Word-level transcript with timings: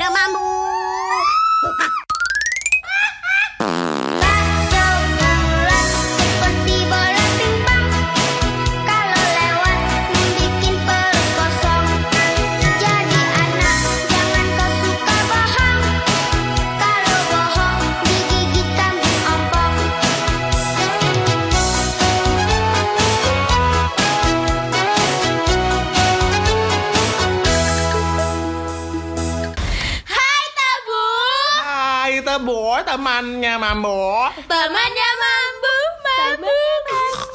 temannya 33.15 33.55
Mambo. 33.55 34.27
Temannya 34.43 35.09
Mambu 35.23 35.75
Mambu 36.03 36.51
Mambu 36.83 37.31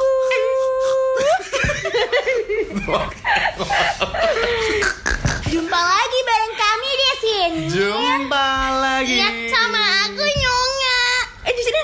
Jumpa 5.49 5.81
lagi 5.81 6.21
bareng 6.29 6.53
kami 6.53 6.91
di 6.93 7.17
sini. 7.17 7.65
Jumpa 7.73 8.77
lagi. 8.77 9.25
Lihat 9.25 9.49
sama 9.49 10.05
aku 10.05 10.21
Nyonga. 10.21 11.01
Eh 11.49 11.53
di 11.57 11.63
sini. 11.65 11.81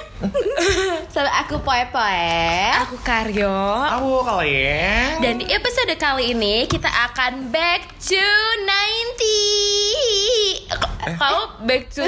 Sama 1.08 1.32
aku 1.40 1.56
poe 1.64 1.88
poe 1.88 2.36
Aku 2.84 3.00
Karyo. 3.00 3.80
Aku 3.96 4.20
kalian 4.28 5.24
Dan 5.24 5.40
di 5.40 5.48
episode 5.48 5.96
kali 5.96 6.36
ini 6.36 6.68
kita 6.68 6.92
akan 7.08 7.48
back 7.48 7.96
to 7.96 8.20
90 8.20 10.68
Kamu 11.16 11.64
back 11.64 11.88
to 11.88 12.04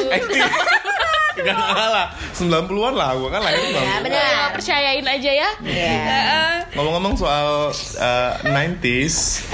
Gak 1.41 1.55
ngalah 1.55 2.07
90-an 2.33 2.95
lah, 2.95 3.11
gue 3.15 3.29
kan 3.29 3.41
lahir 3.41 3.59
90 3.61 3.79
Ya, 3.79 3.97
bener. 4.01 4.19
Ya, 4.19 4.43
percayain 4.51 5.05
aja 5.05 5.31
ya 5.33 5.51
Iya. 5.61 5.93
Heeh. 6.05 6.53
Ngomong-ngomong 6.73 7.15
soal 7.15 7.71
uh, 7.97 8.33
90s 8.45 9.47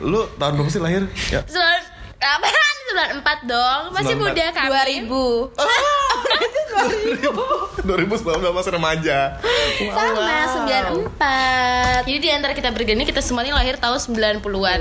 Lu 0.00 0.28
tahun 0.36 0.52
berapa 0.54 0.68
sih 0.68 0.78
lahir? 0.78 1.02
Ya. 1.28 1.40
Apaan? 2.16 2.74
94 2.86 3.44
dong 3.44 3.80
Masih 3.92 4.14
94. 4.14 4.24
muda 4.24 4.44
kami 4.50 4.72
2000 5.04 5.06
2019 7.82 8.24
masih 8.52 8.72
remaja 8.72 9.18
Sama 9.84 10.36
94 10.64 12.06
Jadi 12.06 12.18
di 12.18 12.30
antara 12.30 12.52
kita 12.52 12.70
bergini 12.70 13.04
kita 13.04 13.20
semuanya 13.20 13.54
lahir 13.54 13.76
tahun 13.76 13.98
90-an. 13.98 14.80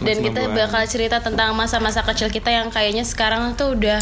Dan 0.00 0.16
kita 0.18 0.40
90-an. 0.44 0.56
bakal 0.56 0.82
cerita 0.84 1.18
tentang 1.18 1.52
masa-masa 1.52 2.02
kecil 2.02 2.28
kita 2.28 2.48
yang 2.48 2.68
kayaknya 2.68 3.02
sekarang 3.02 3.54
tuh 3.54 3.74
udah 3.74 4.00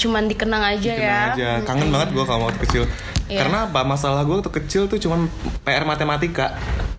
cuman 0.00 0.24
dikenang 0.24 0.64
aja 0.66 0.90
Kenang 0.90 1.04
ya. 1.04 1.20
aja, 1.30 1.50
kangen 1.62 1.88
banget 1.88 2.08
gue 2.10 2.24
kalau 2.24 2.48
waktu 2.48 2.60
kecil 2.64 2.84
Iya. 3.30 3.46
Karena 3.46 3.58
apa? 3.62 3.86
Masalah 3.86 4.26
gue 4.26 4.34
waktu 4.34 4.50
kecil 4.56 4.82
tuh 4.84 4.98
cuman 4.98 5.30
PR 5.62 5.86
matematika 5.86 6.50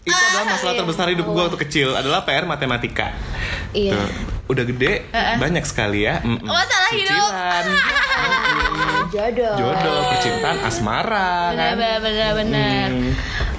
Itu 0.02 0.16
adalah 0.16 0.48
masalah 0.48 0.80
terbesar 0.80 1.12
hidup 1.12 1.28
gue 1.28 1.44
waktu 1.44 1.60
kecil 1.60 1.92
Adalah 1.92 2.24
PR 2.24 2.48
matematika 2.48 3.12
Iya. 3.76 4.00
Tuh, 4.00 4.08
Udah 4.48 4.64
gede, 4.64 5.12
banyak 5.12 5.60
sekali 5.64 6.04
ya 6.04 6.24
Mm-mm. 6.24 6.40
Masalah 6.42 6.88
hidup. 6.90 7.20
Cicilan, 7.28 7.66
Jodoh 9.12 9.56
jodoh, 9.58 10.00
percintaan, 10.08 10.58
asmara 10.62 11.52
Benar 11.52 11.76
kan? 11.76 12.00
benar 12.00 12.32
benar. 12.34 12.88
Hmm. 12.90 13.12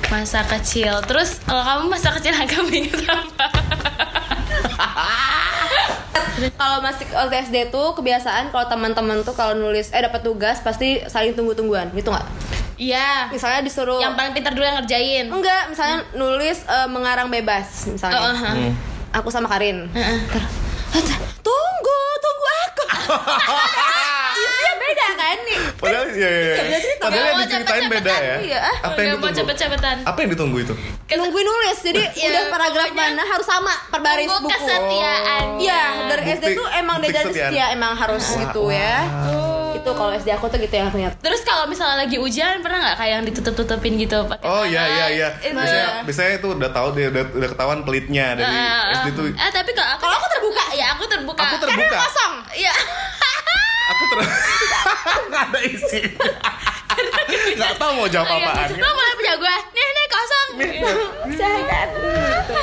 Masa 0.09 0.41
kecil. 0.47 0.97
Terus 1.05 1.41
kalau 1.43 1.61
kamu 1.63 1.83
masa 1.89 2.09
kecil 2.11 2.33
kamu 2.33 2.69
ingat 2.83 3.05
apa? 3.05 3.47
kalau 6.55 6.81
masih 6.81 7.05
waktu 7.11 7.35
SD 7.43 7.57
tuh 7.69 7.93
kebiasaan 7.93 8.49
kalau 8.49 8.67
teman-teman 8.67 9.21
tuh 9.21 9.33
kalau 9.33 9.53
nulis 9.55 9.91
eh 9.91 10.01
dapat 10.01 10.21
tugas 10.21 10.61
pasti 10.61 11.01
saling 11.05 11.33
tunggu-tungguan 11.33 11.93
gitu 11.93 12.09
nggak 12.09 12.27
Iya. 12.75 13.31
misalnya 13.31 13.63
disuruh 13.63 14.01
Yang 14.01 14.15
paling 14.17 14.33
pintar 14.33 14.53
dulu 14.53 14.65
yang 14.65 14.75
ngerjain. 14.77 15.27
enggak 15.29 15.71
misalnya 15.71 16.03
nulis 16.13 16.65
eh, 16.65 16.89
mengarang 16.89 17.29
bebas 17.29 17.87
misalnya 17.87 18.19
Oh, 18.19 18.27
uh-huh. 18.29 18.55
Hmm. 18.59 18.73
aku 19.13 19.29
sama 19.29 19.47
Karin 19.47 19.87
Heeh. 19.89 20.19
tunggu 21.39 22.01
tunggu 22.19 22.47
aku 22.61 22.85
Isinya 24.35 24.75
beda 24.77 25.09
kan 25.13 25.37
nih 25.43 25.59
Padahal, 25.73 26.05
iya, 26.09 26.29
iya, 26.29 26.41
iya. 26.43 26.55
beda 26.63 26.79
cerita. 26.79 27.03
Padahal 27.03 27.25
yang 27.25 27.39
diceritain 27.43 27.85
beda 27.87 28.15
ya 28.15 28.37
iya. 28.41 28.61
Apa 28.63 28.71
yang 28.71 28.81
Nggak 28.83 28.97
mau 28.97 29.07
ditunggu? 29.25 29.39
cepet-cepetan. 29.39 29.97
Apa 30.03 30.19
yang 30.19 30.31
ditunggu 30.31 30.59
itu? 30.61 30.75
nungguin 31.13 31.45
nulis 31.45 31.79
jadi 31.83 32.03
Iya, 32.11 32.27
udah 32.27 32.45
paragraf 32.49 32.89
mana 32.91 33.23
harus 33.23 33.45
sama 33.45 33.69
per 33.87 34.01
baris 34.01 34.25
buku 34.27 34.49
kesetiaan. 34.49 35.45
Iya, 35.59 35.81
dari 36.09 36.23
SD 36.33 36.45
tuh 36.55 36.67
emang 36.73 36.97
dia 36.99 37.11
dari 37.11 37.29
kesetiaan. 37.29 37.53
setia 37.53 37.65
emang 37.71 37.93
harus 37.93 38.25
gitu 38.25 38.63
ya. 38.69 38.97
Itu 39.73 39.91
kalau 39.93 40.13
SD 40.13 40.29
aku 40.31 40.49
tuh 40.49 40.57
gitu 40.57 40.73
ya 40.73 40.89
ternyata. 40.89 41.15
Terus 41.19 41.41
kalau 41.43 41.69
misalnya 41.69 42.01
lagi 42.01 42.17
ujian 42.17 42.61
pernah 42.61 42.79
nggak 42.81 42.97
kayak 42.97 43.13
yang 43.13 43.25
ditutup-tutupin 43.25 43.93
gitu 43.99 44.25
pakai 44.25 44.41
Oh 44.43 44.65
iya 44.65 44.83
iya 44.89 45.07
iya. 45.11 45.29
Itu. 45.37 45.53
Biasanya, 45.53 45.89
biasanya 46.03 46.33
itu 46.35 46.49
udah 46.51 46.71
tahu 46.71 46.89
dia 46.95 47.07
udah, 47.09 47.23
udah 47.31 47.49
ketahuan 47.51 47.79
pelitnya 47.83 48.27
dari 48.33 48.53
SD 48.97 49.09
tuh. 49.13 49.25
ah, 49.35 49.51
tapi 49.51 49.71
kalau 49.73 49.91
aku, 49.93 50.01
Kalau 50.01 50.15
aku 50.17 50.27
terbuka. 50.33 50.65
ya 50.73 50.87
aku 50.97 51.05
terbuka. 51.05 51.43
Aku 51.45 51.57
terbuka. 51.61 51.87
Karena 51.87 52.05
kosong. 52.09 52.33
Iya. 52.57 52.75
Aku 53.93 54.05
ter 54.07 54.19
nggak 55.29 55.45
ada 55.49 55.61
isi. 55.63 56.01
Nggak 57.53 57.73
tahu 57.77 57.91
mau 57.95 58.07
jawab 58.07 58.29
apaan. 58.31 58.69
Lo 58.73 58.89
mulai 58.91 59.15
punya 59.15 59.35
gue. 59.37 59.55
Nih 59.71 59.87
nih 59.87 60.07
kosong. 60.09 60.49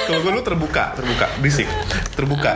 Kalau 0.01 0.19
gue 0.19 0.31
lu 0.31 0.41
terbuka, 0.41 0.83
terbuka, 0.93 1.25
berisik, 1.37 1.69
terbuka. 2.13 2.53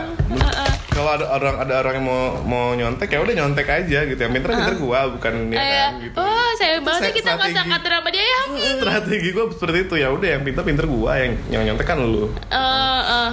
Kalau 0.88 1.10
ada 1.10 1.26
orang 1.28 1.58
ada 1.58 1.74
orang 1.76 1.94
yang 1.98 2.06
mau 2.06 2.22
mau 2.40 2.66
nyontek 2.70 3.10
ya 3.10 3.18
udah 3.18 3.34
nyontek 3.34 3.66
aja 3.66 4.06
gitu. 4.06 4.14
Yang 4.16 4.32
pinter 4.32 4.50
pinter 4.52 4.74
gua 4.78 5.10
bukan 5.10 5.50
dia 5.50 5.58
Eh, 5.58 5.66
kan 5.66 5.92
gitu. 5.98 6.14
oh 6.16 6.50
sayang 6.54 6.82
banget 6.86 7.02
nih 7.02 7.14
kita 7.18 7.30
nggak 7.34 7.50
usah 7.50 7.64
kata 7.66 7.88
sama 7.90 8.08
dia 8.14 8.22
ya. 8.22 8.40
Strategi 8.78 9.28
gue 9.28 9.44
seperti 9.50 9.78
itu 9.84 9.94
ya 9.98 10.08
udah 10.14 10.28
yang 10.30 10.42
pinter 10.46 10.62
pinter 10.62 10.86
gua 10.86 11.18
yang 11.18 11.34
yang 11.50 11.62
nyontek 11.66 11.82
kan 11.84 11.98
lu. 11.98 12.30
Eh, 12.46 12.58
eh. 13.02 13.30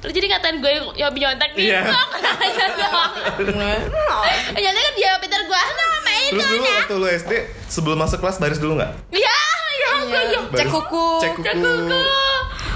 Terus 0.00 0.12
jadi 0.16 0.26
ngatain 0.32 0.56
gue 0.64 0.70
yang 0.96 1.12
nyontek 1.12 1.50
nih. 1.52 1.76
Iya. 1.76 1.80
Kok 1.84 2.08
katanya 2.16 2.66
doang. 2.72 3.12
Nyontek 4.56 4.82
kan 4.82 4.94
dia 4.96 5.10
pintar 5.20 5.42
gue. 5.44 5.60
Sama 5.60 6.12
itu. 6.16 6.32
Terus 6.40 6.46
dulu 6.48 6.64
waktu 6.72 6.94
lu 6.96 7.06
SD 7.08 7.32
sebelum 7.68 7.98
masuk 8.00 8.18
kelas 8.24 8.36
baris 8.40 8.56
dulu 8.56 8.80
nggak? 8.80 8.92
Iya, 9.12 9.38
iya, 9.76 9.90
gue 10.08 10.20
iya. 10.32 10.40
Cek 10.56 10.68
kuku, 10.72 11.06
Cek 11.20 11.32
kuku. 11.36 11.44
Cek 11.44 11.56
kuku. 11.60 12.00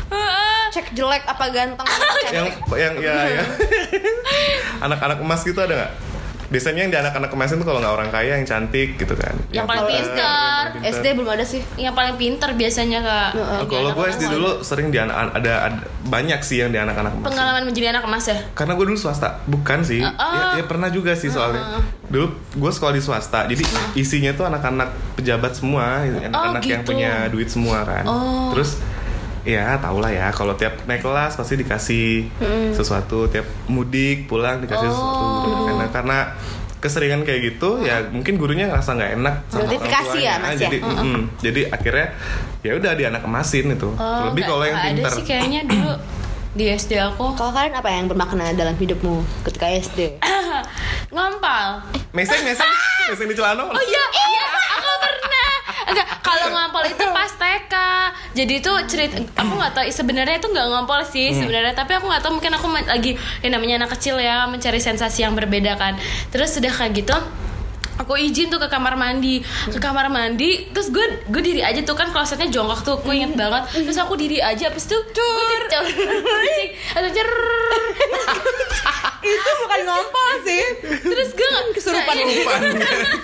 Heeh. 0.04 0.62
cek 0.74 0.86
jelek 0.92 1.22
apa 1.24 1.44
ganteng. 1.54 1.86
yang 2.36 2.46
yang 2.74 2.94
ya 2.98 3.14
ya 3.40 3.44
anak-anak 4.84 5.22
emas 5.22 5.40
gitu 5.46 5.58
ada 5.62 5.74
nggak 5.74 5.92
biasanya 6.54 6.80
yang 6.80 6.92
di 6.92 6.98
anak-anak 7.00 7.28
emas 7.28 7.50
itu 7.50 7.60
kalau 7.60 7.78
nggak 7.78 7.90
orang 7.92 8.08
kaya 8.08 8.38
yang 8.38 8.46
cantik 8.46 8.94
gitu 8.94 9.12
kan 9.12 9.34
Yang 9.50 9.66
paling 9.66 9.84
pinter, 9.84 10.06
pinter. 10.06 10.64
yang 10.70 10.72
pinter. 10.76 10.94
SD 10.94 11.06
belum 11.12 11.28
ada 11.28 11.44
sih. 11.44 11.60
Yang 11.76 11.94
paling 11.94 12.14
pinter 12.14 12.50
biasanya 12.52 12.98
kak. 13.00 13.30
Oh, 13.34 13.66
kalau 13.66 13.90
gue 13.92 14.06
SD 14.08 14.22
dulu 14.28 14.50
sering 14.60 14.88
di 14.88 14.98
anak 14.98 15.16
ada, 15.34 15.52
ada 15.64 15.82
banyak 16.04 16.40
sih 16.40 16.58
yang 16.58 16.70
di 16.70 16.76
anak-anak 16.76 17.10
emas 17.12 17.26
Pengalaman 17.26 17.62
menjadi 17.64 17.86
anak 17.90 18.04
emas 18.04 18.24
ya. 18.24 18.38
karena 18.54 18.72
gue 18.72 18.84
dulu 18.84 18.96
swasta 18.96 19.42
bukan 19.44 19.82
sih 19.82 20.00
Uh, 20.00 20.12
oh. 20.14 20.32
ya, 20.52 20.60
ya 20.60 20.64
pernah 20.64 20.88
juga 20.88 21.12
sih 21.12 21.26
soalnya 21.28 21.80
dulu 22.04 22.28
gue 22.54 22.70
sekolah 22.70 22.92
di 22.92 23.00
swasta 23.00 23.44
jadi 23.44 23.64
isinya 23.94 24.30
tuh 24.32 24.44
anak-anak 24.44 24.88
pejabat 25.16 25.52
semua 25.52 26.04
anak-anak 26.04 26.62
yang 26.62 26.82
gitu. 26.82 26.92
punya 26.92 27.12
duit 27.28 27.48
semua 27.48 27.82
kan 27.82 28.04
Oh. 28.04 28.52
terus 28.52 28.78
ya 29.44 29.78
tau 29.78 30.00
lah 30.00 30.10
ya. 30.10 30.32
Kalau 30.32 30.56
tiap 30.56 30.88
naik 30.88 31.04
kelas 31.04 31.36
pasti 31.38 31.54
dikasih 31.60 32.08
sesuatu. 32.74 33.28
Tiap 33.28 33.46
mudik 33.70 34.26
pulang 34.26 34.64
dikasih 34.64 34.88
sesuatu. 34.88 35.28
Karena 35.68 35.86
karena 35.92 36.18
keseringan 36.84 37.24
kayak 37.24 37.40
gitu 37.56 37.80
ya 37.80 38.12
mungkin 38.12 38.36
gurunya 38.36 38.68
ngerasa 38.68 38.92
nggak 38.92 39.12
enak 39.16 39.34
sama 39.48 39.72
orang 39.72 40.20
ya. 40.20 40.36
Mas, 40.36 40.60
ya? 40.60 40.68
jadi 40.68 40.78
mm, 40.84 41.20
jadi 41.40 41.60
akhirnya 41.72 42.06
ya 42.60 42.72
udah 42.76 42.92
di 42.92 43.04
anak 43.08 43.22
emasin 43.24 43.72
itu. 43.72 43.88
Oh, 43.96 44.28
lebih 44.28 44.44
kalau 44.44 44.68
yang 44.68 44.76
pintar 44.92 45.08
Ada 45.08 45.16
sih 45.16 45.24
kayaknya 45.24 45.64
dulu 45.64 45.96
di 46.54 46.64
SD 46.68 47.00
aku. 47.00 47.32
Kalau 47.40 47.56
kalian 47.56 47.72
apa 47.72 47.88
yang 47.88 48.06
bermakna 48.06 48.52
dalam 48.52 48.76
hidupmu 48.76 49.24
ketika 49.48 49.72
SD? 49.72 50.20
ngompal. 51.14 51.88
meseng 52.12 52.44
meseng. 52.44 52.68
Meseng 53.10 53.28
di 53.28 53.36
celana. 53.36 53.68
Oh 53.68 53.84
iya, 53.84 54.04
iya. 54.12 54.43
Enggak, 55.94 56.08
kalau 56.26 56.50
ngompol 56.50 56.82
itu 56.90 57.04
pas 57.14 57.30
TK. 57.30 57.74
Jadi 58.34 58.52
itu 58.58 58.72
cerita 58.90 59.22
aku 59.38 59.52
nggak 59.54 59.72
tahu 59.78 59.84
sebenarnya 59.94 60.42
itu 60.42 60.50
nggak 60.50 60.66
ngompol 60.66 61.00
sih 61.06 61.30
sebenarnya, 61.30 61.70
tapi 61.78 61.94
aku 61.94 62.10
nggak 62.10 62.22
tahu 62.26 62.42
mungkin 62.42 62.52
aku 62.58 62.66
lagi 62.90 63.14
yang 63.46 63.54
namanya 63.54 63.86
anak 63.86 63.94
kecil 63.94 64.18
ya 64.18 64.50
mencari 64.50 64.82
sensasi 64.82 65.22
yang 65.22 65.38
berbeda 65.38 65.78
kan. 65.78 65.94
Terus 66.34 66.58
sudah 66.58 66.74
kayak 66.74 66.98
gitu 66.98 67.14
aku 67.98 68.18
izin 68.18 68.50
tuh 68.50 68.58
ke 68.58 68.66
kamar 68.66 68.98
mandi 68.98 69.40
ke 69.70 69.78
kamar 69.78 70.10
mandi 70.10 70.70
terus 70.74 70.90
gue 70.90 71.24
gue 71.30 71.42
diri 71.42 71.62
aja 71.62 71.80
tuh 71.86 71.94
kan 71.94 72.10
klosetnya 72.10 72.50
jongkok 72.50 72.80
tuh 72.82 72.96
gue 73.00 73.14
inget 73.14 73.38
banget 73.38 73.70
terus 73.70 73.98
aku 73.98 74.18
diri 74.18 74.42
aja 74.42 74.66
habis 74.66 74.86
itu 74.90 74.98
cur 74.98 75.62
atau 76.94 77.10
cer 77.10 77.30
itu 79.24 79.50
bukan 79.64 79.80
ngompol 79.88 80.30
sih. 80.44 80.64
terus 81.00 81.32
gue 81.32 81.48
nggak 81.48 81.64
Kesurupan. 81.74 82.14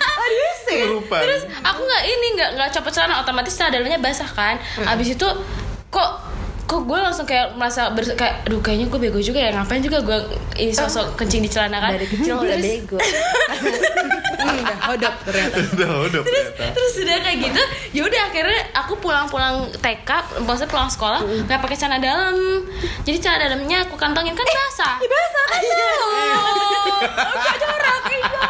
Aduh 0.01 0.53
sih. 0.65 0.81
Kesurupan. 0.81 1.21
terus 1.21 1.43
aku 1.61 1.81
nggak 1.85 2.03
ini 2.09 2.27
nggak 2.37 2.49
nggak 2.57 2.69
copot 2.73 2.91
celana 2.91 3.21
otomatis 3.21 3.53
celana 3.53 3.77
dalamnya 3.77 3.99
basah 4.01 4.29
kan 4.33 4.57
abis 4.89 5.13
itu 5.13 5.27
kok 5.93 6.30
kok 6.71 6.87
gue 6.87 6.99
langsung 7.03 7.27
kayak 7.27 7.59
merasa 7.59 7.91
ber, 7.91 8.07
kayak 8.15 8.47
aduh 8.47 8.63
kayaknya 8.63 8.87
gue 8.87 8.99
bego 9.03 9.19
juga 9.19 9.43
ya 9.43 9.51
ngapain 9.51 9.83
juga 9.83 9.99
gue 9.99 10.17
ini 10.55 10.71
sosok 10.71 11.19
kencing 11.19 11.43
di 11.43 11.51
celana 11.51 11.83
kan? 11.83 11.99
Dari 11.99 12.07
kecil 12.07 12.39
udah 12.39 12.57
bego. 12.57 12.97
Hmm, 14.41 14.57
udah 14.57 14.77
hodop 14.89 15.15
ternyata. 15.21 15.53
udah 15.77 15.91
udah 16.09 16.21
terus 16.25 16.49
ternyata. 16.57 16.73
terus 16.73 16.93
udah 17.05 17.17
kayak 17.21 17.37
gitu 17.45 17.61
ya 17.93 18.01
udah 18.09 18.21
akhirnya 18.25 18.61
aku 18.73 18.97
pulang-pulang 18.97 19.69
TK 19.77 20.09
maksudnya 20.41 20.65
pulang 20.73 20.89
sekolah 20.89 21.21
nggak 21.45 21.61
pakai 21.61 21.77
celana 21.77 22.01
dalam. 22.01 22.33
Jadi 23.05 23.17
celana 23.21 23.37
dalamnya 23.45 23.85
aku 23.85 23.93
kantongin 24.01 24.33
kan 24.33 24.41
basah. 24.49 24.97
Basah 24.97 25.45
kan 25.45 25.61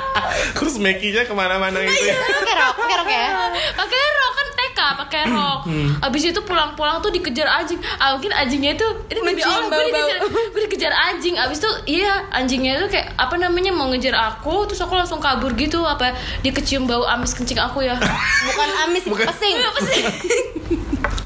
terus 0.57 0.75
Mekinya 0.81 1.23
ke 1.27 1.33
mana-mana 1.35 1.77
gitu 1.83 2.05
ya? 2.05 2.15
Pakai 2.17 2.55
rok, 2.57 2.73
pakai 2.77 2.95
rok 2.97 3.09
ya. 3.09 3.27
pakai 3.81 3.99
rok 4.01 4.31
kan 4.33 4.47
TK 4.57 4.79
pakai 4.97 5.21
rok. 5.29 5.59
Abis 6.01 6.21
itu 6.33 6.41
pulang-pulang 6.41 6.99
tuh 7.03 7.11
dikejar 7.13 7.47
anjing. 7.47 7.77
Ah, 8.01 8.17
mungkin 8.17 8.33
anjingnya 8.33 8.73
itu 8.75 8.87
ini 9.11 9.19
demi 9.21 9.41
Allah 9.45 9.69
gue 9.69 9.83
dikejar, 9.91 10.19
gue 10.27 10.61
dikejar 10.69 10.93
anjing. 10.93 11.35
Abis 11.37 11.57
itu 11.61 11.71
iya 11.99 12.25
anjingnya 12.33 12.81
itu 12.81 12.87
kayak 12.89 13.13
apa 13.15 13.35
namanya 13.37 13.71
mau 13.75 13.89
ngejar 13.93 14.15
aku 14.17 14.65
terus 14.65 14.81
aku 14.81 14.97
langsung 14.97 15.21
kabur 15.21 15.53
gitu 15.53 15.83
apa 15.85 16.17
dia 16.41 16.51
kecium 16.53 16.89
bau 16.89 17.05
amis 17.05 17.35
kencing 17.37 17.59
aku 17.61 17.85
ya. 17.85 17.95
Bukan 18.47 18.69
amis, 18.89 19.03
Bukan. 19.05 19.25
pesing. 19.29 19.55
apa 19.61 19.79
sih 19.85 20.03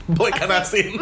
boy 0.05 0.29
ikan 0.31 0.51
asin. 0.61 0.95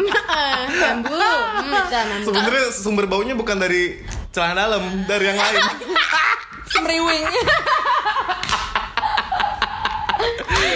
Jambu. 0.80 1.12
Hmm, 1.12 2.24
sebenarnya 2.24 2.72
sumber 2.72 3.04
baunya 3.06 3.36
bukan 3.36 3.60
dari 3.60 4.00
celana 4.32 4.66
dalam 4.66 5.04
dari 5.04 5.24
yang 5.28 5.38
lain. 5.38 5.62
Semriwing. 6.72 7.24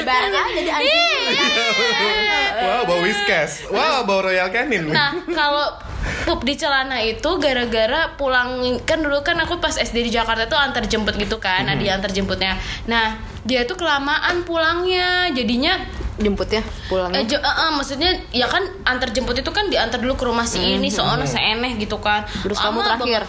Ibarat 0.08 0.30
aja 0.30 0.42
jadi 0.50 0.70
anjing. 0.72 1.20
wow 2.58 2.80
bau 2.84 3.00
whiskas 3.00 3.50
wow 3.68 4.02
bau 4.02 4.20
royal 4.20 4.48
canin 4.48 4.88
Nah, 4.88 5.12
kalau 5.28 5.66
pup 6.24 6.40
di 6.42 6.54
celana 6.54 6.98
itu 6.98 7.28
gara-gara 7.36 8.12
pulang 8.14 8.56
kan 8.82 8.98
dulu 8.98 9.20
kan 9.20 9.36
aku 9.36 9.58
pas 9.58 9.74
SD 9.74 10.02
di 10.02 10.10
Jakarta 10.10 10.46
tuh 10.46 10.56
antar 10.56 10.80
jemput 10.82 11.12
gitu 11.14 11.36
kan, 11.38 11.62
nah 11.62 11.74
dia 11.74 11.92
antar 11.92 12.08
jemputnya. 12.08 12.56
Nah, 12.86 13.16
dia 13.42 13.64
tuh 13.64 13.76
kelamaan 13.76 14.40
pulangnya, 14.42 15.28
jadinya 15.30 15.76
Jemputnya 16.16 16.64
pulang. 16.88 17.12
eh, 17.12 17.24
jo- 17.24 17.38
eh, 17.38 17.54
eh, 17.60 17.70
maksudnya 17.72 18.10
ya 18.30 18.46
kan 18.46 18.58
antar 18.84 19.08
jemput 19.08 19.36
itu 19.36 19.48
kan 19.48 19.68
diantar 19.68 19.98
dulu 19.98 20.14
ke 20.14 20.24
rumah 20.24 20.44
si 20.44 20.58
ini, 20.58 20.88
soalnya 20.88 21.28
seeneh 21.28 21.76
gitu 21.76 21.96
kan. 21.98 22.24
Terus 22.24 22.56
kamu 22.58 22.78
Lama 22.78 22.86
terakhir? 22.96 23.22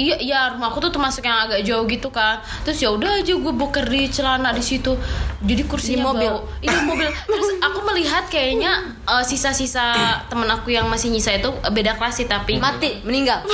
Iya, 0.00 0.16
iya 0.18 0.40
rumah 0.48 0.68
aku 0.68 0.80
tuh 0.80 0.90
termasuk 0.90 1.20
yang 1.20 1.44
agak 1.44 1.60
jauh 1.60 1.84
gitu 1.84 2.08
kan. 2.08 2.40
Terus 2.62 2.78
ya 2.78 2.88
udah 2.88 3.20
aja 3.20 3.32
gue 3.32 3.52
boker 3.52 3.84
di 3.84 4.08
celana 4.08 4.50
di 4.50 4.60
situ. 4.60 4.96
Jadi 5.40 5.62
kursinya 5.64 6.00
Di 6.00 6.06
mobil? 6.06 6.30
bau. 6.30 6.40
Iya 6.58 6.72
di 6.72 6.84
mobil. 6.86 7.08
Terus 7.26 7.48
aku 7.60 7.78
melihat 7.86 8.24
kayaknya 8.26 8.72
eh, 9.02 9.22
sisa-sisa 9.22 9.92
temen 10.26 10.48
aku 10.48 10.70
yang 10.70 10.88
masih 10.88 11.08
nyisa 11.08 11.32
itu 11.32 11.52
eh, 11.52 11.68
beda 11.70 11.94
kelas 11.94 12.14
sih 12.14 12.26
tapi 12.26 12.56
Mati, 12.56 13.04
meninggal. 13.04 13.44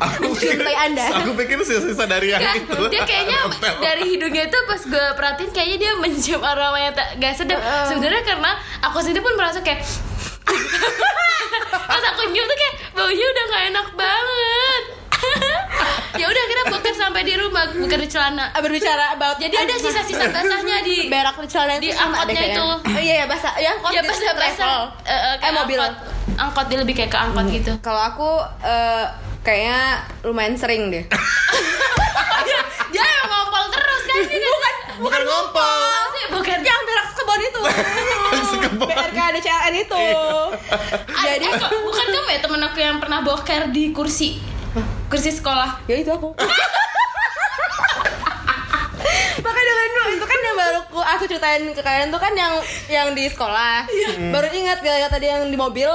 aku 0.00 0.32
Mencintai 0.32 0.76
Anda. 0.80 1.04
aku 1.12 1.36
pikir 1.36 1.60
sisa-sisa 1.60 2.06
dari 2.06 2.30
yang 2.30 2.40
Nggak, 2.40 2.56
itu 2.62 2.80
dia 2.88 3.02
kayaknya 3.04 3.38
dari 3.76 4.04
hidungnya 4.08 4.48
itu 4.48 4.58
pas 4.64 4.80
gue 4.80 5.06
perhatiin 5.12 5.50
kayaknya 5.50 5.76
dia 5.78 5.92
mencium 5.94 6.40
aroma 6.40 6.80
yang 6.80 6.96
tak 6.96 7.20
gak 7.20 7.36
sedap 7.36 7.60
sebenarnya 7.84 8.24
karena 8.24 8.48
aku 8.80 8.96
sendiri 8.98 9.20
pun 9.20 9.36
merasa 9.36 9.60
kayak 9.60 9.84
pas 11.90 12.02
aku 12.06 12.22
nyium 12.26 12.46
tuh 12.46 12.56
kayak 12.56 12.74
baunya 12.92 13.26
udah 13.26 13.44
gak 13.46 13.62
enak 13.68 13.86
banget 13.92 14.82
ya 16.12 16.26
udah 16.26 16.44
kita 16.44 16.62
boker 16.68 16.92
sampai 16.92 17.22
di 17.22 17.34
rumah 17.34 17.64
boker 17.70 17.96
di 17.96 18.08
celana 18.08 18.50
Ah, 18.50 18.60
Berbicara 18.60 19.14
about 19.14 19.36
jadi 19.36 19.56
ada 19.56 19.74
sisa-sisa 19.74 20.26
basahnya 20.26 20.82
di 20.82 21.06
berak 21.06 21.36
di 21.36 21.48
celana 21.48 21.74
di 21.76 21.88
angkotnya 21.88 22.42
itu. 22.50 22.60
Oh, 22.60 23.00
iya, 23.00 23.14
ya 23.20 23.26
basah. 23.26 23.52
Ya, 23.56 23.70
angkot 23.72 23.90
ya 23.90 24.02
basah 24.02 24.22
basah 24.28 24.34
travel. 24.34 24.80
eh, 25.06 25.34
kayak 25.38 25.54
mobil. 25.56 25.78
angkot 25.78 25.94
angkot 26.36 26.64
dia 26.66 26.78
lebih 26.78 26.94
kayak 26.94 27.10
ke 27.10 27.18
angkot 27.18 27.46
gitu 27.48 27.72
Kalau 27.80 28.02
aku 28.02 28.28
eh, 28.60 29.04
kayaknya 29.40 29.80
lumayan 30.22 30.54
sering 30.54 30.90
deh. 30.90 31.04
dia 32.90 33.02
yang 33.02 33.26
ngompol 33.26 33.64
terus 33.70 34.02
kan 34.04 34.18
ini 34.26 34.46
bukan 34.46 34.74
bukan 35.00 35.20
ngompol 35.22 35.80
sih 36.10 36.24
bukan 36.28 36.58
Yang 36.60 36.80
berak 36.84 37.06
sekebon 37.08 37.40
itu. 37.40 37.60
Sekebon. 38.50 38.86
BRK 38.88 39.18
DCLN 39.32 39.74
itu. 39.78 40.04
Jadi 41.06 41.46
bukan 41.78 42.06
kamu 42.10 42.28
ya 42.28 42.38
temen 42.40 42.60
aku 42.60 42.78
yang 42.78 42.96
pernah 42.98 43.20
boker 43.22 43.70
di 43.70 43.90
kursi 43.90 44.42
kursi 45.06 45.30
sekolah. 45.30 45.82
ya 45.84 45.96
itu 45.96 46.08
aku. 46.08 46.30
Makanya 49.40 49.72
dengan 49.72 49.90
dulu 49.90 50.10
itu 50.12 50.26
kan 50.26 50.38
yang 50.38 50.56
baru 50.56 50.78
ku- 50.86 51.02
aku 51.02 51.24
ceritain 51.24 51.64
ke 51.66 51.80
kalian 51.80 52.08
tuh 52.08 52.18
kan 52.18 52.32
yang 52.32 52.52
yang 52.86 53.08
di 53.10 53.26
sekolah. 53.26 53.88
Baru 54.30 54.46
ingat 54.48 54.78
gara-gara 54.80 55.10
tadi 55.10 55.26
yang 55.26 55.42
di 55.44 55.56
mobil 55.56 55.88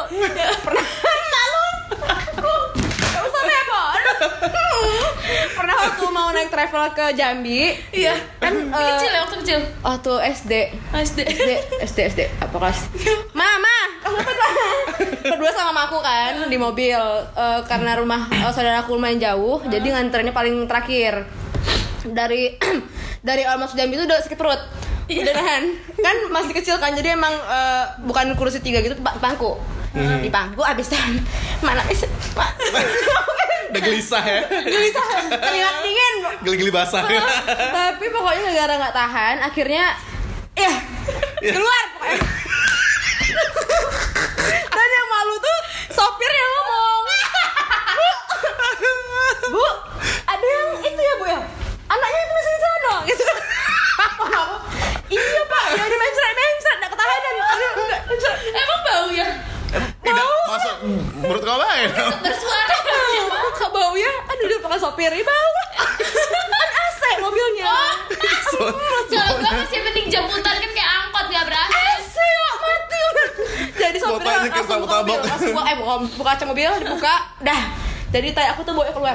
pernah 0.60 0.86
malu. 1.26 1.66
Kamu 3.06 3.28
sampai 3.30 3.56
apa? 3.58 3.82
pernah 5.56 5.76
waktu 5.80 6.06
mau 6.08 6.30
naik 6.30 6.50
travel 6.50 6.84
ke 6.92 7.06
Jambi. 7.14 7.62
Iya. 7.92 8.14
Kan 8.38 8.54
eh, 8.66 8.90
kecil 8.92 9.10
ya 9.10 9.20
waktu 9.22 9.36
kecil. 9.40 9.60
waktu 9.82 10.12
SD 10.34 10.52
SD. 10.92 11.20
SD 11.24 11.50
SD 11.82 11.98
SD 12.10 12.22
apa 12.40 12.56
kelas 12.56 12.80
mama 13.32 13.55
kedua 15.36 15.50
sama 15.52 15.72
mamaku 15.72 16.00
kan 16.00 16.48
di 16.48 16.58
mobil. 16.58 17.00
Eh, 17.34 17.62
karena 17.66 17.98
rumah 17.98 18.28
eh, 18.30 18.52
saudaraku 18.52 18.96
lumayan 18.96 19.20
jauh 19.20 19.62
jadi 19.66 19.96
nganterinnya 19.96 20.32
paling 20.32 20.66
terakhir. 20.66 21.26
Dari 22.06 22.56
dari 23.28 23.44
almas 23.44 23.74
Jambi 23.74 23.98
itu 23.98 24.06
udah 24.06 24.20
sakit 24.22 24.38
perut. 24.38 24.62
Udah 25.06 25.34
nahan. 25.34 25.64
Kan 25.96 26.16
masih 26.30 26.54
kecil 26.54 26.76
kan 26.78 26.94
jadi 26.94 27.14
emang 27.14 27.34
eh, 27.34 27.86
bukan 28.04 28.34
kursi 28.36 28.60
tiga 28.60 28.80
gitu 28.80 28.98
pa- 29.00 29.18
pangku. 29.18 29.58
Di 29.96 30.28
pangku 30.28 30.60
abis 30.60 30.92
itu 30.92 30.98
mana 31.66 31.82
ma- 32.36 32.56
udah 33.72 33.82
gelisah 33.82 34.24
ya. 34.24 34.42
Gelisah. 34.48 35.06
Keringat 35.32 35.76
dingin. 35.82 36.16
Geli-geli 36.44 36.72
basah 36.72 37.04
ya. 37.08 37.24
Tapi 37.72 38.06
pokoknya 38.08 38.44
negara 38.46 38.74
nggak 38.78 38.96
tahan 38.96 39.36
akhirnya 39.42 39.96
ya 40.56 40.72
keluar 41.44 41.84
pokoknya 41.96 42.20
dan 44.68 44.90
yang 44.90 45.08
malu 45.10 45.36
tuh 45.38 45.58
sopir 45.92 46.32
yang 46.32 46.52
ngomong 46.54 47.00
bu 47.06 47.18
bu 49.52 49.66
ada 50.26 50.46
yang 50.46 50.70
itu 50.84 51.02
ya 51.02 51.14
bu 51.16 51.26
ya 51.26 51.40
anaknya 51.88 52.20
itu 52.22 52.34
masih 52.34 52.52
di 52.52 52.62
sana 52.62 52.94
gitu 53.06 53.24
Aku, 53.96 54.24
iya 55.08 55.42
pak 55.46 55.64
ya 55.72 55.84
di 55.84 55.96
mencret 55.96 56.34
mencret 56.34 56.78
nggak 56.78 56.92
ketahanan 56.92 57.34
Aduh, 57.46 57.72
nggak, 57.80 58.02
mencret. 58.06 58.36
Emang 58.52 58.80
bau 58.84 59.08
ya? 59.10 59.28
tidak 59.98 60.26
masuk 60.46 60.76
menurut 61.16 61.42
kau 61.42 61.58
baik 61.58 61.90
Bersuara. 62.22 62.76
Kok 63.56 63.70
bau 63.72 63.94
ya 63.96 64.12
aduh 64.26 64.46
udah 64.46 64.60
pakai 64.62 64.80
sopir 64.80 65.10
ya 65.10 65.24
bau 65.24 65.50
kan 65.54 65.68
AC 66.78 67.02
mobilnya 67.18 67.66
Kalau 68.46 69.36
gue 69.36 69.52
masih 69.54 69.80
penting 69.82 70.06
jemputan 70.08 70.56
kan 70.56 70.70
kayak 70.70 70.92
angkot 70.98 71.26
gak 71.30 71.44
berasa. 71.46 71.76
AC 71.94 72.16
ya 72.16 72.48
mati 72.58 73.00
jadi 73.76 73.98
sopirnya 73.98 74.24
Bapaknya 74.26 74.50
kayak 74.50 74.56
langsung 74.58 74.80
buka 74.82 74.96
mobil 74.98 75.16
tabok-tabok. 75.16 75.20
langsung 75.26 75.52
buka 75.52 75.64
eh 75.66 75.76
buka, 76.26 76.42
kaca 76.42 76.50
mobil 76.50 76.72
dibuka 76.82 77.16
dah. 77.46 77.62
Jadi 78.10 78.34
tai 78.34 78.50
aku 78.50 78.66
tuh 78.66 78.74
bawa 78.74 78.90
keluar. 78.90 79.14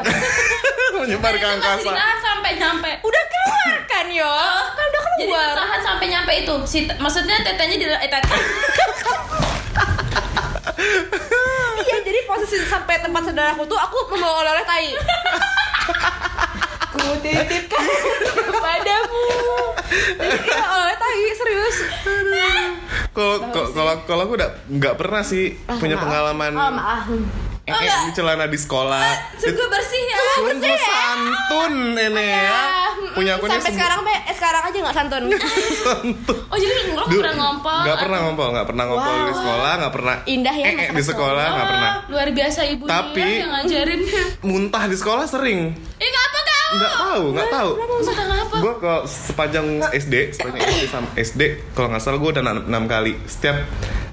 Menyebar 1.02 1.34
ke 1.34 1.42
angkasa 1.42 1.90
ditahan 1.90 2.18
sampai 2.22 2.54
nyampe. 2.54 2.90
udah 3.02 3.24
keluar 3.26 3.82
kan 3.90 4.06
yo? 4.06 4.30
Kan 4.78 4.86
udah 4.94 5.02
Jadi 5.18 5.26
keluar. 5.26 5.50
tahan 5.58 5.80
sampai 5.82 6.06
nyampe 6.06 6.32
itu. 6.38 6.54
Si 6.70 6.86
maksudnya 7.02 7.42
tetenya 7.42 7.76
di 7.82 7.86
eh 7.90 8.06
tete. 8.06 8.30
iya 11.82 11.98
jadi 12.06 12.20
posisi 12.30 12.62
sampai 12.62 13.02
tempat 13.02 13.26
saudaraku 13.26 13.66
tuh 13.66 13.74
aku 13.74 14.14
membawa 14.14 14.46
oleh-oleh 14.46 14.62
tai. 14.62 14.94
Ku 16.90 16.98
titipkan 17.22 17.86
padamu 18.50 19.26
jadi 19.90 20.38
kita 20.42 20.66
oleh 20.66 20.96
tai 20.98 21.22
serius 21.38 21.76
kalau 23.10 23.36
kalau- 23.72 24.00
kalau 24.04 24.22
aku 24.24 24.34
udah 24.34 24.50
nggak 24.68 24.94
pernah 24.94 25.22
sih 25.22 25.50
punya 25.72 25.94
maaf. 25.94 26.04
pengalaman 26.04 26.52
oh 26.52 26.70
maaf 26.70 27.04
eh, 27.62 27.74
eh, 27.76 28.10
celana 28.12 28.46
di 28.46 28.56
sekolah 28.56 29.02
Sungguh 29.36 29.66
bersih 29.68 30.02
ya. 30.04 30.16
sungguh 30.32 30.76
santun 30.80 31.74
ini 31.92 32.24
ya 32.24 32.60
punya 33.10 33.32
aku 33.36 33.46
sampai 33.46 33.70
sekarang 33.70 34.00
be 34.00 34.10
eh, 34.10 34.32
sekarang 34.32 34.62
aja 34.64 34.76
nggak 34.80 34.96
santun 34.96 35.22
santun 35.80 36.36
Oh 36.46 36.56
jadi 36.56 36.72
lo 36.72 36.82
nggak 36.96 37.08
pernah 37.12 37.34
ngompol? 37.36 37.78
nggak 37.80 37.98
pernah 38.00 38.18
ngompol 38.20 38.48
nggak 38.50 38.66
pernah 38.66 38.84
ngompol 38.84 39.12
Wow. 39.12 39.22
di 39.22 39.34
sekolah 39.36 39.72
nggak 39.76 39.92
pernah 39.92 40.16
Indah 40.24 40.54
ya 40.54 40.64
eh, 40.64 40.74
eh, 40.80 40.88
di 40.90 41.02
sekolah 41.04 41.44
nggak 41.46 41.60
Oh, 41.60 41.70
pernah 41.70 41.90
Luar 42.08 42.28
biasa 42.30 42.60
ibu 42.64 42.84
Tapi- 42.84 43.14
dia 43.16 43.38
yang 43.40 43.50
ngajarin. 43.52 44.00
muntah 44.40 44.84
di 44.84 44.96
sekolah 44.96 45.24
sering 45.26 45.60
Eh 45.96 46.08
nggak 46.08 46.24
apa 46.24 46.38
kau? 46.40 46.68
nggak 46.70 46.92
tahu 46.96 47.22
nggak 47.30 47.48
tahu 47.50 47.70
Muntah? 47.76 48.14
Gue 48.60 48.72
ke 48.76 48.92
sepanjang 49.04 49.66
SD 49.90 50.14
sepanjang 50.30 50.60
SD 50.62 50.82
sama 50.86 51.08
SD 51.14 51.42
kalau 51.72 51.88
nggak 51.88 52.00
salah 52.00 52.18
gue 52.18 52.30
udah 52.30 52.42
enam, 52.42 52.58
enam 52.66 52.84
kali. 52.86 53.12
Setiap 53.24 53.56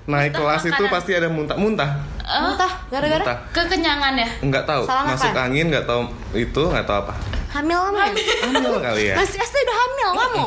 naik 0.05 0.31
Muntah 0.31 0.39
kelas 0.55 0.63
itu 0.63 0.71
makanan. 0.73 0.93
pasti 0.93 1.11
ada 1.13 1.27
muntah 1.27 1.57
muntah 1.57 1.89
Eh, 2.23 2.39
muntah? 2.41 2.71
Gara-gara? 2.87 3.19
Muntah. 3.21 3.37
Kekenyangan 3.51 4.13
ya? 4.15 4.29
nggak 4.41 4.63
tahu. 4.63 4.83
Salah 4.83 5.03
makan. 5.05 5.15
masuk 5.15 5.31
angin 5.37 5.65
nggak 5.67 5.85
tahu 5.85 6.01
itu 6.33 6.61
nggak 6.65 6.85
tahu 6.85 6.97
apa. 7.01 7.13
Hamil 7.49 7.79
kamu 7.79 7.97
ya? 7.97 8.07
hamil. 8.43 8.73
Kali 8.77 9.03
ya. 9.05 9.15
Masih 9.15 9.37
SD 9.37 9.55
udah 9.57 9.77
hamil 9.77 10.09
kamu? 10.13 10.45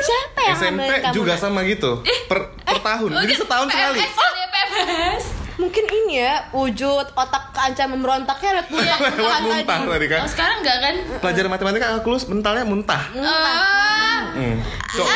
Siapa 0.00 0.40
yang 0.42 0.56
SMP 0.56 0.90
kamu 0.98 1.14
juga 1.14 1.34
sama 1.34 1.60
gitu. 1.64 2.00
Per, 2.26 2.38
per 2.58 2.78
tahun 2.80 3.08
Oh, 3.10 3.20
jadi 3.20 3.34
setahun 3.36 3.66
sekali. 3.68 3.98
PMS 3.98 4.14
kali 4.14 4.38
ya, 4.38 4.48
PMS. 4.50 5.24
Mungkin 5.64 5.84
ini 5.88 6.20
ya 6.20 6.44
wujud 6.50 7.06
otak 7.10 7.44
keancam 7.50 7.88
memberontaknya 7.90 8.50
lewat 8.60 8.68
muntah 8.68 9.16
Lewat 9.16 9.40
muntah 9.42 9.78
tadi. 9.88 10.06
kan. 10.06 10.20
Oh, 10.20 10.28
sekarang 10.28 10.56
enggak 10.60 10.78
kan? 10.78 10.94
Pelajaran 11.18 11.50
matematika 11.50 11.86
kalkulus 11.90 12.24
mentalnya 12.26 12.64
muntah. 12.64 13.02
Ah, 13.16 14.20
Hmm. 14.34 14.58
Kok 14.90 15.06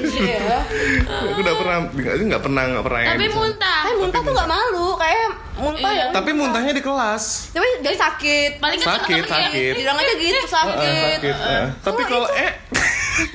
Iya. 0.00 0.64
aku 1.28 1.38
udah 1.38 1.54
pernah 1.54 1.76
nggak 1.86 2.14
nggak 2.24 2.42
pernah 2.42 2.62
nggak 2.66 2.84
pernah 2.84 3.00
tapi 3.06 3.26
gitu. 3.26 3.36
muntah. 3.36 3.78
Kan 3.80 3.94
muntah 3.96 4.20
tuh 4.20 4.32
nggak 4.32 4.48
malu, 4.48 4.88
kayak 4.96 5.28
muntah 5.56 5.90
Iya. 5.90 6.00
ya. 6.02 6.06
Tapi 6.10 6.30
muntahnya 6.32 6.72
di 6.72 6.80
kelas. 6.80 7.24
Tapi 7.52 7.66
jadi 7.80 7.96
sakit. 7.96 8.50
Paling 8.58 8.78
kan 8.80 8.88
Sakit, 8.96 9.22
sakit. 9.24 9.74
Bilang 9.76 9.96
aja 9.96 10.12
gitu 10.14 10.32
Heeh, 10.32 10.48
sakit. 10.48 11.18
sakit. 11.20 11.34
Tapi 11.80 12.02
kalau 12.04 12.28
eh 12.32 12.50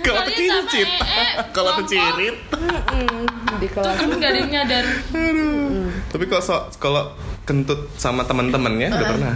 kalau 0.06 0.22
tercincit, 0.26 0.88
eh, 0.88 1.32
kalau 1.52 1.72
tercirit. 1.82 2.38
Di 3.56 3.68
kelas. 3.72 3.96
Kan 3.96 4.10
nggak 4.16 4.30
ada 4.32 4.40
yang 4.40 4.52
nyadar. 4.52 4.86
Tapi 6.12 6.24
kalau 6.28 6.44
so- 6.44 6.68
kalau 6.78 7.16
kentut 7.46 7.92
sama 7.96 8.26
teman-temannya 8.26 8.90
udah 8.92 9.08
pernah. 9.08 9.34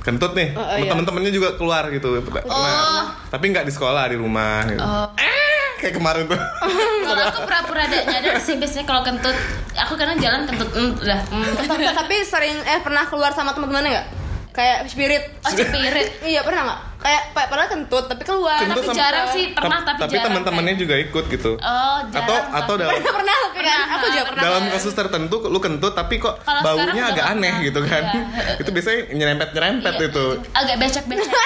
Kentut 0.00 0.32
nih, 0.32 0.56
Uh, 0.56 0.64
uh, 0.64 0.76
iya. 0.80 0.90
teman-temannya 0.96 1.28
juga 1.28 1.60
keluar 1.60 1.92
gitu. 1.92 2.16
Pernah. 2.24 3.20
Tapi 3.28 3.44
nggak 3.52 3.68
di 3.68 3.72
sekolah, 3.72 4.08
di 4.08 4.16
rumah. 4.16 4.64
Gitu. 4.64 4.80
Oh. 4.80 5.06
Eh, 5.20 5.76
kayak 5.76 5.94
kemarin 6.00 6.24
tuh. 6.24 6.40
Kalau 7.10 7.24
aku 7.28 7.40
pura-pura 7.44 7.82
ada 7.84 7.98
nyadar 8.08 8.38
sih 8.40 8.56
biasanya 8.56 8.86
kalau 8.86 9.02
kentut, 9.02 9.36
aku 9.76 9.98
kadang 9.98 10.16
jalan 10.22 10.46
kentut, 10.46 10.70
mm, 10.72 11.02
udah. 11.04 11.20
Mm. 11.26 11.52
tapi, 11.58 11.84
tapi 11.90 12.16
sering 12.22 12.56
eh 12.64 12.80
pernah 12.80 13.04
keluar 13.10 13.34
sama 13.34 13.52
teman-temannya 13.52 13.90
nggak? 13.92 14.08
Kayak 14.56 14.78
spirit. 14.88 15.22
Oh, 15.42 15.50
spirit. 15.52 16.08
Iya 16.22 16.40
pernah 16.46 16.62
nggak? 16.64 16.80
Kayak 17.00 17.22
padahal 17.32 17.64
kentut 17.66 18.04
tapi 18.06 18.22
keluar. 18.22 18.60
Kentut 18.60 18.76
Tapi 18.76 18.86
sama- 18.86 19.00
jarang 19.00 19.26
sih, 19.30 19.44
pernah 19.50 19.78
Tap- 19.78 19.88
tapi 19.90 20.00
tapi 20.02 20.14
jarang. 20.14 20.26
teman-temannya 20.30 20.74
juga 20.76 20.94
ikut 20.96 21.24
gitu. 21.26 21.52
Oh, 21.56 21.98
jarang. 22.06 22.20
atau 22.20 22.36
atau 22.54 22.74
dalam 22.76 22.92
Pernah 22.94 23.12
pernah 23.14 23.36
kan? 23.36 23.50
Pernah. 23.56 23.80
Aku 23.90 24.06
juga 24.06 24.24
pernah. 24.26 24.42
dalam 24.42 24.62
kasus 24.68 24.92
tertentu 24.92 25.36
lu 25.42 25.58
kentut 25.58 25.92
tapi 25.92 26.14
kok 26.16 26.34
Kalau 26.38 26.60
baunya 26.62 27.02
agak 27.06 27.26
aneh 27.26 27.48
pernah. 27.50 27.66
gitu 27.66 27.80
kan. 27.82 28.02
Iya. 28.04 28.22
itu 28.60 28.70
biasanya 28.70 29.00
nyerempet-nyerempet 29.10 29.92
Iya, 29.94 30.06
itu. 30.06 30.26
Agak 30.52 30.76
becek-becek. 30.78 31.32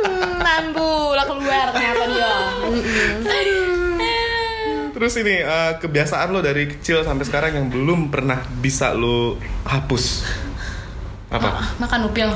Hmm, 0.00 0.40
Nambu 0.40 1.12
lah 1.12 1.24
keluar 1.24 1.66
ternyata 1.70 2.04
dia. 2.08 2.32
Terus 4.90 5.12
ini 5.16 5.34
eh, 5.38 5.72
kebiasaan 5.76 6.28
lo 6.28 6.40
dari 6.40 6.68
kecil 6.68 7.00
sampai 7.00 7.22
sekarang 7.22 7.52
yang 7.54 7.66
belum 7.68 8.08
pernah 8.08 8.40
bisa 8.54 8.92
lo 8.92 9.36
hapus. 9.64 10.24
Apa? 11.30 11.76
Makan 11.78 12.00
upil. 12.06 12.28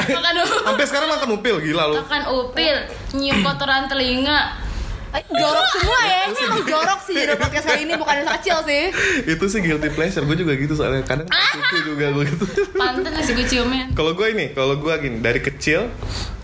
Makan 0.00 0.34
upil. 0.38 0.58
Sampai 0.64 0.86
sekarang 0.86 1.08
makan 1.08 1.28
upil 1.34 1.56
gila 1.60 1.84
lo. 1.86 1.94
Makan 2.00 2.22
upil, 2.28 2.76
nyium 3.14 3.38
kotoran 3.40 3.84
telinga. 3.86 4.70
Jorok 5.10 5.66
semua 5.74 5.98
ya. 6.06 6.22
Ini 6.30 6.38
emang 6.46 6.62
jorok 6.62 7.00
sih 7.02 7.18
jadi 7.18 7.34
podcast 7.34 7.66
kali 7.66 7.82
ini 7.82 7.98
bukan 7.98 8.14
yang 8.22 8.30
kecil 8.38 8.62
sih. 8.62 8.94
itu 9.26 9.44
sih 9.50 9.58
guilty 9.58 9.90
pleasure 9.90 10.22
gue 10.22 10.38
juga 10.38 10.54
gitu 10.54 10.78
soalnya 10.78 11.02
kadang 11.02 11.26
cucu 11.26 11.78
juga 11.82 12.14
gue 12.14 12.24
gitu. 12.30 12.46
Pantes 12.78 13.26
sih 13.26 13.34
gue 13.34 13.42
ciumin. 13.42 13.90
Kalau 13.90 14.14
gue 14.14 14.26
ini, 14.30 14.54
kalau 14.54 14.78
gue 14.78 14.94
gini 15.02 15.18
dari 15.18 15.42
kecil 15.42 15.90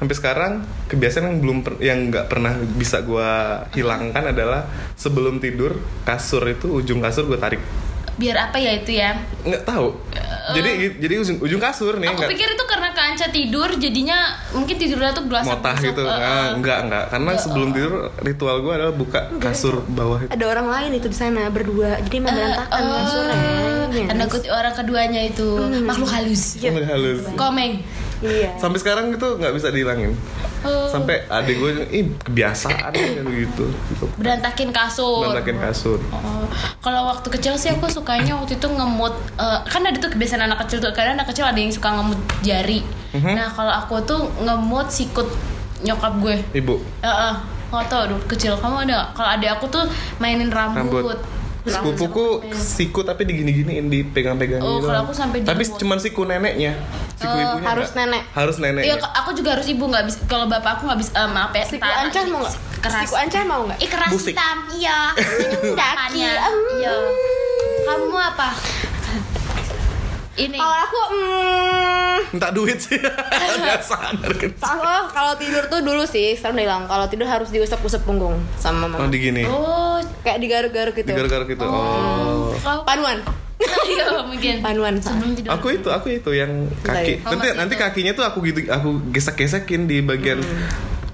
sampai 0.02 0.14
sekarang 0.18 0.52
kebiasaan 0.90 1.30
yang 1.30 1.38
belum 1.38 1.58
per- 1.62 1.78
yang 1.78 2.10
nggak 2.10 2.26
pernah 2.26 2.58
bisa 2.74 3.06
gue 3.06 3.30
hilangkan 3.78 4.34
adalah 4.34 4.66
sebelum 4.98 5.38
tidur 5.38 5.78
kasur 6.02 6.42
itu 6.50 6.66
ujung 6.66 6.98
kasur 6.98 7.22
gue 7.30 7.38
tarik. 7.38 7.62
Biar 8.16 8.48
apa 8.48 8.56
ya 8.56 8.72
itu 8.76 8.96
ya? 8.96 9.12
Nggak 9.44 9.62
tahu. 9.64 9.92
Jadi 10.46 10.70
jadi 11.02 11.14
ujung, 11.18 11.36
ujung 11.42 11.58
kasur 11.58 11.98
nih 11.98 12.06
Aku 12.06 12.22
nggak 12.22 12.30
pikir 12.30 12.48
itu 12.48 12.64
karena 12.70 12.94
kanca 12.94 13.26
tidur 13.28 13.66
jadinya 13.76 14.18
mungkin 14.54 14.78
tidurnya 14.78 15.10
tuh 15.10 15.26
gelasak 15.26 15.58
motah 15.58 15.76
gitu. 15.76 16.02
Ah, 16.06 16.54
enggak 16.54 16.86
enggak 16.86 17.04
karena 17.10 17.30
sebelum 17.34 17.68
tidur 17.74 17.92
ritual 18.22 18.62
gue 18.62 18.72
adalah 18.72 18.94
buka 18.94 19.20
kasur 19.36 19.82
bawah 19.84 20.22
itu. 20.22 20.30
Ada 20.30 20.44
orang 20.46 20.66
lain 20.70 20.90
itu 20.96 21.06
di 21.10 21.18
sana 21.18 21.50
berdua. 21.50 21.98
Jadi 22.00 22.14
emang 22.16 22.32
berantakan 22.32 22.78
Oh, 22.78 22.94
kasurnya. 22.94 23.38
Iya. 23.86 24.06
tanda 24.06 24.24
kutip 24.26 24.50
orang 24.50 24.74
keduanya 24.74 25.20
itu 25.24 25.46
makhluk 25.82 26.10
halus. 26.10 26.56
Sampai 26.58 26.86
halus. 26.86 27.20
Komeng. 27.34 27.82
Iya. 28.24 28.56
Sampai 28.56 28.78
sekarang 28.80 29.12
itu 29.12 29.28
nggak 29.36 29.52
bisa 29.52 29.68
dihilangin. 29.68 30.16
Oh. 30.64 30.88
Sampai 30.88 31.22
adik 31.28 31.60
gue 31.60 31.70
ih 31.92 32.04
kebiasaan 32.24 32.92
begitu. 33.22 33.68
gitu. 33.92 34.06
Berantakin 34.16 34.72
kasur. 34.72 35.28
Berantakin 35.28 35.58
kasur. 35.60 35.98
Oh, 36.10 36.48
kalau 36.80 37.12
waktu 37.12 37.28
kecil 37.28 37.54
sih 37.60 37.70
aku 37.72 37.86
sukanya 37.92 38.36
waktu 38.40 38.56
itu 38.56 38.68
ngemut 38.68 39.12
eh, 39.36 39.60
kan 39.68 39.84
ada 39.84 39.96
tuh 40.00 40.10
kebiasaan 40.12 40.48
anak 40.48 40.64
kecil 40.64 40.80
tuh 40.80 40.90
kadang 40.96 41.20
anak 41.20 41.28
kecil 41.28 41.44
ada 41.44 41.58
yang 41.60 41.70
suka 41.72 41.92
ngemut 41.92 42.20
jari. 42.40 42.80
Mhm. 43.12 43.32
Nah 43.36 43.48
kalau 43.52 43.72
aku 43.72 44.00
tuh 44.08 44.20
ngemut 44.40 44.88
sikut 44.88 45.28
nyokap 45.84 46.16
gue. 46.24 46.36
Ibu. 46.56 46.74
Heeh. 47.04 47.34
Nggak 47.66 47.86
tau 47.90 48.02
dulu 48.06 48.22
kecil 48.30 48.54
kamu 48.56 48.86
ada? 48.88 49.10
Kalau 49.12 49.30
ada 49.36 49.48
aku 49.58 49.66
tuh 49.68 49.84
mainin 50.22 50.48
rambut. 50.48 51.02
rambut. 51.02 51.18
Sepupuku 51.66 52.24
siku 52.52 53.02
tapi 53.02 53.22
digini-giniin 53.22 53.86
dipegang-pegang 53.86 54.58
Oh, 54.58 54.78
gitu. 54.78 54.86
kalau 54.86 55.00
aku 55.02 55.12
sampai 55.12 55.42
Tapi 55.42 55.62
cuman 55.66 55.98
siku 55.98 56.22
neneknya. 56.22 56.78
Siku 57.12 57.26
Oh, 57.28 57.42
ibunya 57.54 57.66
harus 57.66 57.90
nggak. 57.90 58.06
nenek. 58.06 58.22
Harus 58.30 58.56
neneknya. 58.56 58.86
Iya, 58.88 59.08
aku 59.12 59.30
juga 59.32 59.48
harus 59.52 59.66
ibu 59.66 59.84
nggak 59.84 60.04
bisa. 60.04 60.18
Kalau 60.24 60.46
bapak 60.46 60.70
aku 60.76 60.82
nggak 60.86 61.00
bisa, 61.00 61.10
eh, 61.12 61.28
maaf 61.28 61.50
ya. 61.50 61.64
Siku 61.64 61.82
ancah 61.82 62.22
mau 62.24 62.38
nggak? 62.40 62.54
Keras. 62.78 63.00
Siku 63.02 63.14
ancah 63.16 63.40
mau 63.42 63.60
nggak? 63.64 63.78
Ih 63.78 63.90
keras 63.90 64.10
Musik. 64.10 64.32
hitam, 64.32 64.56
iya. 64.72 65.00
Daki. 65.80 66.20
Iya. 66.76 66.94
Kamu 67.84 68.16
apa? 68.16 68.48
Ini. 70.36 70.54
Kalau 70.54 70.78
aku, 70.78 71.00
hmm, 71.10 72.16
Minta 72.30 72.48
duit 72.52 72.76
sih. 72.76 73.00
Biasa 73.64 74.12
kecil. 74.20 74.52
aku 74.52 74.84
kalau 75.08 75.32
tidur 75.34 75.64
tuh 75.66 75.80
dulu 75.80 76.04
sih, 76.04 76.36
sekarang 76.36 76.60
udah 76.60 76.64
hilang. 76.64 76.82
Kalau 76.84 77.06
tidur 77.08 77.24
harus 77.24 77.48
diusap-usap 77.48 78.04
punggung 78.04 78.36
sama 78.54 78.84
Oh, 78.86 79.00
mama. 79.00 79.08
digini. 79.08 79.48
Oh, 79.48 79.96
Kayak 80.20 80.38
digaruk-garuk 80.38 80.94
gitu. 80.94 81.08
Digaruk-garuk 81.08 81.48
gitu. 81.48 81.64
Oh. 81.64 82.52
kau 82.54 82.84
Panuan. 82.84 83.24
Iya 83.86 84.20
mungkin. 84.22 84.60
Panuan. 84.60 84.94
Sebelum 84.98 85.32
tidur. 85.32 85.50
Aku 85.50 85.72
itu, 85.72 85.88
aku 85.88 86.06
itu 86.12 86.30
yang 86.30 86.68
kaki. 86.82 87.22
Oh, 87.22 87.32
Nanti 87.32 87.48
nanti 87.56 87.74
kakinya 87.74 88.12
tuh 88.12 88.24
aku 88.26 88.44
gitu 88.44 88.68
aku 88.68 89.00
gesek-gesekin 89.08 89.88
di 89.88 90.02
bagian 90.02 90.42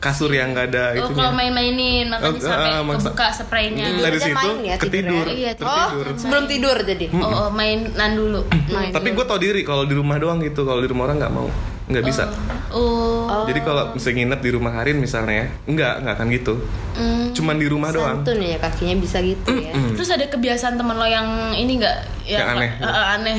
kasur 0.02 0.28
yang 0.28 0.50
nggak 0.50 0.66
ada 0.68 0.84
Oh, 0.92 1.06
itunya. 1.06 1.14
kalau 1.16 1.32
main-mainin 1.32 2.04
makanya 2.10 2.26
Oh, 2.28 2.42
sampai 2.42 2.70
ah, 2.72 2.82
maksa- 2.82 3.06
kebuka 3.06 3.26
spraynya. 3.30 3.86
Hmm, 3.86 4.02
dari 4.02 4.18
situ 4.18 4.34
main 4.34 4.56
ya 4.60 4.74
ketidur. 4.76 5.24
Iya, 5.24 5.50
tertidur. 5.54 6.04
Oh, 6.04 6.18
sebelum 6.18 6.44
tidur 6.50 6.76
jadi. 6.82 7.06
Oh, 7.14 7.22
oh, 7.22 7.48
mainan 7.48 8.10
dulu. 8.12 8.42
Main. 8.74 8.90
Tapi 8.90 9.08
gue 9.08 9.22
tau 9.22 9.38
diri 9.38 9.62
kalau 9.62 9.86
di 9.86 9.94
rumah 9.94 10.18
doang 10.18 10.42
gitu, 10.42 10.62
kalau 10.62 10.78
di 10.78 10.90
rumah 10.90 11.06
orang 11.06 11.22
nggak 11.22 11.32
mau, 11.32 11.46
nggak 11.86 12.02
bisa. 12.02 12.26
Oh. 12.68 13.46
Jadi 13.46 13.60
kalau 13.60 13.94
misalnya 13.94 14.16
nginep 14.18 14.40
di 14.40 14.50
rumah 14.50 14.72
Harin 14.72 14.98
misalnya, 14.98 15.46
enggak, 15.64 15.94
enggak 15.98 16.14
akan 16.16 16.26
gitu. 16.30 16.54
Hmm. 16.92 17.30
Cuman 17.30 17.56
di 17.56 17.66
rumah 17.66 17.88
doang. 17.88 18.20
Santun 18.20 18.38
ya 18.38 18.58
kakinya 18.58 18.96
bisa 18.98 19.22
gitu 19.22 19.54
ya. 19.54 19.70
Terus 19.94 20.10
ada 20.10 20.26
kebiasaan 20.26 20.74
temen 20.74 20.98
lo 20.98 21.06
yang 21.06 21.26
ini 21.52 21.78
nggak? 21.78 21.96
Yang 22.26 22.48
aneh. 22.50 22.70
Eh, 22.74 22.84
eh, 22.84 23.06
aneh. 23.12 23.38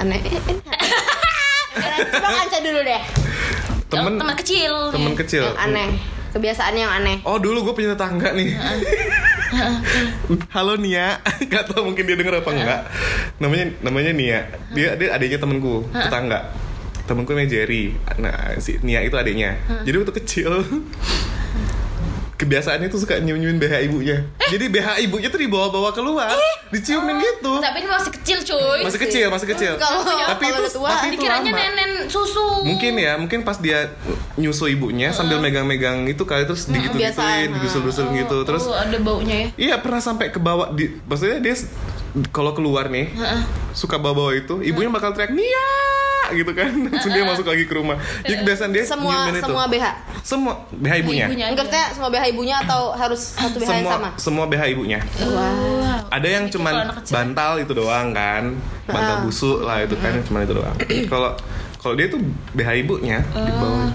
Aneh. 0.00 0.20
Eh, 0.20 0.32
eh. 0.32 0.56
Eh, 1.74 1.98
Coba 2.08 2.28
kanca 2.32 2.58
dulu 2.60 2.80
deh. 2.80 3.02
Temen, 3.94 4.14
teman 4.18 4.36
kecil. 4.36 4.72
temen 4.90 5.12
nih. 5.14 5.18
kecil. 5.22 5.44
Yang 5.46 5.58
aneh. 5.62 5.90
Kebiasaan 6.34 6.74
yang 6.74 6.90
aneh. 6.90 7.16
Oh 7.22 7.38
dulu 7.38 7.70
gue 7.70 7.74
punya 7.78 7.94
tetangga 7.94 8.34
nih. 8.34 8.58
Halo 10.54 10.74
Nia, 10.74 11.22
gak 11.52 11.70
tau 11.70 11.86
mungkin 11.86 12.02
dia 12.02 12.18
denger 12.18 12.42
apa 12.42 12.50
enggak. 12.50 12.80
Namanya 13.38 13.66
namanya 13.86 14.10
Nia. 14.10 14.40
Dia 14.74 14.98
dia 14.98 15.14
adiknya 15.14 15.38
temenku, 15.38 15.86
tetangga. 15.94 16.50
Temenku 17.06 17.30
namanya 17.38 17.54
Jerry. 17.54 17.94
Nah 18.18 18.58
si 18.58 18.82
Nia 18.82 19.06
itu 19.06 19.14
adiknya. 19.14 19.54
Jadi 19.86 19.94
waktu 19.94 20.14
kecil 20.18 20.50
kebiasaannya 22.34 22.90
tuh 22.90 22.98
suka 22.98 23.22
nyium-nyiumin 23.22 23.62
BH 23.62 23.74
ibunya. 23.86 24.16
Jadi 24.50 24.66
BH 24.66 25.06
ibunya 25.06 25.28
tuh 25.30 25.38
dibawa-bawa 25.38 25.94
keluar, 25.94 26.34
diciumin 26.74 27.16
gitu. 27.22 27.62
Tapi 27.62 27.86
ini 27.86 27.88
masih 27.88 28.10
kecil 28.10 28.38
cuy. 28.42 28.80
Masih 28.82 29.00
kecil, 29.00 29.26
masih 29.30 29.48
kecil. 29.54 29.72
Kalau 29.78 30.02
tapi 30.02 30.50
itu 30.50 30.62
tua, 30.74 30.90
tapi 30.90 31.14
itu 31.14 31.26
lama. 31.26 31.46
nenen 31.46 32.10
susu. 32.10 32.66
Mungkin 32.66 32.92
ya, 32.98 33.14
mungkin 33.14 33.46
pas 33.46 33.62
dia 33.62 33.94
nyusu 34.34 34.66
ibunya 34.66 35.14
sambil 35.14 35.38
megang-megang 35.38 36.10
itu 36.10 36.26
kali 36.26 36.42
terus 36.42 36.66
digitu-gituin, 36.66 37.14
kebiasaan. 37.14 37.54
didusul-dusul 37.54 38.06
gitu. 38.18 38.42
Terus 38.42 38.66
oh, 38.66 38.74
ada 38.74 38.98
baunya 38.98 39.34
ya. 39.34 39.48
iya 39.54 39.74
pernah 39.78 40.02
sampai 40.02 40.34
ke 40.34 40.42
bawah 40.42 40.74
di 40.74 40.90
maksudnya 41.06 41.38
dia 41.38 41.54
kalau 42.34 42.54
keluar 42.54 42.90
nih 42.90 43.14
suka 43.70 43.98
bawa-bawa 43.98 44.34
itu, 44.34 44.58
ibunya 44.62 44.90
bakal 44.90 45.14
teriak 45.14 45.30
Nia 45.34 45.93
gitu 46.34 46.52
kan. 46.54 46.70
Langsung 46.92 47.12
dia 47.12 47.24
masuk 47.26 47.46
lagi 47.46 47.64
ke 47.66 47.74
rumah. 47.74 47.96
Jadi 48.26 48.34
kebiasaan 48.42 48.70
dia 48.70 48.84
semua 48.86 49.30
semua 49.34 49.64
BH. 49.70 49.86
Semua 50.24 50.54
BH 50.70 50.92
ibunya. 51.04 51.26
Ibunya 51.28 51.46
Enggak 51.52 51.66
maksudnya 51.66 51.86
semua 51.90 52.08
BH 52.14 52.24
ibunya 52.30 52.56
atau 52.62 52.80
harus 52.94 53.20
satu 53.34 53.56
BH 53.58 53.66
yang 53.66 53.74
Semua 53.82 53.92
sama? 53.92 54.08
semua 54.16 54.44
BH 54.46 54.62
ibunya. 54.74 55.00
Wow. 55.20 56.06
Ada 56.10 56.28
yang 56.30 56.44
cuman 56.46 56.74
bantal 57.10 57.52
itu 57.58 57.72
doang 57.74 58.08
kan. 58.14 58.42
Bantal 58.86 59.16
busuk 59.26 59.66
lah 59.66 59.82
itu 59.82 59.98
kan 59.98 60.14
cuman 60.22 60.40
itu 60.46 60.54
doang. 60.54 60.76
Kalau 61.10 61.30
kalau 61.82 61.94
dia 61.98 62.06
tuh 62.08 62.20
BH 62.56 62.68
ibunya 62.86 63.18
di 63.34 63.52
bawah. 63.58 63.90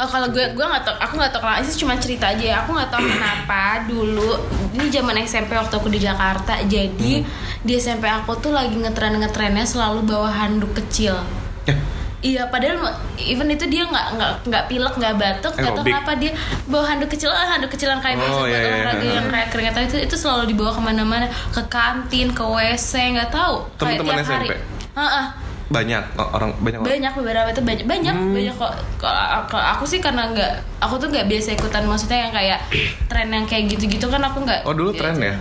Oh, 0.00 0.08
kalau 0.08 0.32
gue 0.32 0.40
gue 0.56 0.64
nggak 0.64 0.80
tau 0.80 0.96
aku 0.96 1.20
nggak 1.20 1.28
tau 1.28 1.44
kalau 1.44 1.60
itu 1.60 1.84
cuma 1.84 1.92
cerita 2.00 2.32
aja 2.32 2.40
ya 2.40 2.56
aku 2.64 2.72
nggak 2.72 2.88
tahu 2.88 3.04
kenapa 3.12 3.84
dulu 3.84 4.32
ini 4.72 4.88
zaman 4.88 5.12
SMP 5.28 5.52
waktu 5.52 5.76
aku 5.76 5.92
di 5.92 6.00
Jakarta 6.00 6.56
jadi 6.64 7.20
di 7.60 7.72
SMP 7.76 8.08
aku 8.08 8.32
tuh 8.40 8.48
lagi 8.56 8.80
ngetren 8.80 9.20
ngetrennya 9.20 9.68
selalu 9.68 10.08
bawa 10.08 10.32
handuk 10.32 10.72
kecil 10.72 11.20
Ya, 11.64 11.74
Iya, 12.20 12.42
padahal 12.46 12.84
even 13.16 13.48
itu 13.48 13.64
dia 13.64 13.80
nggak 13.82 14.06
nggak 14.12 14.32
nggak 14.44 14.64
pilek 14.68 14.92
nggak 14.92 15.14
batuk, 15.16 15.56
nggak 15.56 15.72
tahu 15.72 15.84
kenapa 15.88 16.12
dia 16.14 16.36
bawa 16.68 16.84
handuk 16.86 17.08
kecil, 17.08 17.32
ah, 17.32 17.48
handuk 17.48 17.72
kecilan 17.72 17.96
kayak 17.96 18.20
Oh, 18.20 18.20
biasa 18.20 18.36
buat 18.36 18.44
iya, 18.44 18.58
iya, 18.58 18.68
olahraga 18.68 19.00
iya. 19.00 19.14
yang 19.16 19.26
kayak 19.26 19.48
keringetan 19.48 19.82
itu 19.88 19.96
itu 20.02 20.16
selalu 20.18 20.44
dibawa 20.46 20.68
ke 20.68 20.82
mana-mana, 20.82 21.24
ke 21.48 21.62
kantin, 21.66 22.28
ke 22.28 22.44
WC, 22.44 22.92
nggak 23.16 23.30
tahu. 23.30 23.64
Kayak 23.74 24.04
Teman-teman 24.04 24.14
tiap 24.14 24.28
hari. 24.30 24.48
SMP? 24.48 24.54
Heeh. 24.92 25.26
banyak 25.70 26.02
orang 26.18 26.50
banyak 26.58 26.78
orang 26.78 26.90
banyak 26.90 27.12
beberapa 27.14 27.48
itu 27.48 27.62
banyak 27.62 27.86
banyak 27.86 28.10
Hmm. 28.12 28.34
banyak 28.34 28.54
kok 28.58 28.72
kalau 28.98 29.22
aku 29.54 29.86
sih 29.86 30.02
karena 30.02 30.26
nggak 30.28 30.52
aku 30.76 30.98
tuh 30.98 31.06
nggak 31.08 31.24
biasa 31.24 31.54
ikutan 31.54 31.86
maksudnya 31.86 32.26
yang 32.26 32.34
kayak 32.34 32.58
tren 33.06 33.30
yang 33.30 33.46
kayak 33.46 33.70
gitu-gitu 33.70 34.02
kan 34.04 34.18
aku 34.18 34.42
nggak 34.42 34.66
oh 34.66 34.74
dulu 34.74 34.90
tren 34.90 35.14
ya 35.16 35.38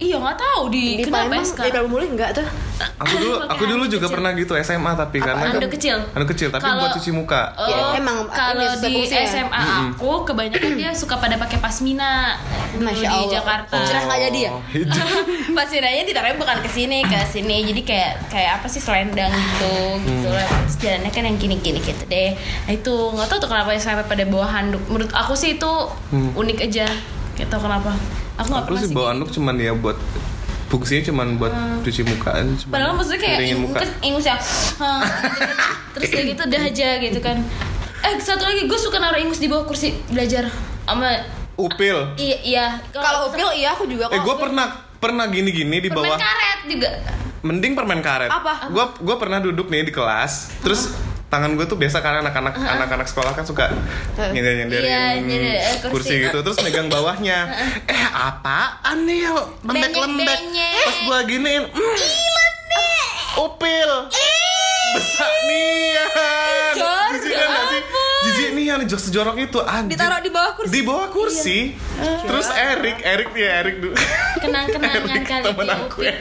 iya 0.00 0.16
nggak 0.16 0.32
tahu 0.34 0.62
di, 0.68 0.96
Di 0.96 1.04
kenapa 1.04 1.28
Palembang, 1.28 1.44
di 1.44 1.70
Palembang 1.70 2.10
enggak 2.10 2.30
tuh. 2.32 2.46
aku 2.80 3.14
dulu 3.14 3.36
aku 3.44 3.64
dulu 3.66 3.84
juga 3.84 4.00
kecil. 4.02 4.14
pernah 4.16 4.30
gitu 4.32 4.52
SMA 4.58 4.92
tapi 4.94 5.16
karena 5.20 5.36
kan 5.42 5.52
handuk 5.52 5.68
kecil? 5.70 5.96
handuk 6.10 6.28
kecil 6.30 6.48
tapi 6.48 6.64
Kalau- 6.64 6.80
buat 6.80 6.96
cuci 6.96 7.10
muka 7.12 7.42
Oh, 7.52 7.68
Ya, 7.68 7.76
emang 7.94 8.24
kalau 8.26 8.64
di. 8.80 9.04
SMA 9.04 9.60
aku 9.92 10.24
kebanyakan 10.24 10.70
dia 10.74 10.90
suka 10.90 11.14
pada 11.14 11.36
pakai 11.36 11.60
pasmina 11.60 12.40
Masya 12.72 12.96
di 12.96 13.06
Allah. 13.06 13.28
Jakarta. 13.30 13.76
Cerah 13.82 14.02
nggak 14.02 14.20
jadi 14.24 14.38
ya? 14.40 14.50
Oh. 14.50 14.60
Pasminanya 15.52 16.02
ditaruhnya 16.02 16.36
bukan 16.36 16.58
ke 16.58 16.70
sini 16.70 16.98
ke 17.02 17.20
sini 17.22 17.60
jadi 17.66 17.82
kayak 17.82 18.12
kayak 18.28 18.50
apa 18.56 18.66
sih 18.66 18.80
selendang 18.80 19.28
gitu 19.28 19.74
gitu 20.00 20.26
Hmm. 20.26 20.32
lah 20.32 20.48
terus 20.62 20.76
jalannya 20.78 21.10
kan 21.10 21.22
yang 21.22 21.36
gini 21.36 21.56
gini 21.58 21.78
gitu 21.78 22.04
deh 22.06 22.32
nah 22.64 22.72
itu 22.72 22.94
nggak 23.10 23.26
tahu 23.26 23.38
tuh 23.38 23.48
kenapa 23.48 23.76
sampai 23.76 24.06
pada 24.06 24.24
bawa 24.24 24.46
handuk 24.48 24.80
menurut 24.86 25.12
aku 25.12 25.34
sih 25.34 25.54
itu 25.54 25.72
unik 26.10 26.58
aja 26.62 26.88
gitu 27.34 27.56
kenapa 27.56 27.92
aku 28.40 28.48
nggak 28.48 28.56
Hmm. 28.56 28.56
aku 28.58 28.68
pernah 28.70 28.82
sih 28.82 28.90
bawa 28.90 29.06
anduk 29.10 29.30
cuman 29.30 29.54
ya 29.54 29.72
buat 29.74 29.98
fungsinya 30.66 31.02
cuman 31.04 31.26
buat 31.36 31.52
cuci 31.82 32.02
muka 32.04 32.30
cuman 32.32 32.46
Hmm. 32.56 32.70
Padahal 32.70 32.92
maksudnya 32.92 33.20
kayak 33.20 33.36
ngeringin 33.36 33.58
muka 33.60 33.78
ingus, 33.78 33.90
ingus 34.02 34.24
ya 34.24 34.36
kan. 34.76 35.00
Terus 35.92 36.08
kayak 36.08 36.26
gitu 36.28 36.42
udah 36.44 36.62
aja 36.64 36.88
gitu 36.98 37.18
kan 37.18 37.36
Eh 38.00 38.16
satu 38.16 38.42
lagi 38.42 38.64
gue 38.64 38.78
suka 38.80 38.96
naruh 38.96 39.18
ingus 39.18 39.36
di 39.36 39.46
bawah 39.46 39.62
kursi 39.62 39.92
belajar 40.06 40.48
sama 40.82 41.10
upil 41.54 42.16
Iya, 42.16 42.36
iya 42.40 42.66
Kalau 42.90 43.28
upil 43.28 43.44
iya 43.52 43.68
aku 43.70 43.84
juga 43.84 44.08
kok. 44.08 44.14
eh 44.14 44.20
gue 44.20 44.36
pernah 44.38 44.66
pernah 44.96 45.24
gini-gini 45.26 45.76
di 45.78 45.86
permen 45.86 46.06
bawah 46.06 46.16
karet 46.16 46.60
juga 46.66 46.88
mending 47.40 47.72
permen 47.72 48.00
karet 48.00 48.28
Apa? 48.28 48.68
gue 48.68 48.84
gue 49.00 49.16
pernah 49.16 49.38
duduk 49.38 49.68
nih 49.68 49.82
di 49.82 49.90
kelas 49.90 50.60
terus 50.60 50.92
tangan 51.30 51.54
gue 51.54 51.62
tuh 51.62 51.78
biasa 51.78 51.98
karena 51.98 52.20
anak-anak 52.20 52.54
anak-anak 52.58 53.06
sekolah 53.06 53.32
kan 53.32 53.46
suka 53.46 53.70
nyender 54.18 54.54
nyenderin 54.58 54.82
Iya, 54.84 55.02
nyender, 55.16 55.54
kursi. 55.78 55.88
kursi 55.88 56.14
gitu 56.26 56.38
terus 56.42 56.58
megang 56.60 56.86
bawahnya. 56.86 57.38
Eh 57.86 58.04
apaan 58.10 59.06
nih 59.06 59.30
lembek 59.62 59.94
lembek. 59.94 60.40
pas 60.82 60.96
gue 61.00 61.18
giniin 61.28 61.64
mm, 61.64 61.96
upil. 63.38 63.90
Besar 64.90 65.30
nian. 65.46 66.08
Jor, 66.74 67.14
jijik 67.14 67.30
kan 67.32 67.48
gak 67.48 67.66
sih? 67.68 67.80
jijik 68.20 68.48
nian 68.52 68.82
jok 68.84 69.00
sejorok 69.00 69.36
itu 69.38 69.58
anjir 69.62 69.94
Ditaruh 69.94 70.18
di 70.18 70.28
bawah 70.28 70.52
kursi. 70.52 70.70
di 70.72 70.80
bawah 70.82 71.08
kursi. 71.08 71.58
Terus 72.20 72.46
Erik 72.50 72.98
Erik 73.00 73.28
dia 73.30 73.62
Erik 73.62 73.76
dulu. 73.78 73.94
Kenang-kenangan 74.36 75.22
kali 75.22 75.42
temen 75.46 75.68
aku 75.70 75.98
ya. 76.02 76.18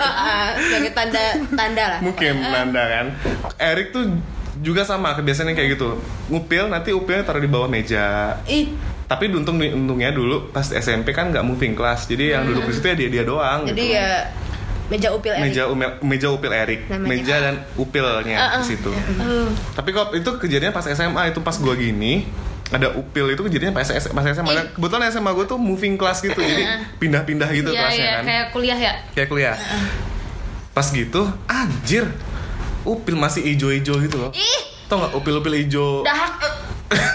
Sebagai 0.55 0.91
tanda 0.93 1.21
tanda 1.49 1.83
lah. 1.87 1.99
mungkin 1.99 2.33
nanda 2.39 2.83
kan. 2.85 3.05
Erik 3.57 3.89
tuh 3.89 4.05
juga 4.59 4.83
sama 4.83 5.13
kebiasaannya 5.13 5.53
kayak 5.53 5.69
gitu. 5.73 5.95
Ngupil 6.27 6.67
nanti 6.67 6.91
upilnya 6.91 7.23
taruh 7.23 7.39
di 7.39 7.47
bawah 7.47 7.65
meja. 7.65 8.35
Ih, 8.45 8.75
tapi 9.05 9.27
untung 9.27 9.57
untungnya 9.57 10.09
dulu 10.09 10.49
pas 10.49 10.63
SMP 10.63 11.09
kan 11.09 11.29
nggak 11.29 11.41
moving 11.41 11.73
class 11.73 12.05
jadi 12.05 12.35
yang 12.35 12.45
duduk 12.45 12.63
di 12.63 12.73
situ 12.73 12.85
ya 12.85 12.95
dia 12.95 13.09
dia 13.09 13.23
doang 13.25 13.65
jadi 13.65 13.73
gitu. 13.75 13.95
ya 13.95 14.09
meja 14.85 15.09
upil 15.09 15.31
Erik. 15.31 15.43
meja 15.43 15.63
umel, 15.65 15.89
meja 15.99 16.27
upil 16.27 16.49
Erik. 16.49 16.81
Namanya. 16.85 17.07
meja 17.07 17.35
dan 17.39 17.55
upilnya 17.73 18.37
di 18.57 18.65
situ. 18.67 18.89
Tapi 19.73 19.89
kok 19.91 20.13
itu 20.13 20.29
kejadiannya 20.35 20.69
pas 20.71 20.85
SMA 20.87 21.21
itu 21.27 21.39
pas 21.39 21.55
gua 21.55 21.73
gini 21.73 22.25
ada 22.69 22.93
upil 22.93 23.33
itu 23.33 23.41
kejadiannya 23.43 23.73
pas, 23.73 23.85
S- 23.87 24.07
pas 24.07 24.21
SMA 24.23 24.45
Dan 24.47 24.65
kebetulan 24.71 25.09
SMA 25.09 25.31
gue 25.31 25.45
tuh 25.47 25.57
moving 25.57 25.93
class 25.93 26.21
gitu 26.21 26.37
jadi 26.37 26.69
pindah-pindah 26.97 27.49
gitu 27.49 27.69
Iya, 27.69 27.81
kelasnya 27.81 27.97
iya, 27.99 28.13
kan. 28.13 28.23
kayak 28.23 28.45
kuliah 28.49 28.77
ya? 28.79 28.93
Kayak 29.13 29.27
kuliah. 29.27 29.55
Pas 30.69 30.85
gitu 30.87 31.21
anjir 31.45 32.05
upil 32.83 33.15
masih 33.15 33.43
ijo-ijo 33.45 33.93
gitu 33.97 34.17
loh. 34.17 34.31
Ih, 34.31 34.59
tau 34.85 34.97
nggak 34.97 35.13
upil-upil 35.13 35.53
ijo 35.55 36.01
dahak 36.01 36.39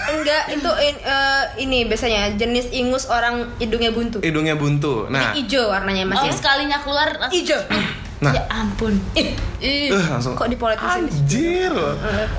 Enggak, 0.07 0.47
itu 0.49 0.71
in- 0.79 1.03
eh, 1.03 1.43
ini 1.59 1.83
biasanya 1.83 2.31
jenis 2.33 2.71
ingus 2.71 3.05
orang 3.05 3.51
hidungnya 3.57 3.91
buntu. 3.91 4.23
hidungnya 4.23 4.55
buntu. 4.55 5.05
Nah. 5.05 5.35
Ijo 5.35 5.67
warnanya 5.67 6.07
Oh, 6.07 6.15
masih. 6.15 6.31
sekalinya 6.31 6.79
keluar 6.79 7.11
langsung 7.13 7.35
Ijo. 7.35 7.59
nah. 8.23 8.31
Ya 8.31 8.47
ampun. 8.47 8.95
Ih, 9.13 9.35
eh, 9.59 9.91
langsung. 9.91 10.31
Kok 10.33 10.47
dipolitisin? 10.47 11.11
anjir. 11.11 11.73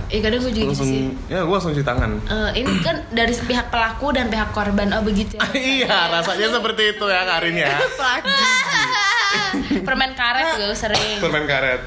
Eh, 0.09 0.19
kadang 0.19 0.41
gue 0.41 0.49
juga 0.49 0.57
gitu 0.57 0.73
langsung 0.73 0.89
sih. 0.89 1.13
ya 1.29 1.45
gue 1.45 1.53
langsung 1.53 1.71
cuci 1.71 1.85
tangan. 1.85 2.11
Eh, 2.25 2.51
ini 2.57 2.73
kan 2.81 2.97
dari 3.13 3.33
pihak 3.37 3.69
pelaku 3.69 4.07
dan 4.17 4.27
pihak 4.27 4.51
korban. 4.51 4.89
Oh 4.91 5.05
begitu 5.05 5.37
ya 5.37 5.45
iya 5.53 6.09
rasanya 6.11 6.49
seperti 6.51 6.97
itu 6.97 7.05
ya 7.05 7.23
Karin 7.23 7.55
ya. 7.55 7.77
Pelaku. 7.93 8.33
permen 9.87 10.11
karet 10.15 10.57
juga 10.57 10.73
sering. 10.73 11.21
Permen 11.21 11.45
karet 11.45 11.85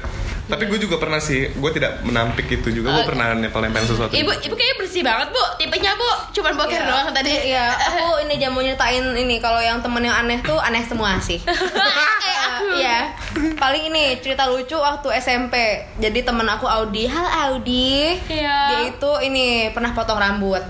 tapi 0.50 0.66
gue 0.66 0.78
juga 0.78 0.96
pernah 0.96 1.18
sih 1.18 1.48
gue 1.48 1.70
tidak 1.70 2.02
menampik 2.02 2.50
itu 2.50 2.68
juga 2.72 2.90
gue 2.92 2.98
Oh. 3.00 3.06
pernah 3.06 3.32
nempel-nempel 3.32 3.86
sesuatu 3.86 4.12
ibu 4.12 4.28
ibu 4.28 4.52
kayaknya 4.52 4.76
bersih 4.76 5.00
banget 5.00 5.28
bu 5.30 5.42
tipenya 5.56 5.94
bu 5.94 6.10
cuman 6.32 6.52
boker 6.54 6.74
Iya. 6.74 6.84
doang 6.84 7.08
tadi 7.10 7.30
Iya, 7.30 7.64
aku 7.70 8.02
ini 8.24 8.34
jam 8.36 8.50
mau 8.50 8.60
nyeritain 8.60 9.04
ini 9.16 9.38
kalau 9.38 9.58
yang 9.58 9.78
temen 9.78 10.02
yang 10.02 10.16
aneh 10.16 10.38
tuh 10.40 10.58
aneh 10.58 10.82
semua 10.82 11.16
sih. 11.18 11.38
eh 11.46 12.38
Iya. 12.72 13.14
Paling 13.56 13.88
ini 13.88 14.18
cerita 14.18 14.44
lucu 14.44 14.74
waktu 14.74 15.08
SMP. 15.16 15.54
Jadi 15.96 16.20
temen 16.20 16.44
aku 16.44 16.66
Audi, 16.66 17.06
halo 17.06 17.26
Audi. 17.48 18.14
Iya. 18.20 18.56
Dia 18.68 18.80
itu 18.90 19.10
ini 19.22 19.46
pernah 19.70 19.90
potong 19.90 20.16
rambut 20.16 20.60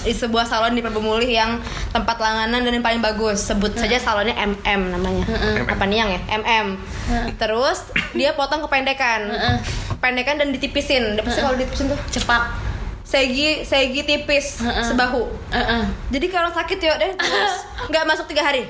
di 0.00 0.12
sebuah 0.12 0.44
salon 0.44 0.72
di 0.72 0.80
Perbumulih 0.80 1.26
yang 1.26 1.58
tempat 1.90 2.16
langganan 2.16 2.60
dan 2.60 2.72
yang 2.72 2.82
paling 2.82 3.00
bagus. 3.00 3.42
Sebut 3.42 3.74
saja 3.74 3.96
salonnya 3.96 4.34
MM 4.34 4.80
namanya. 4.90 5.24
Apa 5.66 5.84
nih 5.84 5.96
yang 5.96 6.10
ya? 6.10 6.20
MM. 6.36 6.66
Terus 7.34 7.78
dia 8.12 8.32
potong 8.32 8.62
kependekan. 8.62 9.15
Kependekan 9.96 10.36
dan 10.36 10.48
ditipisin. 10.52 11.16
Apa 11.16 11.28
sih 11.32 11.40
kalau 11.40 11.56
ditipisin 11.56 11.86
tuh? 11.90 12.00
cepak. 12.12 12.42
Segi 13.06 13.62
segi 13.62 14.02
tipis 14.02 14.60
sebahu. 14.60 15.30
Heeh. 15.54 15.82
Jadi 16.10 16.26
kalau 16.26 16.50
sakit 16.50 16.78
ya 16.82 16.94
deh 16.98 17.12
terus. 17.14 17.54
Nggak 17.90 18.04
masuk 18.04 18.26
tiga 18.26 18.42
hari. 18.44 18.66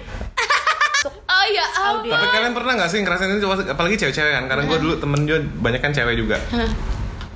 oh 1.06 1.44
ya 1.54 1.66
Audi. 1.87 2.11
tapi 2.11 2.26
kalian 2.35 2.50
pernah 2.50 2.72
nggak 2.74 2.90
sih 2.90 2.98
ngerasain 2.98 3.30
ini 3.30 3.38
coba 3.38 3.62
apalagi 3.62 3.96
cewek-cewek 3.96 4.32
kan? 4.37 4.44
Karena 4.50 4.62
gue 4.66 4.78
dulu 4.82 4.94
temen 4.98 5.20
gue 5.22 5.38
banyak 5.62 5.80
kan 5.80 5.92
cewek 5.94 6.18
juga. 6.18 6.37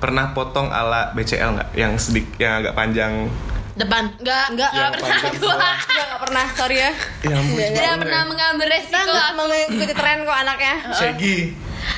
Pernah 0.01 0.33
potong 0.33 0.67
ala 0.69 1.13
BCL 1.13 1.55
nggak? 1.55 1.69
Yang 1.77 1.93
sedikit 2.09 2.35
yang 2.41 2.53
agak 2.61 2.73
panjang. 2.73 3.29
Depan. 3.71 4.11
Enggak 4.19 4.51
Enggak, 4.51 4.71
enggak 4.71 4.71
Yang 4.75 4.91
pernah 4.99 5.19
gua. 5.39 5.55
Enggak, 5.55 6.05
nggak 6.11 6.21
pernah, 6.27 6.45
sorry 6.59 6.77
ya. 6.77 6.91
ya 7.23 7.35
ampun 7.39 7.55
Tidak 7.55 7.79
banget 7.79 8.01
pernah 8.03 8.21
mengambil 8.27 8.67
resiko 8.67 8.99
nggak 9.07 9.29
mengikuti 9.39 9.93
tren 9.95 10.17
kok 10.27 10.37
anaknya. 10.37 10.75
Shaggy 10.91 11.37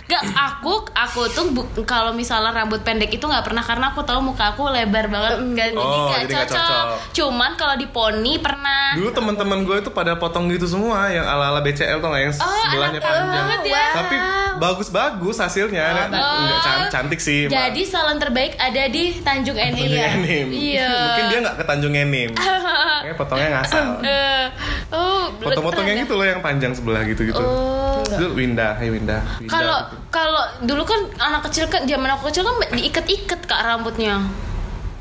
Gak, 0.04 0.24
aku 0.30 0.74
aku 0.90 1.22
tuh 1.28 1.46
bu- 1.50 1.66
kalau 1.84 2.12
misalnya 2.12 2.52
rambut 2.54 2.82
pendek 2.82 3.10
itu 3.10 3.22
nggak 3.22 3.42
pernah 3.42 3.60
karena 3.60 3.86
aku 3.88 4.02
tahu 4.02 4.20
muka 4.22 4.52
aku 4.52 4.68
lebar 4.68 5.08
banget 5.08 5.40
nggak 5.40 5.68
Oh, 5.74 6.12
jadi 6.12 6.28
nggak 6.30 6.48
cocok. 6.48 6.60
cocok. 6.60 6.86
Cuman 7.14 7.52
kalau 7.54 7.76
di 7.76 7.88
poni 7.88 8.38
pernah. 8.38 8.94
dulu 8.94 9.10
teman-teman 9.10 9.60
gue 9.62 9.78
itu 9.80 9.90
pada 9.90 10.14
potong 10.14 10.48
gitu 10.48 10.66
semua 10.66 11.10
yang 11.10 11.24
ala-ala 11.24 11.60
BCL 11.60 11.98
tuh 11.98 12.14
yang 12.14 12.30
Oh, 12.32 12.62
sebelahnya 12.62 13.00
panjang 13.00 13.28
banget 13.28 13.60
ya. 13.68 13.86
tapi 13.92 14.16
bagus-bagus 14.56 15.38
hasilnya 15.40 15.84
nggak 16.08 16.22
can- 16.62 16.90
cantik 16.90 17.20
sih. 17.20 17.46
Jadi 17.46 17.82
salon 17.84 18.18
terbaik 18.18 18.54
ada 18.56 18.86
di 18.86 19.18
Tanjung 19.18 19.56
Enim. 19.56 19.90
Tanjung 19.90 20.06
Enim. 20.22 20.48
Iya. 20.50 20.90
Mungkin 21.04 21.26
dia 21.28 21.40
nggak 21.42 21.56
ke 21.56 21.64
Tanjung 21.64 21.94
Enim. 21.94 22.30
Kayak 23.04 23.18
potongnya 23.18 23.50
ngasal. 23.54 23.88
Eh, 24.02 24.46
oh, 24.90 25.28
Potong-potong 25.36 25.84
yang 25.86 25.98
ya. 25.98 26.04
gitu 26.04 26.14
loh 26.16 26.24
yang 26.24 26.40
panjang 26.40 26.72
sebelah 26.72 27.04
gitu-gitu. 27.04 27.36
Oh. 27.38 28.00
Dulu 28.06 28.38
Winda, 28.38 28.76
hai 28.76 28.88
Winda. 28.88 29.20
Winda 29.38 29.50
Kalau 29.50 29.73
gitu. 29.76 29.96
kalau 30.10 30.44
dulu 30.62 30.84
kan 30.84 31.00
anak 31.20 31.42
kecil 31.46 31.66
kan 31.68 31.84
zaman 31.84 32.10
aku 32.10 32.30
kecil 32.30 32.44
kan 32.44 32.56
diikat-ikat 32.72 33.40
kak 33.44 33.62
rambutnya. 33.62 34.24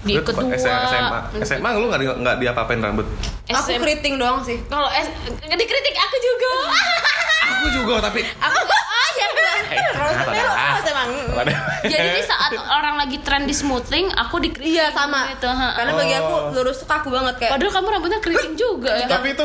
Diikat 0.03 0.35
dua. 0.35 0.51
SMA, 0.57 1.19
SMA 1.41 1.69
lu 1.73 1.87
nggak 1.87 2.01
di- 2.01 2.19
nggak 2.19 2.37
diapa-apain 2.39 2.81
rambut? 2.81 3.07
Aku 3.47 3.71
SM. 3.71 3.79
keriting 3.79 4.19
doang 4.19 4.43
sih. 4.43 4.59
Kalau 4.67 4.91
S 4.91 5.07
dikritik 5.39 5.95
aku 5.95 6.17
juga. 6.19 6.51
Aku 7.53 7.67
juga 7.71 7.95
tapi 8.03 8.27
aku 8.27 8.59
oh 8.59 9.09
ya 9.13 9.27
Kalau 9.93 10.11
Ah, 10.11 10.25
tada. 10.27 10.41
apa 10.75 10.89
emang? 10.89 11.09
Jadi 11.85 12.09
di 12.13 12.25
saat 12.25 12.51
orang 12.59 12.99
lagi 12.99 13.23
tren 13.23 13.47
di 13.47 13.55
smoothing, 13.55 14.11
aku 14.11 14.43
dikritik 14.43 14.75
Iya 14.75 14.91
sama. 14.91 15.31
gitu. 15.31 15.47
Karena 15.47 15.93
bagi 15.93 16.15
aku 16.15 16.33
Oh. 16.33 16.51
lurus 16.51 16.83
tuh 16.83 16.89
kaku 16.89 17.09
banget 17.09 17.39
kayak. 17.39 17.53
Padahal 17.55 17.73
kamu 17.73 17.87
rambutnya 17.89 18.19
keriting 18.19 18.55
juga 18.55 18.91
ya. 18.93 19.07
tapi 19.07 19.27
itu 19.31 19.45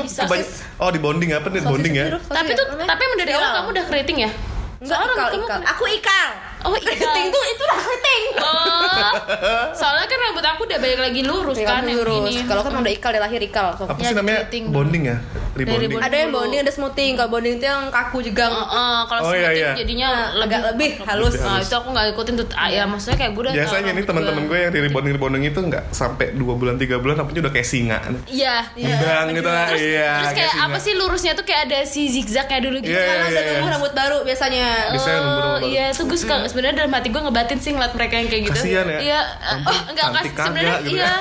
oh 0.77 0.89
di 0.89 0.97
bonding 0.97 1.29
apa 1.31 1.47
nih 1.49 1.61
bonding 1.61 1.93
ya? 1.93 2.05
Tapi 2.17 2.51
namanya. 2.51 2.87
tapi 2.87 3.01
dari 3.15 3.31
awal 3.31 3.41
Viral. 3.43 3.55
kamu 3.55 3.67
udah 3.69 3.85
keriting 3.85 4.17
ya? 4.19 4.31
Enggak 4.77 4.93
Soalnya 4.93 5.15
ikal 5.15 5.29
ikal. 5.31 5.47
kamu- 5.51 5.67
Aku 5.67 5.83
ikal. 5.87 6.27
Oh, 6.59 6.73
ikal. 6.73 6.93
Keriting 6.99 7.27
tuh 7.29 7.43
itu 7.47 7.63
lah 7.63 7.77
keriting. 7.79 8.23
Oh. 8.37 9.11
Soalnya 9.79 10.05
kan 10.05 10.17
rambut 10.19 10.45
aku 10.47 10.61
udah 10.63 10.77
balik 10.77 10.99
lagi 10.99 11.21
lurus 11.21 11.57
kan 11.59 11.81
yang 11.81 11.99
lurus. 11.99 12.13
gini. 12.29 12.33
Kalau 12.43 12.61
kan 12.61 12.73
udah 12.75 12.91
ikal 12.91 13.09
dia 13.09 13.19
lahir 13.19 13.41
ikal. 13.41 13.67
So. 13.73 13.83
Apa 13.85 13.97
Ya, 13.97 14.09
sih 14.09 14.15
namanya 14.15 14.39
bonding 14.67 15.03
ya? 15.05 15.17
Rebonding. 15.57 15.89
rebonding. 15.89 16.07
Ada 16.07 16.17
yang 16.17 16.31
bonding, 16.31 16.59
ada 16.61 16.71
smoothing. 16.71 17.11
Kalau 17.13 17.29
bonding 17.29 17.53
itu 17.57 17.65
yang 17.65 17.81
kaku 17.89 18.17
juga. 18.21 18.45
Heeh, 18.47 18.97
kalau 19.05 19.21
Oh, 19.21 19.33
iya, 19.33 19.49
smoothing 19.49 19.57
iya. 19.57 19.71
jadinya 19.75 20.09
Nah, 20.37 20.45
agak 20.45 20.61
lebih 20.71 20.89
halus. 21.03 21.33
Lebih 21.33 21.45
Nah, 21.47 21.59
itu 21.59 21.75
aku 21.75 21.87
nggak 21.91 22.05
ikutin 22.11 22.33
tuh. 22.35 22.47
Ah, 22.53 22.69
ya 22.69 22.83
maksudnya 22.83 23.17
kayak 23.17 23.31
gue 23.33 23.41
udah 23.43 23.53
Biasanya 23.53 23.81
nih 23.83 23.91
rambut 23.91 24.07
teman-teman 24.07 24.43
gue 24.45 24.57
yang 24.57 24.71
di 24.71 24.79
rebonding 24.81 25.13
rebonding 25.13 25.43
itu 25.45 25.59
nggak 25.59 25.83
sampai 25.91 26.27
dua 26.33 26.53
bulan 26.55 26.75
tiga 26.75 26.95
bulan 26.97 27.15
rambutnya 27.17 27.41
udah 27.43 27.53
kayak 27.53 27.67
singa. 27.67 27.99
Iya. 28.25 28.55
Ngembang 28.73 29.27
gitu 29.33 29.49
lah. 29.49 29.65
Terus, 29.67 29.81
Iya. 29.81 30.11
terus 30.21 30.33
kayak 30.35 30.53
singa. 30.53 30.65
apa 30.65 30.77
sih 30.77 30.93
lurusnya 30.93 31.31
tuh 31.33 31.45
kayak 31.45 31.61
ada 31.67 31.79
si 31.83 32.01
zigzagnya 32.07 32.59
dulu 32.59 32.77
gitu. 32.79 32.91
Iya, 32.91 33.01
kan, 33.01 33.07
iya, 33.07 33.21
langsung 33.23 33.41
iya. 33.41 33.51
Tumbuh 33.53 33.69
rambut 33.71 33.93
baru 33.93 34.17
biasanya. 34.23 34.67
Biasanya 34.91 35.17
nunggu 35.17 35.33
Oh, 35.33 35.43
rambut 35.43 35.59
baru. 35.59 35.67
iya, 35.69 35.85
tuh 35.91 36.05
gue 36.05 36.17
suka 36.17 36.35
sebenarnya 36.45 36.75
dalam 36.77 36.91
hati 36.91 37.07
gue 37.07 37.21
ngebatin 37.21 37.57
sih 37.57 37.71
ngeliat 37.71 37.93
mereka 37.93 38.13
yang 38.15 38.27
kayak 38.27 38.43
gitu. 38.45 38.59
Kasian 38.59 38.85
ya. 38.87 38.99
Iya, 38.99 39.19
oh, 39.63 39.79
enggak 39.87 40.05
cantik 40.07 40.33
kas 40.33 40.45
sebenarnya 40.45 40.75
gitu 40.79 40.97
iya. 40.97 41.13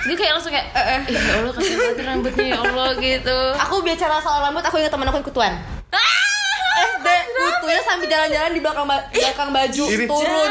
Gue 0.00 0.16
kayak 0.16 0.32
langsung 0.32 0.48
kayak 0.48 0.66
eh, 0.70 0.86
eh. 0.90 1.00
ya 1.06 1.32
Allah 1.36 1.52
kasih 1.52 1.74
banget 1.74 1.96
rambutnya 2.02 2.46
ya 2.46 2.58
Allah 2.58 2.88
gitu. 2.96 3.38
Aku 3.60 3.74
bicara 3.80 4.16
soal 4.18 4.40
rambut, 4.40 4.62
aku 4.62 4.76
ingat 4.76 4.88
teman 4.88 5.06
aku 5.06 5.16
yang 5.16 5.26
kutuan. 5.26 5.52
SD 6.72 7.06
kutunya 7.30 7.82
sambil 7.82 8.08
jalan-jalan 8.08 8.50
di 8.50 8.60
belakang 8.60 8.86
ba- 8.86 9.04
belakang 9.10 9.50
baju 9.50 9.84
Ini. 9.86 10.06
turun. 10.06 10.50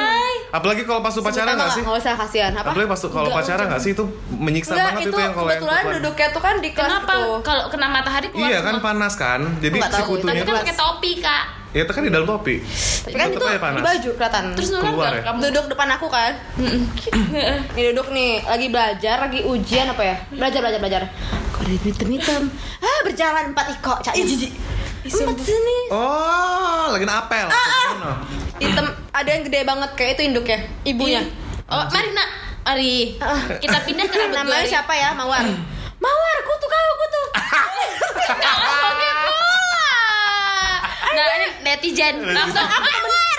Apalagi 0.49 0.81
kalau 0.83 1.01
pas 1.01 1.13
upacara 1.15 1.49
nggak 1.51 1.69
sih? 1.71 1.81
Nggak 1.81 1.97
usah 1.97 2.13
kasihan. 2.15 2.51
Apa? 2.53 2.69
Apalagi 2.69 2.85
pas 2.87 3.01
kalau 3.03 3.27
upacara 3.27 3.61
nggak 3.65 3.81
sih 3.81 3.91
itu 3.91 4.03
menyiksa 4.29 4.73
Enggak, 4.73 4.85
banget 4.87 5.01
itu, 5.01 5.09
itu, 5.09 5.17
yang 5.19 5.33
kalau 5.33 5.47
yang 5.47 5.57
kebetulan 5.57 5.79
kutuan. 5.79 5.95
duduknya 5.95 6.27
tuh 6.29 6.41
kan 6.41 6.55
di 6.59 6.69
kelas 6.69 6.85
Kenapa 6.87 7.13
kalau 7.41 7.63
kena 7.67 7.87
matahari 7.87 8.27
keluar 8.29 8.45
Iya 8.45 8.59
kan 8.59 8.73
semua? 8.75 8.85
panas 8.85 9.13
kan. 9.15 9.39
Jadi 9.57 9.77
si 9.79 9.89
tahu, 9.91 10.05
kutunya 10.11 10.29
Tapi 10.29 10.39
itu 10.39 10.51
kan 10.51 10.59
pakai 10.61 10.75
topi 10.75 11.11
kak. 11.19 11.43
Ya 11.69 11.81
itu 11.85 11.93
kan 11.93 12.01
di 12.01 12.11
dalam 12.11 12.25
topi. 12.25 12.55
Tapi 13.05 13.13
kan 13.13 13.27
itu 13.29 13.37
di 13.37 13.81
baju 13.85 14.09
kelihatan. 14.17 14.43
Terus 14.57 14.69
Keluar 14.73 14.93
nggak 14.93 15.13
ya? 15.13 15.21
kamu? 15.29 15.39
duduk 15.49 15.65
depan 15.69 15.87
aku 15.93 16.07
kan. 16.09 16.33
Ini 17.77 17.83
duduk 17.93 18.07
nih, 18.09 18.31
lagi 18.45 18.67
belajar, 18.73 19.15
lagi 19.29 19.39
ujian 19.45 19.85
apa 19.93 20.03
ya? 20.03 20.15
Belajar, 20.33 20.59
belajar, 20.65 20.79
belajar. 20.81 21.01
Kok 21.53 21.61
ada 21.61 21.75
hitam-hitam? 21.85 22.41
Ah, 22.81 22.99
berjalan 23.05 23.43
empat 23.53 23.65
iko, 23.77 23.93
cak. 24.01 24.13
Empat 24.99 25.37
sini. 25.41 25.77
Oh, 25.95 26.91
lagi 26.91 27.05
apel. 27.07 27.47
Ah, 27.47 28.19
Hitam, 28.59 28.85
ada 29.15 29.29
yang 29.31 29.43
gede 29.47 29.63
banget 29.63 29.89
kayak 29.95 30.11
itu 30.19 30.21
induknya, 30.27 30.59
ibunya. 30.83 31.23
Oh, 31.71 31.85
mari 31.87 32.11
nak. 32.11 32.29
Ari, 32.67 33.15
kita 33.63 33.77
pindah 33.87 34.05
ke 34.11 34.17
rambut. 34.19 34.35
Namanya 34.35 34.67
siapa 34.67 34.93
ya? 34.93 35.15
Mawar. 35.15 35.41
Mawar, 35.99 36.37
kutu 36.43 36.67
kau, 36.67 36.91
kutu. 36.99 37.23
Nah, 41.09 41.25
ini 41.35 41.47
netizen 41.61 42.15
langsung. 42.23 42.65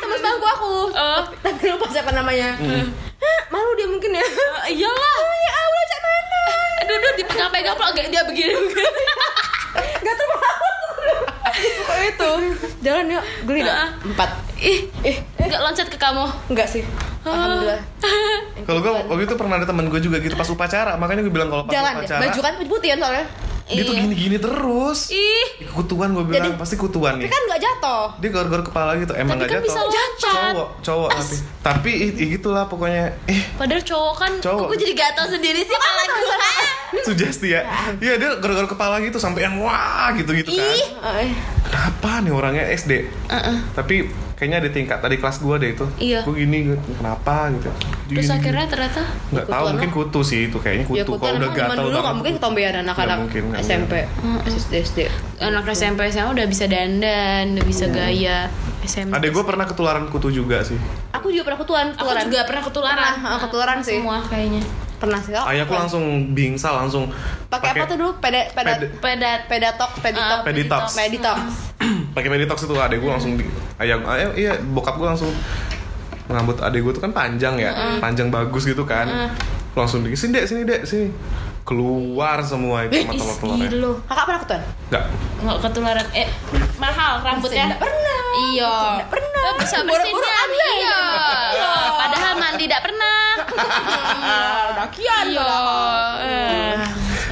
Temen 0.01 0.17
sebangku 0.17 0.47
aku. 0.49 0.73
Oh. 0.91 1.21
Tapi 1.41 1.63
lupa 1.69 1.87
siapa 1.87 2.11
namanya. 2.11 2.57
Hah, 2.57 3.39
malu 3.49 3.71
dia 3.75 3.87
mungkin 3.87 4.11
ya. 4.11 4.25
Iyalah. 4.67 5.15
Ya 5.21 5.53
Allah, 5.55 5.83
cak 5.87 6.01
mana? 6.01 6.41
Duduk 6.83 7.13
di 7.15 7.25
pegang-pegang 7.25 7.75
pelok 7.75 7.93
kayak 7.93 8.09
dia 8.09 8.23
begini. 8.23 8.55
Gak 10.01 10.15
terlalu. 10.15 10.49
Pokoknya 11.79 12.05
itu. 12.09 12.31
Jalan 12.81 13.05
yuk, 13.11 13.25
geli 13.45 13.61
dah. 13.63 13.77
Ah. 13.77 13.89
Empat. 14.03 14.31
Ih, 14.59 14.89
Eh, 15.01 15.17
nggak 15.39 15.61
loncat 15.63 15.87
ke 15.87 15.97
kamu. 15.97 16.25
enggak 16.49 16.67
sih. 16.67 16.83
Alhamdulillah. 17.21 17.81
Kalau 18.61 18.81
gue 18.81 18.93
waktu 18.93 19.25
itu 19.25 19.35
pernah 19.35 19.57
ada 19.57 19.67
teman 19.67 19.87
gue 19.87 20.01
juga 20.01 20.17
gitu 20.19 20.33
pas 20.35 20.47
upacara, 20.47 20.97
makanya 20.97 21.21
gue 21.21 21.31
bilang 21.31 21.49
kalau 21.49 21.65
pas 21.65 21.73
Jalan 21.73 21.93
ya. 21.93 21.99
upacara 21.99 22.21
Baju 22.23 22.41
kan 22.41 22.53
putih 22.63 22.89
kan 22.91 22.99
soalnya. 22.99 23.27
Dia 23.71 23.83
tuh 23.83 23.95
Iya. 23.95 24.03
gini-gini 24.03 24.37
terus. 24.37 24.99
Ih, 25.09 25.47
Kutuan 25.71 26.11
gue 26.11 26.25
bilang 26.25 26.43
Jadi- 26.45 26.59
pasti 26.59 26.75
kutuan 26.75 27.15
nih. 27.15 27.25
Tapi 27.25 27.31
kan 27.31 27.43
enggak 27.47 27.61
jatuh. 27.63 28.05
Dia 28.19 28.31
gor-gor 28.31 28.63
kepala 28.63 28.91
gitu, 28.97 29.13
emang 29.13 29.35
Tapi 29.35 29.41
nggak 29.41 29.49
kan 29.49 29.57
jatuh. 29.57 29.69
bisa 29.69 29.81
loncat. 29.81 30.11
Cowok, 30.53 30.69
cowok 30.81 31.09
tapi. 31.13 31.37
Tapi 31.61 31.91
i- 31.93 32.17
i- 32.17 32.29
gitulah 32.33 32.65
pokoknya. 32.67 33.05
Eh, 33.25 33.41
padahal 33.55 33.81
cowok 33.81 34.15
kan. 34.17 34.33
Cowok. 34.41 34.61
Kok 34.61 34.69
gue 34.69 34.79
jadi 34.81 34.95
gatal 34.95 35.27
sendiri 35.29 35.61
sih 35.61 35.71
kepala 35.71 36.03
gue. 36.05 36.37
sugesti 37.01 37.49
ya. 37.49 37.63
Iya 37.97 38.15
dia 38.17 38.31
gor-gor 38.37 38.67
kepala 38.67 38.99
gitu 38.99 39.17
sampai 39.17 39.43
yang 39.43 39.57
wah 39.57 40.11
gitu-gitu 40.13 40.51
kan. 40.51 40.67
Ih. 40.67 41.31
Kenapa 41.63 42.19
nih 42.19 42.33
orangnya 42.33 42.65
SD? 42.69 43.07
Tapi 43.73 44.11
kayaknya 44.41 44.59
ada 44.59 44.71
tingkat 44.73 44.99
tadi 44.99 45.21
kelas 45.21 45.37
gue 45.37 45.55
deh 45.55 45.71
itu. 45.71 45.87
Iya. 46.01 46.25
Gue 46.25 46.41
gini, 46.41 46.73
kenapa 46.97 47.53
gitu. 47.53 47.69
Terus 48.09 48.25
Gini, 48.25 48.37
akhirnya 48.41 48.67
ternyata 48.67 49.03
nggak 49.31 49.45
tahu 49.45 49.53
Kutuan 49.61 49.73
mungkin 49.77 49.91
kutu 49.93 50.21
sih 50.25 50.41
itu 50.49 50.57
kayaknya 50.57 50.85
kutu. 50.89 50.97
Ya 50.97 51.05
Kalau 51.05 51.15
kutuan 51.15 51.33
udah 51.37 51.51
zaman 51.53 51.61
gatal 51.71 51.85
dulu 51.85 51.99
nggak 52.01 52.17
mungkin 52.17 52.33
ketombean 52.41 52.75
anak-anak 52.81 53.19
mungkin, 53.21 53.43
nggak 53.53 53.61
SMP, 53.61 53.93
SD, 54.49 54.73
SD. 54.83 54.99
anak 55.39 55.65
SMP 55.69 56.01
SMA 56.09 56.31
udah 56.33 56.47
bisa 56.49 56.65
dandan, 56.65 57.45
udah 57.55 57.67
bisa 57.69 57.85
gaya. 57.87 58.49
SMP. 58.81 59.13
Ada 59.13 59.29
gue 59.29 59.45
pernah 59.45 59.69
ketularan 59.69 60.09
kutu 60.09 60.33
juga 60.33 60.65
sih. 60.65 60.81
Aku 61.13 61.29
juga 61.29 61.53
pernah 61.53 61.61
ketuan, 61.61 61.87
Aku 61.93 62.01
ketularan. 62.01 62.25
juga 62.25 62.39
pernah 62.49 62.63
ketularan. 62.65 63.13
Pernah, 63.15 63.29
ah, 63.29 63.39
ketularan 63.39 63.79
sih. 63.85 64.01
Semua 64.01 64.19
kayaknya. 64.25 64.63
Pernah 64.97 65.21
sih. 65.21 65.33
Oh, 65.33 65.45
Ayahku 65.45 65.73
langsung 65.73 66.05
bingsal 66.33 66.77
langsung 66.77 67.09
pakai 67.47 67.73
apa 67.73 67.85
tuh 67.87 67.97
dulu? 67.97 68.11
Peda, 68.19 68.49
peda, 68.51 68.73
Pedat. 69.01 69.41
pedatok, 69.47 69.91
peditok, 70.01 70.39
Ah, 70.41 70.45
Peditox. 70.45 70.85
peditox. 70.93 71.39
pakai 72.11 72.29
peditox 72.29 72.59
itu 72.65 72.75
adek 72.75 72.99
gue 72.99 73.11
langsung 73.11 73.33
di 73.37 73.45
ayah 73.81 73.97
ayah 74.17 74.29
iya 74.37 74.53
bokap 74.61 75.01
gue 75.01 75.09
langsung 75.09 75.33
rambut 76.31 76.61
adek 76.63 76.81
gue 76.85 76.93
tuh 76.95 77.03
kan 77.03 77.13
panjang 77.17 77.59
ya 77.59 77.99
panjang 77.99 78.31
bagus 78.31 78.69
gitu 78.69 78.87
kan 78.87 79.35
langsung 79.75 80.07
di 80.07 80.15
sini 80.15 80.37
dek 80.37 80.45
sini 80.47 80.63
dek 80.63 80.83
sini 80.87 81.09
keluar 81.71 82.43
semua 82.43 82.83
itu 82.83 82.99
sama 82.99 83.15
Ih, 83.15 83.19
telur-telurnya 83.21 83.69
gila. 83.71 83.93
Kakak 84.11 84.25
pernah 84.27 84.41
ketuan? 84.43 84.63
nggak 84.91 85.05
Nggak 85.39 85.57
ketularan. 85.63 86.07
Eh, 86.19 86.29
mahal 86.83 87.13
rambutnya. 87.23 87.65
Nggak 87.71 87.83
pernah. 87.87 88.19
Iya. 88.51 88.75
Nggak 88.99 89.11
pernah. 89.15 89.45
Bisa 89.61 89.79
bersihin. 89.87 90.17
ambil. 90.19 90.71
Iya. 90.75 91.01
Padahal 91.95 92.33
mandi 92.43 92.65
tidak 92.67 92.83
pernah. 92.83 93.23
Udah 94.75 94.89
kian. 94.91 95.27
Iya. 95.31 95.53
Eh. 96.27 96.75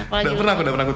Nggak 0.07 0.37
pernah 0.39 0.53
aku 0.55 0.63
udah 0.63 0.75
pernah 0.79 0.87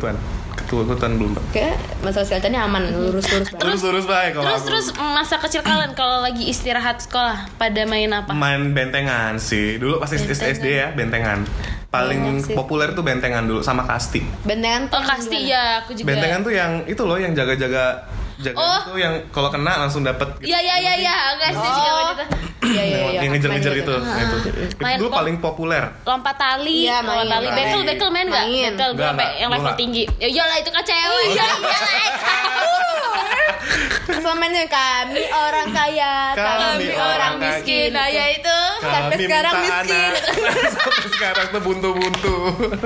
ketua 0.73 0.89
kutuan 0.89 1.13
belum 1.15 1.37
Pak. 1.37 1.45
Oke, 1.47 1.69
masalah 2.01 2.25
kesehatannya 2.25 2.61
aman, 2.63 2.83
lurus-lurus 2.91 3.29
banget. 3.47 3.61
terus 3.61 3.81
terus 3.83 4.05
baik 4.07 4.31
kalau 4.33 4.45
Terus 4.47 4.57
aku. 4.57 4.67
terus 4.67 4.87
masa 4.97 5.37
kecil 5.37 5.61
kalian 5.61 5.93
kalau 5.93 6.19
lagi 6.19 6.45
istirahat 6.47 6.97
sekolah 6.99 7.53
pada 7.55 7.85
main 7.85 8.09
apa? 8.09 8.33
main 8.33 8.73
bentengan 8.73 9.37
sih 9.37 9.77
dulu 9.77 10.01
pas 10.01 10.09
SD 10.09 10.33
SD 10.33 10.67
ya 10.73 10.89
bentengan 10.91 11.45
paling 11.87 12.25
Banyak 12.25 12.49
sih. 12.49 12.57
populer 12.57 12.89
tuh 12.91 13.03
bentengan 13.03 13.45
dulu 13.45 13.61
sama 13.61 13.85
kasti 13.85 14.25
Bentengan 14.43 14.89
tuh 14.89 14.97
Oh 14.97 15.05
kasti 15.05 15.45
ya, 15.45 15.85
aku 15.85 15.93
juga. 15.93 16.09
bentengan 16.09 16.41
tuh 16.41 16.51
yang 16.51 16.73
itu 16.87 17.03
loh 17.03 17.17
yang 17.17 17.37
jaga-jaga 17.37 18.09
jaga 18.39 18.57
Oh. 18.57 18.81
itu 18.87 18.93
yang 18.99 19.15
kalau 19.29 19.49
kena 19.49 19.73
langsung 19.79 20.01
dapet 20.01 20.29
Iya 20.39 20.59
iya 20.59 20.77
iya 20.79 20.93
iya, 20.99 21.15
kasti 21.37 21.61
Oh. 21.61 21.75
juga 21.75 21.91
main 21.93 22.09
itu. 22.09 22.25
Iya 22.63 22.83
iya 22.83 22.99
iya. 23.05 23.21
yang 23.21 23.33
ngejar-ngejar 23.35 23.73
gitu. 23.75 23.95
itu 23.99 24.37
itu 24.39 24.77
Main 24.79 24.97
dulu 24.97 25.11
paling 25.11 25.37
populer 25.39 25.83
Lompat 26.03 26.37
tali, 26.39 26.87
Iya, 26.87 27.03
lompat 27.03 27.27
tali, 27.29 27.49
bekel 27.51 27.81
bekel 27.85 28.09
main 28.09 28.27
nggak? 28.27 28.47
Main. 28.47 28.73
Bekel 28.73 28.91
gue 28.93 29.05
sampai 29.05 29.29
yang 29.37 29.51
level 29.51 29.75
tinggi. 29.75 30.03
Ya 30.17 30.29
iyalah 30.31 30.57
itu 30.57 30.71
kan 30.71 30.83
cewek. 30.83 31.27
Iya 31.33 31.45
ini 34.53 34.69
kami 34.69 35.25
orang 35.33 35.69
kaya, 35.73 36.37
Kami 36.37 36.85
kami, 36.85 36.87
orang 36.93 37.33
miskin. 37.41 37.89
Nah 37.97 38.07
ya 38.07 38.25
itu. 38.31 38.59
Sampai 38.85 39.17
sekarang 39.17 39.55
miskin. 39.65 40.13
sekarang 41.23 41.47
tuh 41.49 41.63
buntu-buntu 41.63 42.37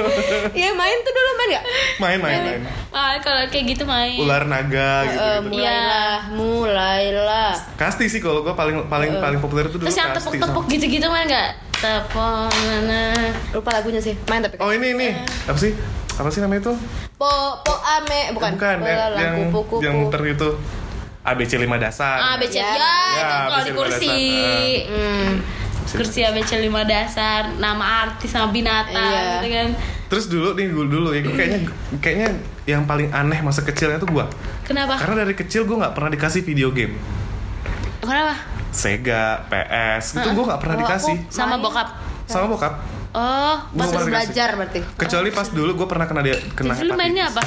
Iya 0.55 0.71
main 0.73 0.97
tuh 1.01 1.11
dulu 1.11 1.31
main 1.35 1.49
gak? 1.51 1.65
main 1.97 2.19
main 2.19 2.41
main 2.43 2.61
Ah, 2.91 3.17
kalau 3.19 3.49
kayak 3.49 3.65
gitu 3.67 3.85
main. 3.85 4.17
ular 4.17 4.45
naga 4.45 4.93
gitu, 5.07 5.17
Eh, 5.17 5.37
gitu. 5.39 5.49
mulailah, 5.51 6.21
mulailah. 6.31 7.53
kasti 7.75 8.05
sih 8.07 8.21
kalau 8.21 8.41
gue 8.41 8.53
paling 8.53 8.85
paling 8.87 9.17
paling 9.17 9.39
populer 9.39 9.65
itu 9.65 9.77
dulu 9.77 9.87
Terus 9.87 9.97
yang 9.99 10.13
tepuk-tepuk 10.13 10.65
gitu-gitu 10.67 11.07
main 11.07 11.25
nggak? 11.25 11.51
Tepuk 11.75 12.49
mana? 12.53 13.13
Lupa 13.51 13.71
lagunya 13.75 13.99
sih, 13.99 14.17
main 14.27 14.41
tapi. 14.41 14.57
oh 14.57 14.69
ini 14.71 14.93
ini 14.93 15.09
apa 15.45 15.57
sih 15.57 15.73
apa 16.15 16.29
sih 16.29 16.41
namanya 16.41 16.61
itu 16.63 16.73
Po 17.15 17.29
po 17.61 17.73
ame 17.79 18.33
bukan. 18.33 18.51
bukan 18.55 18.77
ya, 18.79 18.97
Bola, 18.99 19.17
yang 19.19 19.35
kupu 19.47 19.61
kupu. 19.67 19.77
yang 19.81 19.95
muter 19.99 20.21
itu 20.27 20.49
ABC 21.23 21.53
5 21.59 21.77
dasar 21.77 22.17
Ah, 22.19 22.31
ABC 22.37 22.55
Ya. 22.55 22.65
ya, 22.65 22.73
Ya, 22.73 22.89
itu 23.19 23.35
kalau 23.43 23.53
ABC 23.55 23.67
di 23.67 23.73
kursi. 23.75 24.09
dasar. 24.09 24.89
Hmm. 24.89 25.33
Kursi 25.89 26.21
ABC 26.21 26.59
5 26.59 26.67
dasar, 26.85 27.55
nama 27.57 27.85
artis 28.03 28.29
sama 28.29 28.51
binatang 28.51 28.91
Iya. 28.93 29.23
gitu 29.39 29.49
kan. 29.53 29.69
terus 30.07 30.27
dulu 30.27 30.49
nih 30.53 30.67
gue 30.69 30.87
dulu 30.87 31.09
ya 31.11 31.21
gua 31.21 31.35
kayaknya 31.35 31.61
kayaknya 31.97 32.29
yang 32.65 32.83
paling 32.85 33.11
aneh 33.11 33.39
masa 33.41 33.61
kecilnya 33.61 33.97
tuh 33.97 34.07
gue 34.09 34.23
Kenapa? 34.63 34.95
karena 34.97 35.23
dari 35.23 35.35
kecil 35.35 35.63
gue 35.63 35.77
nggak 35.77 35.93
pernah 35.93 36.11
dikasih 36.11 36.43
video 36.43 36.71
game 36.71 36.95
Kenapa? 37.99 38.39
Sega 38.71 39.43
PS 39.45 40.15
itu 40.17 40.29
gue 40.29 40.45
nggak 40.45 40.61
pernah 40.61 40.77
Kalau 40.77 40.87
dikasih 40.87 41.15
aku- 41.17 41.33
Sama 41.33 41.57
bokap. 41.57 41.89
sama 42.25 42.47
bokap 42.49 42.75
Oh, 43.13 43.57
Pas 43.73 43.89
belajar 43.97 44.55
berarti. 44.55 44.79
kecuali 44.95 45.31
pas 45.31 45.49
dulu 45.49 45.73
gue 45.75 45.87
pernah 45.87 46.05
kena 46.05 46.21
dia 46.21 46.37
kena 46.53 46.71
Jadi 46.71 46.85
lu 46.85 46.93
hepatitis. 46.93 46.99
mainnya 47.01 47.25
apa? 47.27 47.43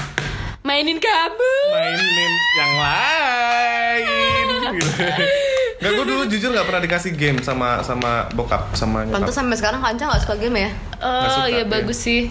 Mainin 0.61 0.97
kamu. 0.97 1.53
mainin 1.71 2.31
yang 2.57 2.73
lain 2.75 4.45
gitu. 4.73 5.23
Gak, 5.79 5.91
gue 5.91 6.05
dulu 6.05 6.23
jujur 6.25 6.51
gak 6.51 6.65
pernah 6.65 6.81
dikasih 6.81 7.11
game 7.13 7.39
sama 7.39 7.79
sama 7.81 8.27
bokap 8.29 8.71
sama 8.73 9.03
Pantes 9.05 9.15
nyokap. 9.25 9.31
sampai 9.33 9.55
sekarang 9.55 9.79
Kanca 9.79 10.03
gak 10.09 10.21
suka 10.21 10.35
game 10.35 10.59
ya? 10.59 10.71
Oh, 10.99 11.23
suka, 11.29 11.47
iya 11.47 11.57
iya. 11.57 11.63
bagus 11.65 11.95
sih. 11.97 12.27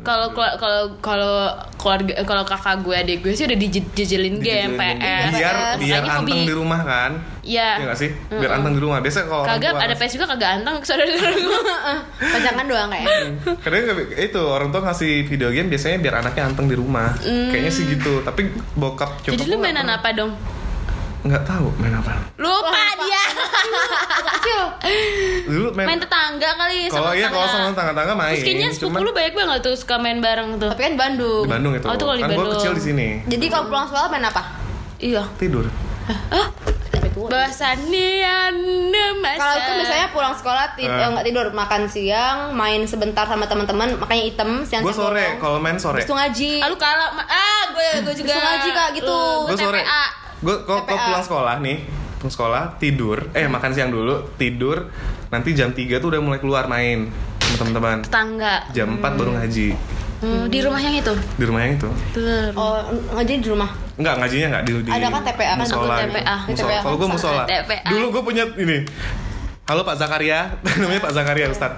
Kalau 0.00 0.32
kalau 0.32 0.96
kalau 0.98 1.36
keluarga 1.76 2.16
kalau 2.24 2.40
kakak 2.42 2.80
gue 2.80 2.96
adik 2.96 3.18
gue 3.20 3.30
sih 3.30 3.44
udah 3.44 3.52
dijejelin 3.54 4.40
game 4.40 4.74
PS. 4.74 5.28
biar 5.30 5.54
PS. 5.54 5.76
biar 5.76 6.00
Lagi 6.00 6.08
anteng 6.10 6.24
hobi. 6.34 6.48
di 6.48 6.54
rumah 6.56 6.80
kan 6.80 7.10
Iya. 7.44 7.68
Iya 7.76 7.84
gak 7.86 7.98
sih 8.00 8.10
biar 8.32 8.50
anteng 8.54 8.72
di 8.72 8.80
rumah 8.80 8.98
biasanya 8.98 9.26
kalau 9.28 9.44
orang 9.44 9.52
Kagak 9.54 9.70
tua 9.70 9.84
ada 9.84 9.94
PS 9.94 10.12
juga 10.16 10.26
kagak 10.26 10.50
anteng 10.56 10.76
saudara-saudara 10.80 11.36
gue. 11.36 11.60
Pajangan 12.32 12.64
doang 12.64 12.88
kayaknya. 12.88 13.12
kadang 13.60 13.80
nggak- 13.84 14.18
itu 14.18 14.40
orang 14.42 14.68
tua 14.72 14.80
ngasih 14.82 15.12
video 15.22 15.48
game 15.52 15.68
biasanya 15.68 15.96
biar 16.00 16.14
anaknya 16.18 16.42
anteng 16.44 16.66
di 16.66 16.74
rumah 16.74 17.12
kayaknya 17.20 17.70
sih 17.70 17.84
gitu 17.86 18.24
tapi 18.24 18.48
bokap 18.74 19.20
coba. 19.20 19.30
Jadi 19.30 19.44
lu 19.46 19.60
mainan 19.60 19.84
apa 19.86 20.10
dong? 20.10 20.32
Nggak 21.24 21.42
tahu 21.42 21.72
main 21.76 21.94
apa 21.94 22.20
Lupa 22.36 22.68
dia. 22.98 23.24
Kecil. 24.34 24.62
dulu 25.46 25.68
main, 25.72 25.86
main 25.86 25.98
tetangga 25.98 26.50
kali 26.54 26.84
kalau 26.86 27.10
iya 27.10 27.26
kalau 27.26 27.46
sama 27.46 27.72
tangga-tangga 27.72 28.12
main 28.12 28.34
Terus 28.34 28.44
kayaknya 28.44 28.68
sepupu 28.70 29.00
lu 29.00 29.10
banyak 29.10 29.32
banget 29.32 29.58
tuh 29.62 29.74
suka 29.74 29.96
main 29.96 30.20
bareng 30.20 30.56
tuh. 30.56 30.68
Tapi 30.68 30.82
kan 30.82 30.94
Bandung. 30.94 31.42
di 31.42 31.50
Bandung 31.50 31.72
itu 31.72 31.84
Oh, 31.84 31.92
itu 31.92 32.04
kalau 32.04 32.14
di 32.14 32.22
kan 32.22 32.28
gue 32.28 32.36
Bandung. 32.36 32.54
kecil 32.54 32.72
di 32.72 32.82
sini 32.82 33.08
Jadi 33.24 33.46
kalau 33.48 33.64
pulang 33.66 33.86
sekolah 33.86 34.06
main 34.06 34.24
apa? 34.24 34.42
Iya. 34.98 35.24
tidur 35.34 35.64
Sampai 36.86 37.08
tua. 37.10 37.26
Bahasanian 37.26 38.54
masa. 39.16 39.40
Kalau 39.40 39.54
aku 39.56 39.70
biasanya 39.74 40.08
pulang 40.10 40.34
sekolah 40.34 40.66
tid- 40.74 40.86
Eh. 40.86 41.00
eh, 41.00 41.08
nggak 41.08 41.24
tidur, 41.24 41.46
makan 41.50 41.82
siang, 41.86 42.38
main 42.52 42.84
sebentar 42.84 43.24
sama 43.24 43.44
teman-teman, 43.44 43.96
makanya 43.96 44.22
item 44.26 44.50
siang 44.62 44.82
gue 44.82 44.92
sore 44.92 45.38
kalau 45.38 45.56
main 45.56 45.76
sore 45.76 46.00
itu 46.00 46.12
ngaji. 46.12 46.60
Ah, 46.60 46.68
lu 46.68 46.76
kalah 46.76 47.08
ma- 47.10 47.24
ah 47.24 47.62
gue 47.70 47.88
gue 48.02 48.14
juga 48.14 48.28
Terus 48.30 48.44
ngaji, 48.44 48.68
Kak, 48.70 48.88
gitu. 48.94 49.18
Gue 49.46 49.56
sore 49.56 49.80
TPA. 49.80 50.04
Gue 50.44 50.56
kok 50.60 50.76
kok 50.76 50.86
TPA. 50.86 51.04
pulang 51.08 51.24
sekolah 51.24 51.54
nih 51.58 51.78
pulang 52.20 52.32
sekolah 52.32 52.62
tidur 52.76 53.18
eh 53.32 53.48
makan 53.48 53.70
siang 53.72 53.88
dulu 53.88 54.36
tidur 54.36 54.92
nanti 55.28 55.50
jam 55.50 55.72
3 55.72 55.88
tuh 55.96 56.08
udah 56.10 56.20
mulai 56.20 56.38
keluar 56.38 56.64
main 56.66 57.08
sama 57.40 57.56
teman-teman 57.58 57.96
tetangga 58.04 58.54
jam 58.70 58.88
4 58.94 59.00
baru 59.00 59.32
ngaji 59.34 59.68
Hmm, 60.14 60.48
di 60.48 60.56
rumah 60.58 60.80
yang 60.80 60.96
itu 60.96 61.12
di 61.36 61.44
rumah 61.44 61.60
yang 61.60 61.76
itu 61.76 61.84
Tuh. 62.14 62.48
Oh, 62.56 62.80
ngaji 63.12 63.44
di 63.44 63.48
rumah. 63.50 63.68
Enggak, 63.94 64.14
ngajinya 64.16 64.46
enggak 64.48 64.62
di, 64.64 64.72
di 64.80 64.88
Ada 64.88 65.06
kan 65.12 65.20
TPA 65.20 65.44
kan? 65.44 65.56
musola 65.60 65.84
Aku 65.84 65.84
gitu. 65.84 66.00
TPA. 66.00 66.36
Musola. 66.40 66.56
TPA 66.64 66.80
Kalau 66.80 66.96
gue 66.96 67.08
musola. 67.12 67.42
TPA. 67.44 67.88
Dulu 67.92 68.04
gue 68.08 68.22
punya 68.24 68.44
ini. 68.56 68.78
Halo 69.64 69.84
Pak 69.84 69.96
Zakaria, 69.96 70.56
namanya 70.80 71.02
Pak 71.02 71.12
Zakaria 71.12 71.46
Ustad. 71.52 71.72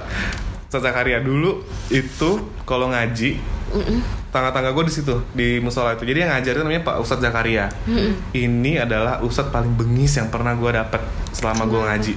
Ustad 0.63 0.79
Zakaria 0.81 1.19
dulu 1.19 1.59
itu 1.89 2.31
kalau 2.63 2.87
ngaji 2.87 3.31
tangga-tangga 4.37 4.71
gue 4.77 4.85
di 4.85 4.93
situ 4.93 5.15
di 5.33 5.49
musola 5.65 5.97
itu. 5.97 6.05
Jadi 6.05 6.19
yang 6.21 6.31
ngajar 6.37 6.53
itu 6.53 6.63
namanya 6.63 6.85
Pak 6.85 6.97
Ustadz 7.01 7.25
Zakaria. 7.25 7.67
Ini 8.37 8.85
adalah 8.85 9.25
ustadz 9.25 9.53
paling 9.53 9.73
bengis 9.77 10.21
yang 10.21 10.29
pernah 10.29 10.53
gue 10.53 10.71
dapet 10.73 11.01
selama 11.37 11.69
gue 11.69 11.81
ngaji. 11.85 12.13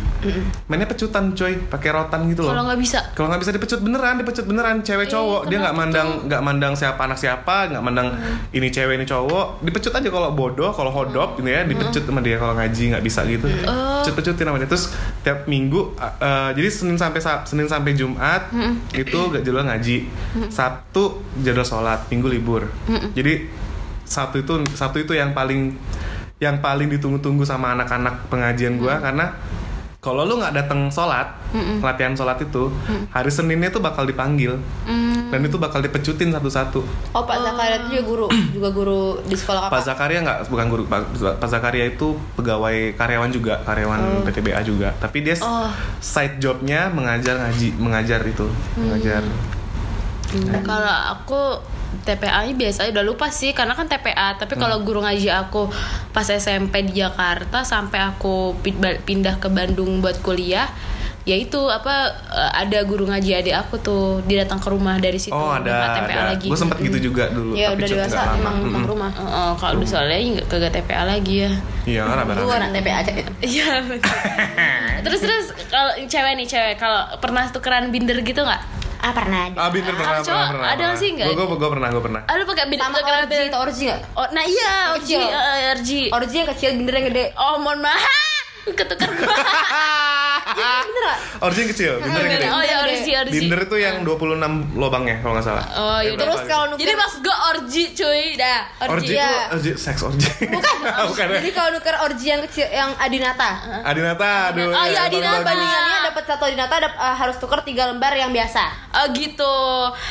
Mainnya 0.72 0.88
pecutan 0.88 1.36
coy, 1.36 1.60
pakai 1.68 1.90
rotan 1.92 2.24
gitu 2.32 2.48
loh. 2.48 2.56
kalau 2.56 2.72
nggak 2.72 2.80
bisa 2.80 3.00
Kalau 3.12 3.28
nggak 3.28 3.42
bisa 3.44 3.52
dipecut 3.52 3.80
beneran, 3.84 4.16
dipecut 4.20 4.46
beneran 4.48 4.76
cewek 4.80 5.08
Eh, 5.10 5.12
cowok. 5.12 5.42
Dia 5.50 5.58
nggak 5.60 5.76
mandang 5.76 6.10
nggak 6.30 6.42
mandang 6.46 6.74
siapa 6.78 7.02
anak 7.04 7.18
siapa, 7.18 7.74
nggak 7.74 7.84
mandang 7.84 8.08
ini 8.54 8.68
cewek 8.70 9.02
ini 9.02 9.06
cowok. 9.10 9.66
Dipecut 9.66 9.94
aja 9.96 10.08
kalau 10.08 10.30
bodoh, 10.32 10.70
kalau 10.70 10.92
hodop 10.94 11.36
gitu 11.42 11.50
ya, 11.50 11.66
dipecut 11.66 12.04
sama 12.06 12.22
dia 12.22 12.38
kalau 12.38 12.54
ngaji 12.54 12.84
nggak 12.96 13.04
bisa 13.04 13.26
gitu. 13.26 13.48
Oh. 13.66 14.00
Pecut 14.06 14.14
pecutin 14.22 14.46
sama 14.48 14.58
dia. 14.62 14.70
Terus 14.70 14.86
tiap 15.26 15.50
minggu, 15.50 15.98
uh, 15.98 16.06
uh, 16.22 16.50
jadi 16.54 16.70
Senin 16.70 16.96
sampai 16.96 17.20
Senin 17.44 17.66
sampai 17.66 17.98
Jumat 17.98 18.54
itu 18.94 19.20
gak 19.34 19.42
jadwal 19.42 19.66
ngaji. 19.66 20.08
Sabtu 20.54 21.26
jadwal 21.42 21.66
sholat, 21.66 22.06
Minggu 22.10 22.28
libur. 22.30 22.68
Jadi 23.14 23.50
Sabtu 24.06 24.42
itu 24.42 24.54
Sabtu 24.74 25.06
itu 25.06 25.14
yang 25.14 25.38
paling 25.38 25.78
yang 26.42 26.58
paling 26.64 26.90
ditunggu-tunggu 26.90 27.46
sama 27.46 27.78
anak-anak 27.78 28.32
pengajian 28.32 28.80
gua 28.80 28.98
karena 28.98 29.36
kalau 30.00 30.24
lu 30.24 30.40
nggak 30.40 30.56
datang 30.56 30.88
sholat 30.88 31.28
latihan 31.84 32.16
sholat 32.16 32.40
itu 32.40 32.72
hari 33.12 33.28
Seninnya 33.28 33.68
tuh 33.68 33.84
bakal 33.84 34.08
dipanggil. 34.08 34.56
Dan 35.30 35.46
itu 35.46 35.62
bakal 35.62 35.86
dipecutin 35.86 36.34
satu-satu. 36.34 36.82
Oh, 37.14 37.22
Pak 37.22 37.38
Zakaria 37.38 37.78
itu 37.78 37.88
juga 37.94 38.02
guru, 38.02 38.28
juga 38.50 38.70
guru 38.74 39.02
di 39.30 39.38
sekolah 39.38 39.70
Pak 39.70 39.78
kakak. 39.78 39.86
Zakaria 39.86 40.20
nggak 40.26 40.40
bukan 40.50 40.68
guru 40.74 40.84
Pak, 40.90 41.02
Pak 41.38 41.50
Zakaria 41.54 41.86
itu 41.86 42.18
pegawai 42.34 42.98
karyawan 42.98 43.30
juga 43.30 43.62
karyawan 43.62 44.26
PTBA 44.26 44.66
juga. 44.66 44.90
Tapi 44.98 45.22
dia 45.22 45.38
Oh. 45.46 45.70
side 46.02 46.42
jobnya 46.42 46.90
mengajar 46.90 47.38
ngaji 47.46 47.78
mengajar 47.78 48.26
itu 48.26 48.50
mengajar. 48.74 49.22
Kalau 50.66 50.96
aku 51.14 51.42
TPA 52.00 52.44
nya 52.44 52.56
biasa 52.56 52.88
udah 52.88 53.02
lupa 53.02 53.28
sih 53.30 53.52
karena 53.52 53.74
kan 53.74 53.86
TPA 53.86 54.36
tapi 54.36 54.54
Hmm. 54.54 54.62
kalau 54.62 54.78
guru 54.80 55.00
ngaji 55.00 55.30
aku 55.32 55.70
pas 56.10 56.26
SMP 56.26 56.82
di 56.84 56.98
Jakarta 56.98 57.62
sampai 57.62 58.00
aku 58.04 58.58
pindah 59.00 59.38
ke 59.38 59.48
Bandung 59.48 60.00
buat 60.00 60.20
kuliah 60.20 60.70
ya 61.22 61.36
itu 61.36 61.60
apa 61.62 61.94
eh, 62.28 62.52
ada 62.58 62.82
guru 62.82 63.06
ngaji 63.06 63.32
adik 63.36 63.54
aku 63.54 63.76
tuh 63.78 64.04
dia 64.24 64.42
datang 64.42 64.58
ke 64.58 64.66
rumah 64.68 64.98
dari 64.98 65.18
situ 65.18 65.30
oh 65.30 65.52
ada 65.52 65.94
TPA 65.96 66.10
ada 66.16 66.24
lagi 66.32 66.48
gue 66.48 66.58
sempet 66.58 66.78
gitu 66.80 66.98
juga 67.06 67.30
dulu 67.30 67.54
Ya 67.54 67.70
tapi 67.70 67.76
udah 67.76 67.88
cuma 67.88 67.98
dewasa 68.00 68.10
nggak 68.10 68.26
lama. 68.26 68.40
emang 68.40 68.56
emang 68.58 68.82
Mm-mm. 68.82 68.90
rumah. 68.90 69.12
Oh, 69.14 69.28
oh, 69.28 69.52
kalau 69.56 69.74
udah 69.78 69.88
soalnya 69.88 70.18
nggak 70.18 70.48
kagak 70.48 70.72
TPA 70.74 71.04
lagi 71.06 71.36
ya 71.40 71.52
iya 71.86 72.02
Lu 72.04 72.14
rame-rame 72.16 72.50
anak 72.50 72.70
TPA 72.72 72.96
aja 72.98 73.12
gitu. 73.14 73.32
Iya. 73.42 73.68
terus 75.06 75.20
terus 75.22 75.46
kalau 75.68 75.92
cewek 76.02 76.34
nih 76.36 76.48
cewek 76.48 76.76
kalau 76.76 77.02
pernah 77.20 77.46
tukeran 77.48 77.90
binder 77.90 78.18
gitu 78.20 78.42
nggak? 78.42 78.79
Ah, 79.00 79.12
pernah 79.12 79.40
ada. 79.46 79.58
ah 79.58 79.70
binter 79.70 79.94
pernah 79.94 80.12
cowok 80.14 80.28
pernah 80.28 80.48
pernah 80.50 80.68
ada 80.70 80.84
nggak 80.86 80.98
sih, 80.98 81.10
nggak? 81.14 81.28
gue 81.30 81.46
gue 81.56 81.70
pernah 81.72 81.88
gue 81.90 82.04
pernah 82.04 82.22
Ah, 82.22 82.34
lu 82.36 82.44
pakai 82.44 82.66
binder 82.68 82.84
Sama 82.86 83.00
orji, 83.00 83.08
binder. 83.26 83.48
tau 83.48 83.62
orji 83.62 83.82
nggak? 83.86 84.02
Oh, 84.14 84.28
nah 84.30 84.44
iya, 84.44 84.74
orji, 84.92 85.14
Kecil. 85.16 85.22
eh, 85.26 85.72
orji. 85.72 86.02
Orji 86.10 86.36
yang 86.36 86.50
kecil, 86.50 86.70
binder 86.76 86.94
yang 86.94 87.08
gede. 87.08 87.26
Oh, 87.34 87.56
mohon 87.58 87.80
maaf. 87.80 88.04
Ketukar 88.78 89.10
gua. 89.10 89.32
Bener 90.50 90.76
nggak? 91.00 91.18
Orji 91.40 91.60
yang 91.60 91.70
kecil 91.70 91.94
binter 92.00 92.20
yang 92.20 92.34
gede 92.34 92.48
Oh 92.50 92.62
ya 92.62 92.76
orji, 92.82 93.12
orji. 93.14 93.32
binder 93.34 93.60
itu 93.62 93.76
yang 93.78 93.96
26 94.02 94.40
lobangnya 94.76 95.16
kalau 95.20 95.34
nggak 95.34 95.46
salah 95.46 95.66
Oh, 95.72 96.00
iya. 96.00 96.12
Terus 96.14 96.42
kalau 96.46 96.66
nuker 96.68 96.80
Jadi 96.80 96.94
maksud 96.94 97.20
gue 97.20 97.36
orji, 97.50 97.84
cuy. 97.94 98.24
Dah, 98.36 98.60
orji 98.82 98.92
orji. 98.92 99.08
itu 99.08 99.14
ya. 99.16 99.32
orji 99.50 99.72
seks 99.76 100.02
orji 100.02 100.30
Bukan. 100.46 100.76
bukan 101.10 101.26
ya 101.28 101.38
Jadi 101.40 101.52
kalau 101.52 101.70
nuker 101.72 101.96
orji 102.02 102.26
yang 102.28 102.42
kecil 102.44 102.68
yang 102.68 102.92
Adinata. 102.96 103.52
Adinata 103.82 104.30
aduh 104.50 104.68
Oh, 104.70 104.86
iya, 104.86 105.06
paling 105.06 105.16
Adinata. 105.16 105.46
Bandingannya 105.46 105.98
dapat 106.06 106.24
satu 106.26 106.44
Adinata 106.46 106.76
dap- 106.80 107.00
eh, 107.00 107.16
harus 107.16 107.36
tuker 107.38 107.60
tiga 107.62 107.88
lembar 107.88 108.14
yang 108.14 108.30
biasa. 108.30 108.64
Oh 108.92 109.06
gitu. 109.12 109.56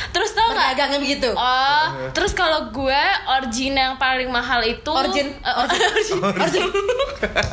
Terus 0.09 0.31
tau 0.31 0.47
nggak? 0.47 0.57
Perdagangnya 0.69 0.99
begitu. 0.99 1.29
Oh, 1.31 1.83
terus 2.11 2.31
kalau 2.31 2.69
gue 2.69 3.01
origin 3.31 3.73
yang 3.73 3.95
paling 3.95 4.27
mahal 4.27 4.61
itu 4.61 4.89
Origin? 4.89 5.31
Eh, 5.35 5.55
origin. 5.55 6.17
origin. 6.35 6.63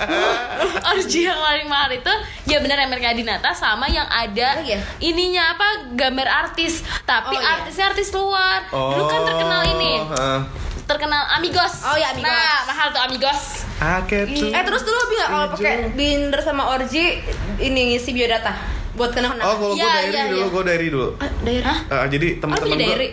origin 0.90 1.22
yang 1.24 1.38
paling 1.38 1.66
mahal 1.66 1.90
itu 1.92 2.12
ya 2.46 2.58
benar 2.66 2.82
Amerika 2.82 3.14
Dinata 3.14 3.54
sama 3.54 3.86
yang 3.86 4.04
ada 4.04 4.58
Oh, 4.58 4.66
iya. 4.66 4.82
ininya 4.98 5.54
apa 5.54 5.66
gambar 5.94 6.26
artis, 6.26 6.82
tapi 7.04 7.30
Oh, 7.30 7.40
iya. 7.40 7.54
artisnya 7.56 7.84
artis 7.86 8.10
luar. 8.10 8.66
Dulu 8.66 9.02
kan 9.06 9.22
terkenal 9.24 9.62
ini, 9.70 9.92
heeh. 10.02 10.40
terkenal 10.82 11.22
Amigos. 11.32 11.74
Oh, 11.82 11.94
iya, 11.94 12.10
Amigos. 12.10 12.26
Nah, 12.26 12.58
mahal 12.66 12.86
tuh 12.90 13.00
Amigos. 13.00 13.42
Eh 13.78 14.62
terus 14.62 14.82
dulu 14.82 14.98
nggak 14.98 15.28
kalau 15.28 15.46
pakai 15.52 15.74
binder 15.92 16.40
sama 16.40 16.66
orji 16.68 17.22
ini 17.58 17.94
ngisi 17.94 18.10
biodata 18.10 18.50
buat 18.94 19.12
kenal 19.12 19.36
kenal. 19.36 19.44
Oh, 19.46 19.54
kalau 19.54 19.72
gue 19.72 19.78
Iya, 19.78 19.92
diary 20.02 20.10
iya, 20.10 20.22
dulu, 20.26 20.40
iya. 20.40 20.46
gue 20.48 20.62
diary 20.64 20.88
dulu. 20.88 21.08
Daerah? 21.44 21.76
Eh, 21.86 22.06
jadi 22.08 22.28
teman-teman 22.40 22.66
punya 22.72 22.86
gue? 22.88 23.08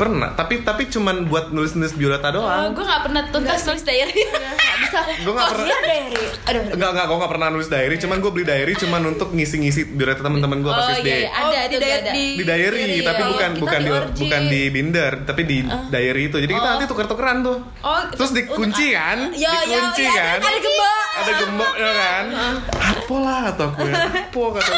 Pernah, 0.00 0.32
tapi 0.32 0.54
tapi 0.60 0.82
cuman 0.86 1.26
buat 1.26 1.50
nulis-nulis 1.50 1.92
biodata 1.92 2.32
Oh, 2.32 2.40
doang. 2.40 2.72
gue 2.72 2.80
gak 2.82 3.02
pernah 3.02 3.22
tuntas 3.28 3.60
tulis 3.60 3.82
diary. 3.82 4.16
Nggak 4.16 4.76
bisa. 4.80 5.00
Gue 5.24 5.32
nggak 5.32 5.48
pernah. 5.50 5.66
Iya 5.66 5.76
deh. 5.78 6.00
Aduh. 6.42 6.62
Enggak, 6.72 6.90
enggak, 6.90 7.04
gue 7.04 7.16
gak 7.18 7.30
pernah 7.30 7.48
nulis 7.48 7.68
diary, 7.68 7.96
cuman 7.96 8.16
gue 8.18 8.30
beli 8.30 8.44
diary 8.44 8.72
cuman 8.74 9.02
untuk 9.06 9.28
ngisi-ngisi 9.30 9.80
biodata 9.90 10.20
teman-teman 10.20 10.58
gue 10.58 10.72
pas 10.72 10.82
Oh, 10.82 10.94
SD. 10.94 11.04
iya, 11.04 11.16
iya. 11.18 11.30
Ada, 11.30 11.42
Oh, 11.42 11.50
ada, 11.50 11.60
di 11.62 11.76
diary- 11.76 12.00
ada. 12.00 12.10
di- 12.10 12.18
Di 12.32 12.44
diary, 12.44 12.80
Diary, 12.80 12.98
tapi 13.02 13.20
iya. 13.20 13.28
bukan 13.28 13.50
Kita 13.50 13.60
bukan 13.60 13.80
di 13.80 13.90
bukan 14.16 14.42
di 14.46 14.60
binder, 14.70 15.12
tapi 15.22 15.42
di 15.44 15.56
diary 15.90 16.22
itu. 16.26 16.36
Jadi 16.38 16.52
kita 16.52 16.64
Oh. 16.64 16.72
nanti 16.72 16.84
tuker-tukeran 16.86 17.36
tuh. 17.42 17.58
Oh, 17.80 18.00
Terus 18.10 18.30
dikunci 18.32 18.86
kan? 18.90 19.18
Yo, 19.30 19.44
yo, 19.44 19.52
dikunci 19.68 20.02
iya, 20.02 20.12
kan? 20.16 20.38
ada 20.40 20.58
gembok. 20.58 20.96
Ada 21.10 21.32
gemboknya 21.36 21.90
kan? 21.92 22.24
Apa 22.72 23.14
lah 23.16 23.40
atau 23.50 23.66
aku 23.68 23.82
ya? 23.84 23.94
Apa 24.08 24.40
kata. 24.56 24.72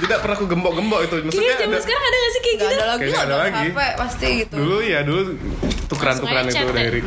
Tidak 0.00 0.18
pernah 0.18 0.34
aku 0.34 0.46
gembok-gembok 0.46 1.00
itu. 1.02 1.14
Maksudnya 1.22 1.54
zaman 1.56 1.78
sekarang 1.78 2.02
ada 2.02 2.16
gak 2.16 2.30
sih 2.30 2.40
kayak 2.40 2.56
Nggak 2.56 2.68
gitu? 2.68 2.80
ada 2.80 2.86
lagi. 2.88 3.10
Ada 3.12 3.34
lagi. 3.36 3.66
Pasti 3.94 4.30
gitu. 4.40 4.54
dulu 4.56 4.76
ya 4.80 5.00
dulu 5.04 5.20
tukeran-tukeran 5.86 6.44
Langsung 6.46 6.62
itu 6.62 6.72
chat, 6.72 6.78
diary. 6.78 7.00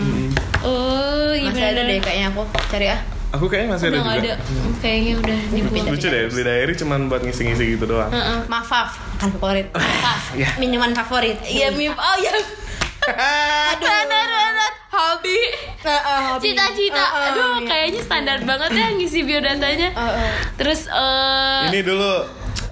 Oh, 0.64 1.32
iya 1.34 1.50
Masih 1.50 1.66
ada 1.66 1.82
deh 1.84 1.98
kayaknya 2.00 2.28
aku 2.30 2.42
cari 2.70 2.88
ah. 2.92 3.00
Aku 3.34 3.46
kayaknya 3.50 3.70
masih 3.74 3.86
ada 3.90 3.96
Udah 3.98 4.04
nggak 4.06 4.18
juga. 4.22 4.36
ada. 4.38 4.78
Kayaknya 4.78 5.14
udah 5.18 5.40
dibuang. 5.50 5.86
Lucu 5.90 6.08
deh, 6.08 6.24
beli 6.30 6.44
diary 6.46 6.74
cuman 6.78 7.00
buat 7.10 7.22
ngisi-ngisi 7.26 7.64
gitu 7.74 7.86
doang. 7.90 8.14
Heeh. 8.14 8.40
Mafaf 8.46 8.94
kan 9.18 9.34
favorit. 9.34 9.68
Mafaf. 9.74 10.38
Ya. 10.38 10.50
Minuman 10.62 10.94
favorit. 10.94 11.42
Iya, 11.42 11.74
mim. 11.74 11.98
Oh, 11.98 12.16
iya. 12.22 12.30
Aduh. 13.74 13.90
Bener, 13.90 14.28
bener. 14.30 14.72
Hobi. 14.94 15.40
Hobi. 15.82 16.46
Cita-cita. 16.46 17.04
Aduh, 17.34 17.58
iya. 17.58 17.66
kayaknya 17.66 18.02
standar 18.06 18.38
banget 18.46 18.72
ya 18.78 18.88
ngisi 18.94 19.26
biodatanya. 19.26 19.90
Terus 20.54 20.86
eh 20.86 21.62
Ini 21.74 21.80
dulu 21.82 22.14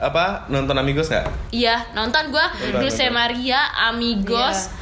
apa 0.01 0.25
nonton 0.47 0.73
Amigos 0.73 1.07
nggak? 1.07 1.29
iya, 1.51 1.85
nonton 1.91 2.27
gua 2.27 2.49
Nonton, 2.49 2.81
Dulce. 2.81 3.07
Maria, 3.07 3.61
Amigos. 3.85 4.73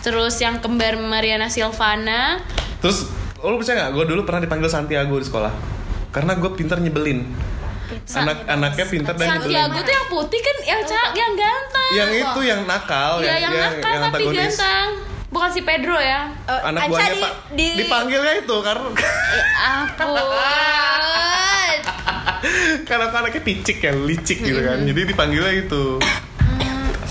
Terus 0.00 0.34
yang 0.36 0.58
kembar 0.58 0.96
Mariana 0.96 1.46
Silvana. 1.46 2.40
Terus 2.80 3.06
lu 3.38 3.54
percaya 3.54 3.76
nggak? 3.78 3.90
Gue 3.92 4.04
dulu 4.06 4.20
pernah 4.22 4.40
dipanggil 4.40 4.66
Santiago 4.66 5.14
di 5.14 5.22
sekolah 5.22 5.52
karena 6.08 6.34
gue 6.34 6.50
pintar 6.52 6.78
nyebelin. 6.78 7.22
anak-anaknya 7.92 8.84
pintar 8.86 9.12
dan 9.14 9.28
Santiago 9.30 9.76
tuh 9.78 9.92
yang 9.92 10.08
putih 10.08 10.40
kan 10.40 10.56
yang 10.66 10.80
cak 10.82 11.08
yang 11.12 11.32
ganteng 11.34 11.90
yang 11.92 12.10
itu 12.10 12.40
yang 12.42 12.60
nakal 12.64 13.20
Iya 13.20 13.36
yang, 13.38 13.52
nakal 13.52 13.92
tapi 14.00 14.00
antagonis. 14.24 14.56
ganteng 14.56 14.88
bukan 15.28 15.50
si 15.50 15.60
Pedro 15.60 15.96
ya 15.96 16.32
Eh, 16.42 16.60
anak 16.66 16.88
buahnya 16.88 17.10
di- 17.10 17.20
pak 17.20 17.32
di- 17.52 17.76
dipanggilnya 17.78 18.32
itu 18.38 18.56
karena 18.58 18.88
ampun 19.60 20.08
karena 22.88 23.10
anaknya 23.12 23.42
picik 23.42 23.78
ya 23.84 23.92
licik 23.92 24.38
gitu 24.42 24.60
kan. 24.62 24.82
Jadi 24.82 25.00
dipanggilnya 25.14 25.52
itu 25.54 25.98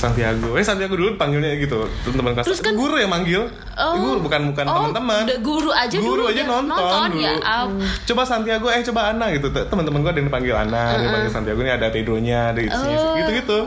Santiago. 0.01 0.49
Eh 0.53 0.63
Santiago 0.63 0.93
dulu 0.93 1.13
panggilnya 1.15 1.53
gitu. 1.55 1.85
Teman-teman 2.01 2.33
kelas 2.33 2.45
Terus 2.45 2.59
kan- 2.59 2.73
guru 2.73 2.97
yang 2.97 3.09
manggil. 3.09 3.45
Oh. 3.71 3.95
guru 3.95 4.17
bukan 4.21 4.51
bukan 4.51 4.65
Oh, 4.65 4.73
teman-teman. 4.83 5.21
udah 5.23 5.39
guru 5.39 5.69
aja 5.71 5.95
guru 5.95 6.21
dulu 6.21 6.23
aja 6.27 6.35
dia 6.35 6.45
nonton, 6.45 7.07
dulu 7.09 7.17
ya 7.19 7.33
am- 7.41 7.79
coba 8.03 8.21
Santiago 8.23 8.67
eh 8.67 8.81
coba 8.83 9.01
Ana 9.09 9.29
gitu. 9.29 9.47
Teman-teman 9.49 9.99
gue 9.99 10.11
ada 10.11 10.19
yang 10.19 10.27
dipanggil 10.27 10.53
Ana 10.53 10.81
ada 10.87 10.93
yang 10.95 11.05
dipanggil 11.07 11.31
Santiago 11.31 11.59
ini 11.59 11.71
ada 11.71 11.87
Pedronya 11.87 12.51
ada 12.51 12.59
Oh. 12.67 13.15
gitu 13.15 13.31
gitu 13.33 13.59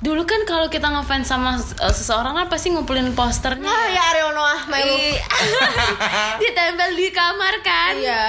dulu 0.00 0.22
kan 0.24 0.40
kalau 0.44 0.66
kita 0.66 0.88
ngefans 0.88 1.26
sama 1.26 1.54
uh, 1.56 1.62
seseorang 1.90 2.32
kan 2.34 2.46
pasti 2.46 2.70
ngumpulin 2.70 3.12
posternya. 3.12 3.64
Ah 3.64 3.86
ya 3.86 4.02
Ariel 4.10 4.32
Noah, 4.32 4.60
my 4.66 4.80
love. 4.80 4.96
Ih, 5.04 5.18
ditempel 6.38 6.90
di 6.94 7.08
kamar 7.10 7.54
kan. 7.60 7.94
Iya. 7.94 8.24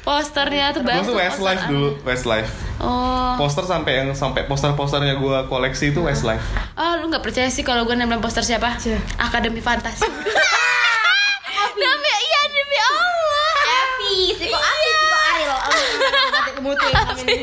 posternya 0.00 0.70
tuh 0.70 0.82
banyak 0.82 1.00
tuh 1.02 1.16
Westlife 1.16 1.64
dulu. 1.66 1.88
Westlife. 2.02 2.50
Oh. 2.76 3.32
Poster 3.34 3.64
sampai 3.64 3.92
yang 3.96 4.12
sampai 4.12 4.44
poster-posternya 4.44 5.16
gue 5.16 5.38
koleksi 5.46 5.88
itu 5.88 6.00
Westlife. 6.02 6.44
Oh, 6.74 6.93
lu 7.00 7.10
nggak 7.10 7.24
percaya 7.24 7.48
sih 7.50 7.66
kalau 7.66 7.86
gue 7.88 7.94
nempelin 7.96 8.22
poster 8.22 8.44
siapa? 8.46 8.78
Akademi 9.18 9.60
Fantasi. 9.64 10.06
Demi 11.74 12.12
iya 12.12 12.42
demi 12.50 12.78
Allah. 12.78 13.54
Evi, 13.64 14.16
Siko 14.38 14.58
Afi, 14.58 14.88
Siko 14.92 15.18
kemuting. 16.64 16.94
Amin. 16.96 17.40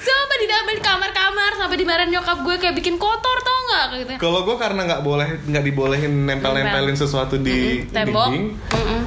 Sampai 0.00 0.36
ditempel 0.40 0.74
di 0.78 0.82
kamar-kamar 0.84 1.50
sampai 1.60 1.76
dimarahin 1.76 2.10
nyokap 2.14 2.38
gue 2.40 2.54
kayak 2.56 2.74
bikin 2.78 2.96
kotor 2.96 3.38
tau 3.44 3.52
gitu. 4.00 4.16
Kalau 4.18 4.40
gue 4.42 4.56
karena 4.56 4.80
nggak 4.88 5.02
boleh 5.04 5.28
nggak 5.44 5.64
dibolehin 5.64 6.26
nempel-nempelin 6.26 6.96
sesuatu 6.96 7.36
di 7.36 7.84
Tembok. 7.92 8.32
dinding, 8.32 8.46
Mm-mm. 8.56 9.00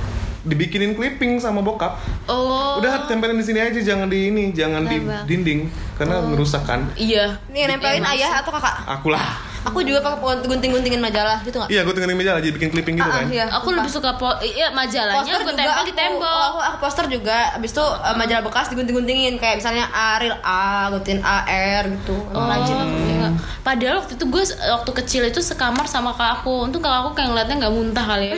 Dibikinin 0.47 0.95
clipping 0.95 1.37
sama 1.43 1.59
bokap. 1.59 1.99
Oh. 2.25 2.79
Udah 2.79 3.05
tempelin 3.05 3.37
di 3.37 3.45
sini 3.45 3.59
aja, 3.59 3.79
jangan 3.83 4.07
di 4.07 4.31
ini, 4.31 4.55
jangan 4.55 4.87
di 4.87 4.97
dinding 5.27 5.67
karena 5.99 6.23
merusak 6.23 6.63
kan. 6.63 6.87
Iya. 6.95 7.37
Nih 7.51 7.67
nempelin 7.67 8.01
Iya, 8.01 8.13
ayah 8.15 8.31
atau 8.41 8.51
kakak? 8.55 8.75
Aku 8.99 9.11
lah. 9.11 9.46
Aku 9.67 9.83
juga 9.83 9.99
pakai 9.99 10.17
gunting-guntingin 10.41 10.97
majalah 10.97 11.37
gitu 11.41 11.57
nggak? 11.57 11.67
Iya, 11.67 11.83
gue 11.83 11.93
tinggalin 11.93 12.15
meja 12.15 12.31
aja 12.33 12.47
bikin 12.47 12.69
clipping 12.69 12.95
gitu 12.95 13.03
Ah, 13.03 13.11
ah, 13.11 13.19
kan. 13.19 13.27
iya. 13.27 13.45
Aku 13.51 13.67
lebih 13.69 13.89
suka 13.89 14.15
po 14.15 14.31
iya 14.39 14.71
majalahnya 14.71 15.21
Poster 15.21 15.35
gue 15.37 15.43
juga 15.43 15.53
tempel 15.53 15.75
aku, 15.75 15.83
di 15.83 15.93
tembok. 15.93 16.39
aku, 16.47 16.59
aku 16.63 16.77
poster 16.79 17.05
juga. 17.07 17.37
Abis 17.53 17.71
itu 17.71 17.83
eh, 17.83 18.15
majalah 18.15 18.43
bekas 18.43 18.65
digunting-guntingin 18.69 19.35
kayak 19.35 19.59
misalnya 19.59 19.85
Ariel 19.89 20.37
A, 20.39 20.87
gunting 20.89 21.19
AR 21.19 21.83
gitu. 21.85 22.15
Oh, 22.31 22.47
Rajin. 22.47 22.77
iya. 23.05 23.27
Padahal 23.59 23.99
waktu 23.99 24.15
itu 24.15 24.25
gue 24.25 24.43
waktu 24.47 24.91
kecil 24.95 25.23
itu 25.25 25.39
sekamar 25.39 25.83
sama 25.85 26.11
kakak 26.11 26.41
aku. 26.41 26.63
Untung 26.63 26.79
kakak 26.79 26.99
aku 27.03 27.11
kayak 27.13 27.27
ngeliatnya 27.29 27.55
nggak 27.59 27.73
muntah 27.73 28.05
kali 28.05 28.25
ya. 28.31 28.35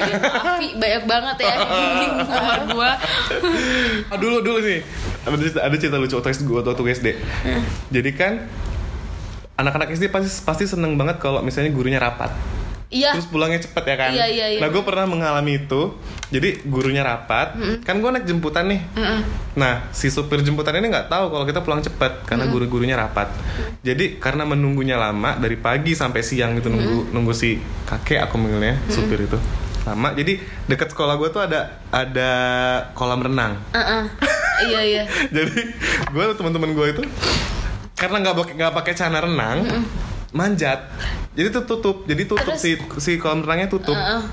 Afi 0.50 0.68
banyak 0.74 1.04
banget 1.06 1.38
ya 1.40 1.54
di 1.62 2.06
kamar 2.30 2.60
gue. 2.68 2.90
Dulu 4.18 4.38
dulu 4.42 4.60
nih 4.60 4.80
ada 5.20 5.36
cerita, 5.38 5.60
ada 5.62 5.76
cerita 5.78 5.98
lucu 5.98 6.16
waktu 6.16 6.42
gue 6.42 6.60
waktu 6.60 6.84
SD. 6.92 7.08
Jadi 7.92 8.10
kan 8.12 8.34
anak-anak 9.60 9.92
SD 9.92 10.08
pasti 10.08 10.30
pasti 10.48 10.64
seneng 10.64 10.96
banget 10.96 11.20
kalau 11.20 11.44
misalnya 11.44 11.76
gurunya 11.76 12.00
rapat. 12.00 12.32
Iya. 12.90 13.14
Terus 13.14 13.30
pulangnya 13.30 13.62
cepet 13.62 13.84
ya 13.86 13.96
kan? 14.02 14.12
Iya, 14.18 14.26
iya, 14.26 14.46
iya. 14.58 14.60
Nah 14.66 14.74
gue 14.74 14.82
pernah 14.82 15.06
mengalami 15.06 15.62
itu. 15.62 15.94
Jadi 16.34 16.66
gurunya 16.66 17.02
rapat, 17.02 17.58
kan 17.82 17.98
gue 18.02 18.10
naik 18.10 18.26
jemputan 18.26 18.70
nih. 18.70 18.82
Nah 19.58 19.90
si 19.94 20.10
supir 20.10 20.42
jemputan 20.42 20.78
ini 20.78 20.90
nggak 20.90 21.10
tahu 21.10 21.34
kalau 21.34 21.46
kita 21.46 21.62
pulang 21.62 21.82
cepet 21.82 22.26
karena 22.26 22.50
guru-gurunya 22.50 22.98
rapat. 22.98 23.30
Jadi 23.86 24.18
karena 24.18 24.46
menunggunya 24.46 24.98
lama 24.98 25.38
dari 25.38 25.58
pagi 25.58 25.94
sampai 25.94 26.22
siang 26.26 26.58
gitu 26.58 26.70
nunggu 26.70 27.14
nunggu 27.14 27.34
si 27.34 27.62
kakek 27.86 28.26
aku 28.26 28.42
manggilnya 28.42 28.78
supir 28.90 29.26
itu 29.26 29.38
lama. 29.86 30.14
Jadi 30.14 30.38
dekat 30.70 30.94
sekolah 30.94 31.18
gue 31.18 31.30
tuh 31.34 31.42
ada 31.46 31.82
ada 31.94 32.32
kolam 32.94 33.22
renang. 33.26 33.58
Heeh. 33.74 34.04
Iya 34.70 34.82
iya. 34.86 35.04
Jadi 35.36 35.62
gue 36.14 36.24
teman-teman 36.38 36.74
gue 36.74 36.88
itu 36.94 37.02
karena 38.00 38.18
nggak 38.22 38.36
pakai 38.38 38.54
nggak 38.56 38.74
pakai 38.74 38.94
celana 38.96 39.20
renang, 39.22 39.58
manjat. 40.32 40.88
Jadi 41.32 41.48
tuh 41.52 41.64
tutup. 41.66 41.98
Jadi 42.04 42.24
tutup 42.24 42.56
Terus? 42.56 42.60
si 42.60 42.72
si 42.98 43.12
kolam 43.16 43.44
renangnya 43.44 43.68
tutup. 43.68 43.94
Heeh. 43.94 44.24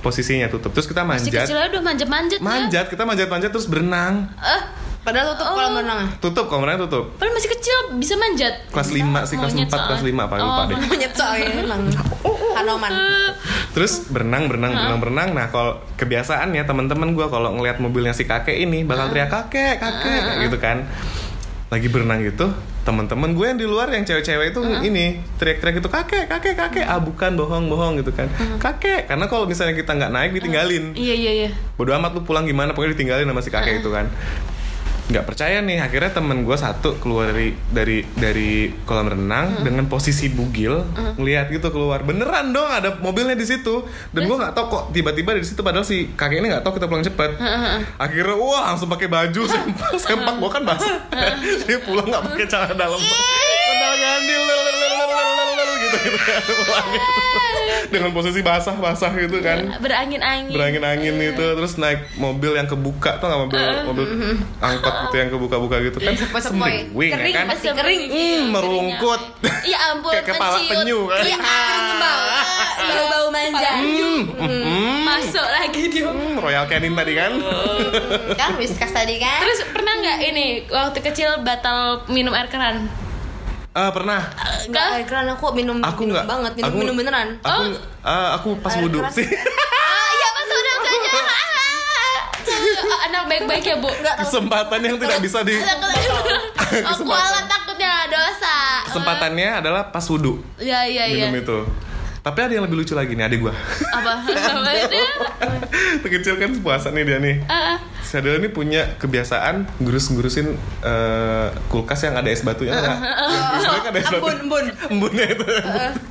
Posisinya 0.00 0.48
tutup. 0.48 0.72
Terus 0.72 0.84
kita 0.84 1.00
Masih 1.00 1.28
manjat. 1.28 1.44
kecil 1.44 1.56
aja 1.56 1.68
udah 1.70 1.82
manjat-manjat 1.82 2.38
ya. 2.38 2.44
Manjat, 2.44 2.86
kita 2.88 3.02
manjat-manjat 3.02 3.50
terus 3.50 3.64
berenang. 3.64 4.28
Eh, 4.36 4.62
Padahal 5.00 5.36
tutup 5.36 5.46
Oh. 5.46 5.54
kolam 5.54 5.76
renang. 5.76 6.00
Tutup 6.16 6.44
kolam 6.48 6.64
renang 6.64 6.80
tutup. 6.82 7.04
padahal 7.14 7.36
masih 7.36 7.50
kecil 7.52 7.76
bisa 7.94 8.16
manjat. 8.16 8.54
Kelas 8.68 8.88
5 8.88 9.20
sih, 9.22 9.36
kelas 9.36 9.52
Monyet 9.52 9.68
4, 9.68 9.80
kelas. 9.84 10.00
5 10.02 10.22
apa 10.22 10.34
lupa 10.40 10.48
Oh. 10.56 10.64
deh. 10.64 10.76
Monyet 10.78 11.12
soalnya 11.12 11.48
emang. 11.58 11.82
Hanoman. 12.56 12.92
Terus 13.72 13.92
berenang, 14.06 14.48
berenang, 14.48 14.72
berenang, 14.72 15.00
berenang. 15.00 15.28
Nah, 15.32 15.46
kalau 15.48 15.76
kebiasaannya 15.94 16.62
teman-teman 16.62 17.12
gue 17.12 17.26
kalau 17.28 17.52
ngelihat 17.52 17.80
mobilnya 17.80 18.12
si 18.12 18.24
kakek 18.24 18.56
ini 18.56 18.80
bakal 18.82 19.08
teriak 19.08 19.28
kakek, 19.28 19.76
kakek, 19.76 20.20
gitu 20.42 20.56
kan. 20.56 20.88
Lagi 21.68 21.88
berenang 21.88 22.22
gitu, 22.22 22.48
teman-teman 22.84 23.32
gue 23.32 23.46
yang 23.48 23.58
di 23.58 23.64
luar 23.64 23.88
yang 23.88 24.04
cewek-cewek 24.04 24.52
itu 24.52 24.60
ini 24.84 25.24
teriak-teriak 25.40 25.80
gitu 25.80 25.88
kakek, 25.88 26.28
kakek, 26.28 26.54
kakek. 26.54 26.84
Ah 26.84 27.00
bukan, 27.00 27.32
bohong, 27.34 27.72
bohong 27.72 27.96
gitu 28.04 28.12
kan. 28.12 28.28
Kakek, 28.60 29.08
karena 29.08 29.24
kalau 29.26 29.48
misalnya 29.48 29.72
kita 29.72 29.96
nggak 29.96 30.12
naik 30.12 30.30
ditinggalin. 30.36 30.92
Iya 30.92 31.14
iya 31.16 31.32
iya. 31.32 31.50
Bodoh 31.80 31.96
amat 31.96 32.12
lu 32.12 32.20
pulang 32.28 32.44
gimana, 32.44 32.76
pokoknya 32.76 32.92
ditinggalin 32.92 33.24
sama 33.24 33.40
si 33.40 33.50
kakek 33.50 33.80
itu 33.80 33.88
kan. 33.88 34.12
Nggak 35.04 35.24
percaya 35.28 35.60
nih, 35.60 35.84
akhirnya 35.84 36.16
temen 36.16 36.48
gue 36.48 36.56
satu 36.56 36.96
keluar 36.96 37.28
dari 37.28 37.52
dari 37.68 37.98
dari 38.16 38.72
kolam 38.88 39.12
renang 39.12 39.60
dengan 39.60 39.84
posisi 39.84 40.32
bugil, 40.32 40.80
ngeliat 41.20 41.52
gitu 41.52 41.68
keluar. 41.68 42.00
Beneran 42.00 42.56
dong 42.56 42.64
ada 42.64 42.96
mobilnya 42.96 43.36
di 43.36 43.44
situ. 43.44 43.84
Dan 44.10 44.24
gue 44.24 44.36
nggak 44.36 44.56
tahu 44.56 44.66
kok 44.72 44.84
tiba-tiba 44.96 45.36
di 45.36 45.44
situ 45.44 45.60
padahal 45.60 45.84
si 45.84 46.08
kakek 46.16 46.40
ini 46.40 46.48
nggak 46.48 46.64
tahu 46.64 46.80
kita 46.80 46.88
pulang 46.88 47.04
cepet. 47.04 47.36
Akhirnya 48.00 48.36
wah 48.36 48.72
langsung 48.72 48.88
pakai 48.88 49.08
baju 49.12 49.42
sempak, 49.52 49.92
sempak 50.00 50.34
gue 50.40 50.50
kan 50.50 50.62
basah. 50.64 50.96
Dia 51.68 51.78
pulang 51.84 52.08
nggak 52.08 52.24
pakai 52.32 52.46
celana 52.48 52.74
dalam. 52.74 53.00
Gandil 53.94 54.42
gitu 55.96 56.18
kan. 56.64 56.84
Dengan 57.86 58.10
posisi 58.10 58.40
basah-basah 58.40 59.12
gitu 59.14 59.38
kan 59.38 59.76
Berangin-angin. 59.78 60.50
berangin-angin 60.50 61.14
itu 61.16 61.44
terus 61.52 61.74
naik 61.74 62.10
mobil 62.16 62.54
yang 62.54 62.64
kebuka 62.64 63.16
tuh 63.16 63.26
nggak 63.26 63.40
mobil 63.42 63.60
mobil 63.84 64.04
angkot 64.58 64.94
gitu 65.04 65.14
yang 65.16 65.30
kebuka-buka 65.30 65.76
gitu 65.82 65.98
kan 65.98 66.12
Sepoi-sepoi. 66.12 66.42
sembriwing 66.90 67.10
ya 67.10 67.16
Kering 67.16 67.34
kan 67.34 67.46
pasti 67.46 67.68
kering. 67.70 68.02
hmm, 68.04 68.42
merungkut 68.50 69.22
Iya 69.62 69.78
ampun, 69.90 70.12
kayak 70.12 70.26
kepala 70.26 70.56
menciut. 70.56 70.70
penyu 70.70 70.98
kan 71.06 71.22
Iya, 71.24 71.36
bau. 71.94 72.24
Bau-bau 72.84 73.26
manja. 73.30 73.70
hmm, 73.74 74.20
hmm, 74.34 74.96
Masuk 75.04 75.46
lagi 75.46 75.82
dia. 75.88 76.04
hmm, 76.06 76.34
Royal 76.36 76.64
Canin 76.66 76.92
tadi 76.92 77.12
kan 77.12 77.32
Kan 78.34 78.50
whiskas 78.54 78.90
tadi 78.90 79.16
kan. 79.16 79.40
Terus 79.40 79.58
pernah 79.66 79.94
nggak 79.94 80.18
ini 80.22 80.46
waktu 80.66 80.98
kecil 81.00 81.40
batal 81.40 81.78
minum 82.06 82.30
air 82.30 82.46
keran? 82.46 82.88
Ah 83.74 83.90
pernah. 83.90 84.22
Enggak, 84.64 84.86
air 84.94 85.04
keran 85.04 85.26
aku 85.28 85.50
minum 85.50 85.76
aku 85.78 86.00
minum 86.00 86.14
nggak. 86.14 86.24
banget, 86.24 86.52
minum 86.54 86.68
aku- 86.68 86.78
minum 86.80 86.94
beneran. 86.94 87.28
aku 87.40 87.62
ah, 88.00 88.28
aku 88.34 88.48
pas 88.58 88.72
Air 88.72 88.82
wudhu. 88.84 89.02
sih 89.10 89.26
Ah, 89.84 90.08
iya 90.10 90.28
pas 90.32 90.46
udah 90.48 90.74
kayaknya. 90.80 91.22
Anak 93.04 93.22
baik-baik 93.26 93.64
ya 93.64 93.76
bu. 93.76 93.90
kesempatan 94.16 94.80
yang 94.80 94.96
tidak 94.96 95.18
bisa 95.20 95.42
di 95.42 95.54
Oh, 95.54 96.96
kualat 97.00 97.44
takutnya 97.46 98.06
dosa. 98.08 98.56
kesempatannya 98.84 99.48
adalah 99.58 99.82
pas 99.86 100.02
wudhu. 100.04 100.38
Iya 100.56 100.86
iya 100.86 101.04
iya. 101.06 101.26
minum 101.26 101.34
itu 101.36 101.58
tapi 102.24 102.40
ada 102.40 102.56
yang 102.56 102.64
lebih 102.64 102.80
lucu 102.80 102.96
lagi 102.96 103.12
nih 103.12 103.28
adik 103.28 103.44
gua 103.44 103.52
Apa? 103.92 104.24
Apa 104.56 104.70
itu? 104.80 105.00
Kecil 106.08 106.40
kan 106.40 106.56
puasa 106.64 106.88
nih 106.88 107.04
dia 107.04 107.18
nih 107.20 107.44
Ah, 107.44 107.76
ah. 107.76 107.78
Si 108.00 108.16
Adela 108.16 108.40
ini 108.40 108.48
punya 108.48 108.96
kebiasaan 108.96 109.68
gurus-gurusin 109.76 110.56
eh, 110.80 111.48
kulkas 111.68 112.00
yang 112.08 112.16
ada 112.16 112.28
es 112.32 112.40
batunya 112.40 112.72
enggak? 112.72 112.96
Yang 113.00 113.44
biasanya 113.52 113.80
kan 113.80 113.90
ada 113.92 114.00
es 114.00 114.08
batu. 114.08 114.24
Embun, 114.24 114.36
embun. 114.40 114.64
Embunnya 114.92 115.26
itu 115.36 115.44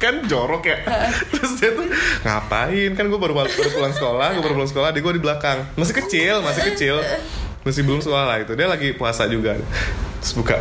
kan 0.01 0.13
jorok 0.25 0.69
ya. 0.69 0.77
Terus 1.33 1.51
dia 1.61 1.69
tuh 1.73 1.85
ngapain? 2.25 2.91
Kan 2.97 3.05
gue 3.09 3.19
baru, 3.21 3.33
baru 3.37 3.69
pulang 3.73 3.93
sekolah, 3.93 4.27
gue 4.35 4.41
baru 4.41 4.53
pulang 4.57 4.71
sekolah, 4.73 4.89
dia 4.89 5.01
gue 5.05 5.13
di 5.15 5.23
belakang. 5.23 5.65
Masih 5.77 5.95
kecil, 6.01 6.41
masih 6.41 6.61
kecil. 6.73 6.95
Masih 7.63 7.81
belum 7.85 8.01
sekolah 8.01 8.25
lah 8.25 8.37
itu. 8.41 8.51
Dia 8.57 8.67
lagi 8.67 8.91
puasa 8.97 9.29
juga. 9.29 9.55
Terus 10.19 10.33
buka 10.33 10.59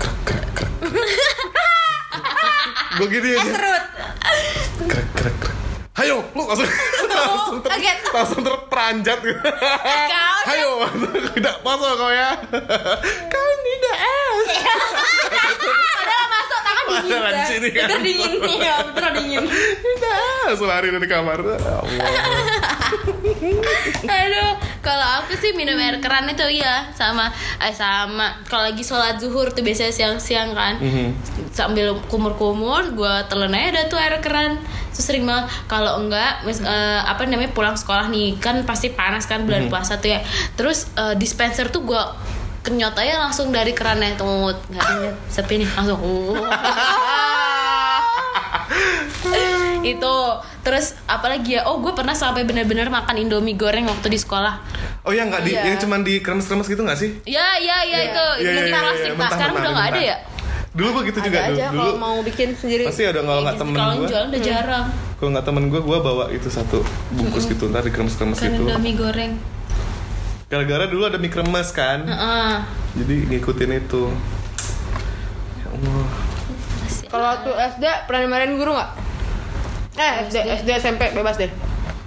krek 0.00 0.18
krek 0.24 0.48
krek. 0.56 0.72
Gue 2.96 3.06
gini 3.12 3.28
aja. 3.36 3.44
Serut. 3.44 3.84
Krek 4.84 5.08
krek 5.16 5.36
krek. 5.40 5.56
Hayo, 5.96 6.20
lu 6.36 6.44
langsung 6.44 6.68
langsung 7.08 7.58
ter, 7.64 7.72
kaget. 7.72 7.98
langsung 8.12 8.44
terperanjat 8.44 9.18
gitu. 9.24 9.40
Hayo, 10.44 10.84
tidak 11.32 11.56
masuk 11.64 11.92
kau 11.96 12.12
ya. 12.12 12.36
Kau 13.32 13.50
tidak 13.64 13.96
es. 13.96 14.46
Di 16.86 17.42
sini 17.46 17.68
kan. 17.70 17.86
Udah 17.88 18.00
dingin. 18.00 18.32
Ya, 18.56 18.76
bener 18.86 19.12
dingin. 19.14 19.44
Tidak 19.44 20.14
langsung 20.46 20.66
lari 20.66 20.88
dari 20.88 21.06
kamar. 21.06 21.38
Ya 21.42 21.74
Allah. 21.76 22.06
Aduh, 24.06 24.50
kalau 24.80 25.06
aku 25.18 25.34
sih 25.34 25.52
minum 25.52 25.74
air 25.76 25.98
keran 25.98 26.26
itu 26.26 26.46
iya. 26.52 26.88
Sama 26.92 27.28
eh 27.58 27.72
sama. 27.72 28.38
Kalau 28.44 28.64
lagi 28.64 28.80
sholat 28.80 29.18
zuhur 29.18 29.50
tuh 29.50 29.62
biasanya 29.62 29.92
siang-siang 29.92 30.52
kan. 30.52 30.78
Mhm. 30.78 31.08
sambil 31.50 31.96
kumur-kumur 32.06 32.92
gue 32.92 33.14
telan 33.26 33.48
aja 33.50 33.72
dah 33.72 33.84
tuh 33.88 33.96
air 33.96 34.20
keran. 34.20 34.60
Terus 34.92 35.04
sering 35.04 35.24
banget. 35.24 35.48
Kalau 35.66 35.98
enggak 35.98 36.44
mis- 36.44 36.60
eh, 36.60 37.00
apa 37.02 37.24
namanya 37.24 37.50
pulang 37.50 37.74
sekolah 37.74 38.06
nih 38.06 38.36
kan 38.36 38.60
pasti 38.62 38.92
panas 38.92 39.24
kan 39.24 39.42
bulan 39.42 39.66
puasa 39.66 39.96
tuh 39.96 40.12
ya. 40.12 40.20
Terus 40.54 40.92
eh, 40.94 41.14
dispenser 41.16 41.68
tuh 41.68 41.82
gue 41.82 42.02
kenyot 42.66 42.94
aja 42.94 43.14
langsung 43.20 43.48
dari 43.48 43.70
kerannya 43.70 44.18
tuh 44.18 44.26
nggak 44.66 44.82
ada 44.82 45.10
sepi 45.26 45.62
nih 45.62 45.68
langsung 45.70 46.02
itu 49.86 50.16
terus 50.60 50.98
apalagi 51.06 51.54
ya 51.54 51.64
oh 51.64 51.78
gue 51.78 51.92
pernah 51.92 52.10
sampai 52.12 52.42
bener-bener 52.42 52.90
makan 52.90 53.16
indomie 53.16 53.54
goreng 53.54 53.86
waktu 53.86 54.10
di 54.10 54.18
sekolah 54.18 54.58
Oh 55.06 55.14
ya 55.14 55.22
nggak 55.22 55.38
di 55.40 55.54
Iya. 55.54 55.62
yang 55.64 55.78
cuman 55.78 56.02
di 56.02 56.18
kremes-kremes 56.18 56.66
gitu 56.66 56.82
nggak 56.82 56.98
sih? 56.98 57.22
Ya, 57.22 57.54
ya, 57.56 57.78
ya 57.80 57.98
itu 58.02 58.24
Iya, 58.42 58.50
itu 58.50 58.58
iya, 58.58 58.66
iya, 58.66 58.74
plastik. 58.74 58.98
iya, 58.98 59.06
Nah, 59.06 59.14
mentah, 59.16 59.30
sekarang 59.30 59.54
mentah, 59.54 59.62
udah 59.62 59.72
nggak 59.72 59.86
ada 59.86 60.00
ya. 60.02 60.16
Dulu 60.74 60.90
begitu 60.98 61.18
juga 61.22 61.38
Ada 61.38 61.46
dulu. 61.46 61.54
aja 61.54 61.66
Dulu 61.70 61.78
kalau 61.78 61.94
mau 61.96 62.16
bikin 62.20 62.48
sendiri. 62.52 62.82
pasti 62.82 63.02
ada 63.06 63.20
kalau 63.22 63.40
nggak 63.40 63.54
temen 63.56 63.74
Kalau 63.76 63.94
gue. 63.94 64.08
jualan 64.10 64.26
udah 64.26 64.42
jarang. 64.42 64.84
Kalau 65.16 65.30
nggak 65.30 65.46
temen 65.46 65.64
gue, 65.70 65.80
gue 65.80 65.98
bawa 66.02 66.24
itu 66.28 66.48
satu 66.50 66.78
bungkus 67.12 67.44
gitu 67.46 67.64
ntar 67.70 67.80
di 67.80 67.92
kremes-kremes 67.92 68.34
Kan 68.36 68.50
gitu. 68.50 68.66
udah 68.66 68.76
mie 68.76 68.94
goreng. 68.94 69.32
Gara-gara 70.46 70.86
dulu 70.86 71.10
ada 71.10 71.18
mie 71.18 71.26
kremes 71.26 71.74
kan, 71.74 72.06
Heeh. 72.06 72.54
jadi 73.02 73.14
ngikutin 73.34 73.70
itu. 73.82 74.14
Ya 75.58 75.66
Allah. 75.74 76.06
Kalau 77.10 77.26
waktu 77.34 77.50
SD 77.74 77.84
pernah 78.06 78.20
dimarahin 78.22 78.54
guru 78.54 78.70
nggak? 78.78 78.90
Eh 79.98 80.12
SD, 80.30 80.36
SD 80.62 80.68
SMP 80.78 81.10
bebas 81.10 81.34
deh. 81.34 81.50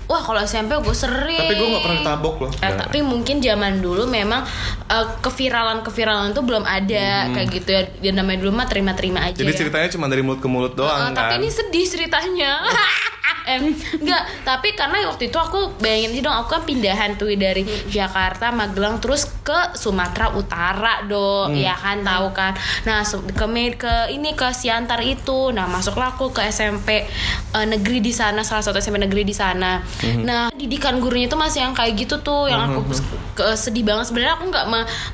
Wah, 0.10 0.26
kalau 0.26 0.42
SMP 0.42 0.74
gue 0.74 0.96
sering. 0.98 1.38
Tapi 1.38 1.54
gue 1.54 1.68
nggak 1.70 1.84
pernah 1.86 2.00
ditabok 2.02 2.36
loh. 2.42 2.52
Eh, 2.66 2.74
tapi 2.74 3.06
mungkin 3.06 3.38
zaman 3.46 3.78
dulu 3.78 4.10
memang 4.10 4.42
eh, 4.90 5.08
keviralan-keviralan 5.22 6.34
itu 6.34 6.42
belum 6.42 6.66
ada 6.66 7.30
kayak 7.30 7.48
gitu 7.54 7.70
ya. 7.70 7.82
Dia 8.02 8.12
namanya 8.18 8.42
dulu 8.42 8.58
mah 8.58 8.66
terima-terima 8.66 9.22
aja. 9.22 9.38
Hmm. 9.38 9.46
Jadi 9.46 9.54
ya. 9.54 9.60
ceritanya 9.62 9.88
cuma 9.94 10.10
dari 10.10 10.26
mulut 10.26 10.42
ke 10.42 10.50
mulut 10.50 10.74
doang 10.74 11.14
kan. 11.14 11.14
Tapi 11.14 11.46
ini 11.46 11.50
sedih 11.54 11.86
ceritanya. 11.86 12.58
eh, 13.50 13.60
enggak, 13.98 14.24
tapi 14.46 14.78
karena 14.78 15.10
waktu 15.10 15.34
itu 15.34 15.38
aku 15.38 15.78
bayangin 15.82 16.14
sih 16.14 16.22
dong, 16.22 16.34
aku 16.34 16.60
kan 16.60 16.64
pindahan 16.66 17.18
tuh 17.18 17.34
dari 17.34 17.66
Jakarta, 17.90 18.54
Magelang 18.54 19.02
terus 19.02 19.26
ke 19.42 19.74
Sumatera 19.74 20.34
Utara 20.38 21.06
dong, 21.10 21.58
ya 21.58 21.74
kan 21.74 22.06
tahu 22.06 22.30
kan. 22.34 22.54
Nah, 22.86 23.02
ke 23.06 23.46
ke 23.78 23.94
ini 24.14 24.38
ke 24.38 24.48
Siantar 24.54 25.02
itu. 25.02 25.50
Nah, 25.50 25.66
masuklah 25.66 26.14
aku 26.14 26.30
ke 26.30 26.46
SMP 26.50 27.06
eh, 27.54 27.66
negeri 27.66 28.02
di 28.02 28.14
sana, 28.14 28.46
salah 28.46 28.62
satu 28.62 28.78
SMP 28.78 29.02
negeri 29.02 29.26
di 29.26 29.36
sana. 29.36 29.82
Nah, 30.00 30.48
didikan 30.54 30.98
gurunya 30.98 31.28
itu 31.28 31.36
masih 31.36 31.60
yang 31.62 31.74
kayak 31.74 31.94
gitu 31.96 32.20
tuh, 32.20 32.48
yang 32.48 32.66
aku 32.66 32.96
ke- 33.34 33.56
sedih 33.56 33.84
banget. 33.84 34.08
Sebenarnya 34.08 34.36
aku 34.36 34.48
nggak 34.48 34.66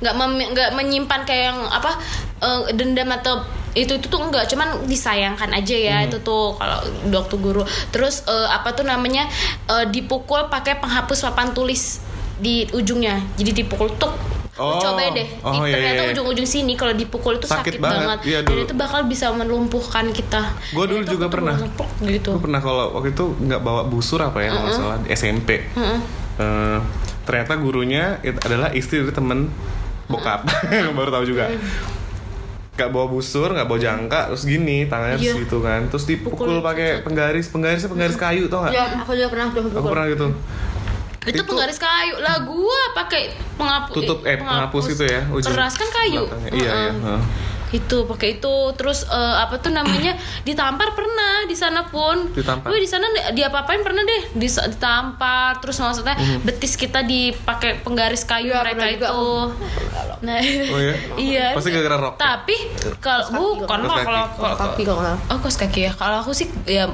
nggak 0.02 0.14
nggak 0.54 0.70
menyimpan 0.74 1.22
kayak 1.24 1.44
yang 1.50 1.60
apa 1.66 1.92
eh, 2.40 2.62
dendam 2.72 3.10
atau 3.12 3.42
itu 3.76 3.92
itu 3.92 4.08
tuh 4.08 4.24
enggak 4.24 4.48
cuman 4.48 4.88
disayangkan 4.88 5.52
aja 5.52 5.76
ya 5.76 5.98
Hmm. 6.00 6.08
itu 6.08 6.18
tuh 6.22 6.56
kalau 6.56 6.80
waktu 7.12 7.36
guru. 7.38 7.62
Terus 7.90 8.24
eh, 8.24 8.48
apa 8.48 8.72
tuh 8.72 8.84
namanya 8.84 9.28
eh, 9.68 9.86
dipukul 9.86 10.48
pakai 10.48 10.80
penghapus 10.80 11.26
papan 11.26 11.52
tulis 11.52 12.00
di 12.36 12.68
ujungnya. 12.72 13.20
Jadi 13.36 13.64
dipukul 13.64 13.92
tuk 13.96 14.12
Oh. 14.56 14.80
coba 14.80 15.12
deh 15.12 15.28
Oh, 15.41 15.62
iya, 15.62 15.76
ternyata 15.76 15.93
iya, 15.93 16.06
iya. 16.06 16.14
ujung-ujung 16.14 16.45
sini 16.45 16.74
kalau 16.74 16.91
dipukul 16.91 17.36
itu 17.36 17.43
sakit, 17.43 17.76
Sakit 17.76 17.76
banget. 17.78 17.99
banget, 17.99 18.20
Iya, 18.24 18.39
dan 18.39 18.47
dulu. 18.49 18.64
itu 18.64 18.74
bakal 18.74 18.99
bisa 19.03 19.26
melumpuhkan 19.30 20.06
kita 20.10 20.41
Gua 20.72 20.86
dulu 20.86 21.01
Itu 21.01 21.12
juga 21.14 21.28
pernah. 21.28 21.60
gitu 22.01 22.30
Gue 22.30 22.41
pernah 22.41 22.60
kalau 22.60 22.93
waktu 22.93 23.12
itu 23.12 23.26
nggak 23.38 23.60
bawa 23.60 23.84
busur 23.84 24.22
apa 24.22 24.39
ya 24.39 24.49
kalau 24.49 24.64
nggak 24.64 24.78
salah 24.78 24.97
SMP. 25.06 25.49
Eh, 26.38 26.80
ternyata 27.24 27.53
gurunya 27.56 28.20
it- 28.22 28.39
adalah 28.39 28.72
istri 28.72 28.99
dari 28.99 29.12
temen 29.12 29.51
bokap. 30.06 30.47
Baru 30.97 31.10
tahu 31.10 31.26
juga. 31.26 31.51
Gak 32.74 32.91
bawa 32.91 33.08
busur, 33.10 33.49
nggak 33.49 33.66
bawa 33.66 33.76
jangka, 33.78 34.20
terus 34.30 34.43
gini 34.45 34.84
tangannya 34.86 35.16
terus 35.16 35.32
Iya. 35.34 35.43
gitu 35.43 35.58
kan, 35.60 35.88
terus 35.88 36.03
dipukul 36.03 36.36
Pukul, 36.49 36.60
pakai 36.62 36.99
penggaris, 37.01 37.47
penggarisnya 37.47 37.88
penggaris 37.88 38.16
kayu 38.16 38.45
tau 38.45 38.62
nggak? 38.62 38.74
Ya, 38.74 38.99
aku 38.99 39.16
juga 39.16 39.32
pernah 39.32 39.47
tuh 39.49 39.64
Aku 39.70 39.88
pernah 39.89 40.06
gitu. 40.06 40.28
Itu, 41.26 41.36
Itu- 41.36 41.46
penggaris 41.46 41.78
kayu 41.78 42.16
lah 42.18 42.38
gua 42.42 42.80
pakai 42.94 43.22
penghapus 43.56 43.94
Tutup 43.96 44.20
eh 44.24 44.38
penghapus 44.38 44.84
itu 44.92 45.04
ya 45.04 45.22
ujung 45.28 45.50
keras 45.50 45.74
kan 45.74 45.90
kayu. 45.92 46.24
Iya 46.48 46.54
iya. 46.56 46.70
Heeh. 46.72 46.94
heeh. 46.96 47.22
itu 47.74 48.06
pakai 48.06 48.40
itu 48.40 48.56
terus 48.74 49.04
eh, 49.04 49.36
apa 49.36 49.58
tuh 49.58 49.68
namanya 49.70 50.16
ditampar 50.46 50.94
pernah 50.94 51.44
di 51.44 51.52
sana 51.54 51.84
pun 51.84 52.30
Ditampar? 52.32 52.72
Wih, 52.72 52.80
di 52.80 52.88
sana 52.88 53.04
dia 53.34 53.50
apain 53.50 53.82
pernah 53.82 54.00
deh 54.02 54.22
Dis- 54.34 54.62
ditampar 54.62 55.60
terus 55.60 55.76
maksudnya 55.76 56.14
Mhm. 56.14 56.46
betis 56.46 56.78
kita 56.78 57.04
dipakai 57.04 57.82
penggaris 57.82 58.24
kayu 58.24 58.54
Iya, 58.54 58.62
mereka 58.62 58.78
pernah 58.78 58.94
juga 58.94 59.08
itu 59.10 59.28
nah 60.22 60.40
Oh 60.72 60.80
ya? 60.80 60.96
iya 61.28 61.46
Pasti 61.52 61.70
gara-gara 61.70 61.98
rok. 62.00 62.14
ya? 62.14 62.20
tapi 62.38 62.56
kalau 62.98 63.24
bukan 63.58 63.80
kalau 63.84 64.24
kalau 64.32 64.56
Kaki 64.56 64.84
kalau 64.86 65.02
oh 65.26 65.38
kos 65.38 65.58
kaki 65.58 65.80
ya 65.82 65.92
kalau 65.92 66.22
aku 66.22 66.32
sih 66.32 66.48
ya 66.64 66.88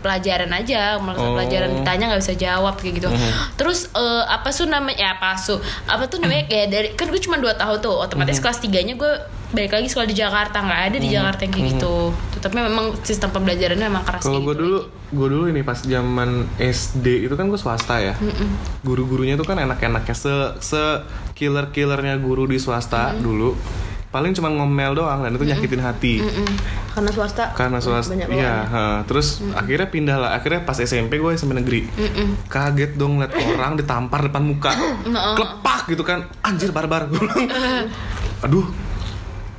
pelajaran 0.00 0.50
aja 0.50 0.96
masa 0.96 1.20
Oh. 1.20 1.36
pelajaran 1.36 1.70
ditanya 1.74 2.04
nggak 2.08 2.20
bisa 2.20 2.34
jawab 2.34 2.74
kayak 2.74 2.94
gitu 2.96 3.08
terus 3.54 3.86
eh, 3.90 4.24
apa 4.26 4.48
su 4.48 4.64
namanya 4.64 4.96
ya 4.96 5.08
apa 5.14 5.36
su 5.36 5.54
apa 5.84 6.04
tuh 6.04 6.18
namanya 6.18 6.44
kayak 6.46 6.66
dari 6.66 6.88
kan 6.92 7.06
gue 7.06 7.20
cuma 7.20 7.36
dua 7.36 7.52
tahun 7.52 7.78
tuh 7.78 7.94
otomatis 7.94 8.36
kelas 8.38 8.58
tiganya 8.58 8.92
gue 8.94 9.12
balik 9.50 9.72
lagi 9.72 9.86
sekolah 9.86 10.06
di 10.06 10.14
Jakarta 10.14 10.56
nggak 10.58 10.82
ada 10.86 10.96
di 10.96 11.08
Jakarta 11.08 11.40
yang 11.42 11.52
kayak 11.52 11.66
gitu 11.70 11.96
tapi 12.40 12.56
memang 12.56 12.96
sistem 13.00 13.28
pembelajarannya 13.30 13.84
memang 13.84 14.00
keras 14.00 14.22
Kalau 14.22 14.40
gue 14.40 14.56
gitu. 14.56 14.64
dulu, 14.64 14.78
gue 15.12 15.28
dulu 15.28 15.44
ini 15.46 15.60
pas 15.60 15.76
zaman 15.76 16.48
SD 16.56 17.28
itu 17.28 17.34
kan 17.34 17.52
gue 17.52 17.60
swasta 17.60 18.00
ya. 18.00 18.16
Guru-gurunya 18.80 19.36
tuh 19.36 19.44
kan 19.44 19.60
enak-enaknya 19.60 20.14
se 20.14 20.32
se 20.58 20.80
killer 21.34 21.68
killernya 21.68 22.16
guru 22.16 22.44
di 22.44 22.56
swasta 22.56 23.12
dulu. 23.14 23.52
Paling 24.10 24.34
cuma 24.34 24.50
ngomel 24.50 24.98
doang 24.98 25.22
dan 25.22 25.30
itu 25.38 25.46
nyakitin 25.46 25.82
hati. 25.86 26.14
Karena 26.90 27.10
swasta. 27.14 27.54
Karena 27.54 27.78
swasta, 27.78 28.10
Banyak 28.10 28.28
iya. 28.34 28.54
Terus 29.06 29.38
akhirnya 29.54 29.86
pindah 29.86 30.16
lah. 30.18 30.30
Akhirnya 30.34 30.66
pas 30.66 30.74
SMP 30.82 31.22
gue 31.22 31.30
SMP 31.38 31.54
negeri. 31.54 31.86
Kaget 32.50 32.98
dong 32.98 33.22
liat 33.22 33.30
orang 33.30 33.78
ditampar 33.78 34.26
depan 34.26 34.42
muka, 34.42 34.74
klepak 35.38 35.86
gitu 35.94 36.02
kan. 36.02 36.26
Anjir 36.42 36.74
barbar. 36.74 37.06
Gue 37.10 37.22
bilang, 37.22 37.46
Aduh, 38.42 38.66